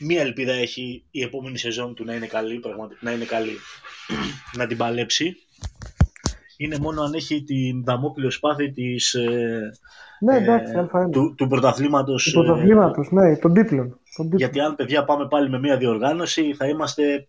[0.00, 3.52] μία ελπίδα έχει η επόμενη σεζόν του να είναι καλή, πραγματικά, να είναι καλή,
[4.58, 5.36] να την παλέψει.
[6.56, 9.60] Είναι μόνο αν έχει την δαμόκλειο σπάθη της, ε,
[10.20, 11.10] Ναι, ε, εντάξει, Α1.
[11.10, 12.24] του, του πρωταθλήματος.
[12.24, 13.86] Του πρωταθλήματος, ναι, των τίτλων.
[14.16, 14.38] Των τίτλων.
[14.38, 17.28] γιατί αν παιδιά πάμε πάλι με μία διοργάνωση θα είμαστε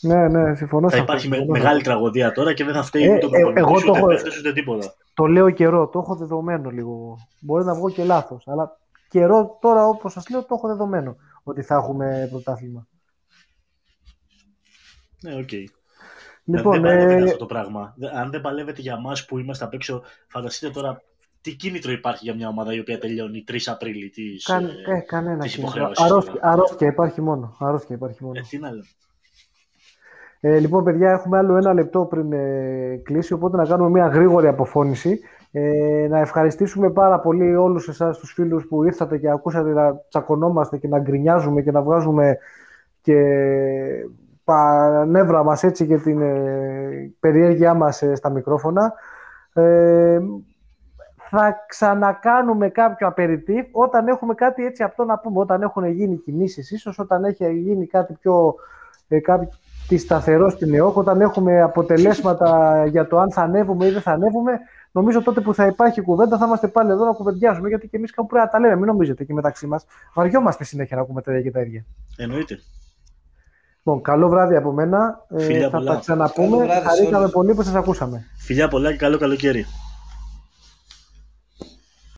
[0.00, 1.58] Ναι, ναι, συμφωνώ θα σε υπάρχει αυτό, με- συμφωνώ.
[1.62, 3.98] μεγάλη τραγωδία τώρα και δεν θα φταίει Ε, ούτε ο ε, προπονητής, εγώ το ούτε
[3.98, 4.94] έχω- παίχτες, ούτε τίποτα.
[5.14, 7.16] Το λέω καιρό, το έχω δεδομένο λίγο.
[7.40, 8.76] Μπορεί να βγω και λάθος, αλλά
[9.08, 11.16] καιρό τώρα όπως σας λέω το έχω δεδομένο
[11.48, 12.86] ότι θα έχουμε πρωτάθλημα.
[15.22, 15.50] Ναι, οκ.
[16.44, 17.94] Λοιπόν, δεν παλεύεται ε, αυτό το πράγμα.
[17.96, 21.02] Δε- Αν δεν παλεύεται για εμάς που είμαστε απ' έξω, φανταστείτε τώρα
[21.40, 25.00] τι κίνητρο υπάρχει για μια ομάδα η οποία τελειώνει 3 Απρίλη της, καν, ε, ε,
[25.00, 25.74] κανένα τις κίνητρο.
[25.76, 26.04] υποχρεώσεις.
[26.04, 27.56] Αρρώστια, αρρώστια υπάρχει μόνο.
[27.58, 28.38] Αρρώστια υπάρχει μόνο.
[28.38, 28.84] Ε, τι να λέω.
[30.40, 34.46] Ε, λοιπόν, παιδιά, έχουμε άλλο ένα λεπτό πριν ε, κλείσει, οπότε να κάνουμε μια γρήγορη
[34.46, 35.20] αποφώνηση.
[35.50, 40.76] Ε, να ευχαριστήσουμε πάρα πολύ όλους εσάς τους φίλους που ήρθατε και ακούσατε να τσακωνόμαστε
[40.76, 42.38] και να γκρινιάζουμε και να βγάζουμε
[43.00, 43.20] και
[44.44, 48.92] τα νεύρα μας έτσι και την ε, περιέργειά μας ε, στα μικρόφωνα.
[49.52, 50.18] Ε,
[51.28, 56.70] θα ξανακάνουμε κάποιο απεριτίβ όταν έχουμε κάτι έτσι αυτό να πούμε, όταν έχουν γίνει κινήσεις
[56.70, 58.54] ίσως, όταν έχει γίνει κάτι πιο
[59.08, 59.48] ε, κάτι
[59.98, 64.60] σταθερό στην ΕΟΚ, όταν έχουμε αποτελέσματα για το αν θα ανέβουμε ή δεν θα ανέβουμε,
[64.96, 67.68] νομίζω τότε που θα υπάρχει κουβέντα θα είμαστε πάλι εδώ να κουβεντιάζουμε.
[67.68, 68.76] Γιατί και εμείς κάπου πρέπει να τα λέμε.
[68.76, 69.84] Μην νομίζετε και μεταξύ μας.
[70.14, 71.84] Βαριόμαστε συνέχεια να ακούμε τα ίδια και τα ίδια.
[72.16, 72.58] Εννοείται.
[73.76, 75.26] Λοιπόν, καλό βράδυ από μένα.
[75.28, 75.92] Ε, Φιλιά θα πολλά.
[75.92, 76.48] τα ξαναπούμε.
[76.48, 77.30] Καλό βράδυ σε Χαρήκαμε όλους.
[77.32, 78.24] πολύ που σας ακούσαμε.
[78.36, 79.66] Φιλιά πολλά και καλό καλοκαίρι.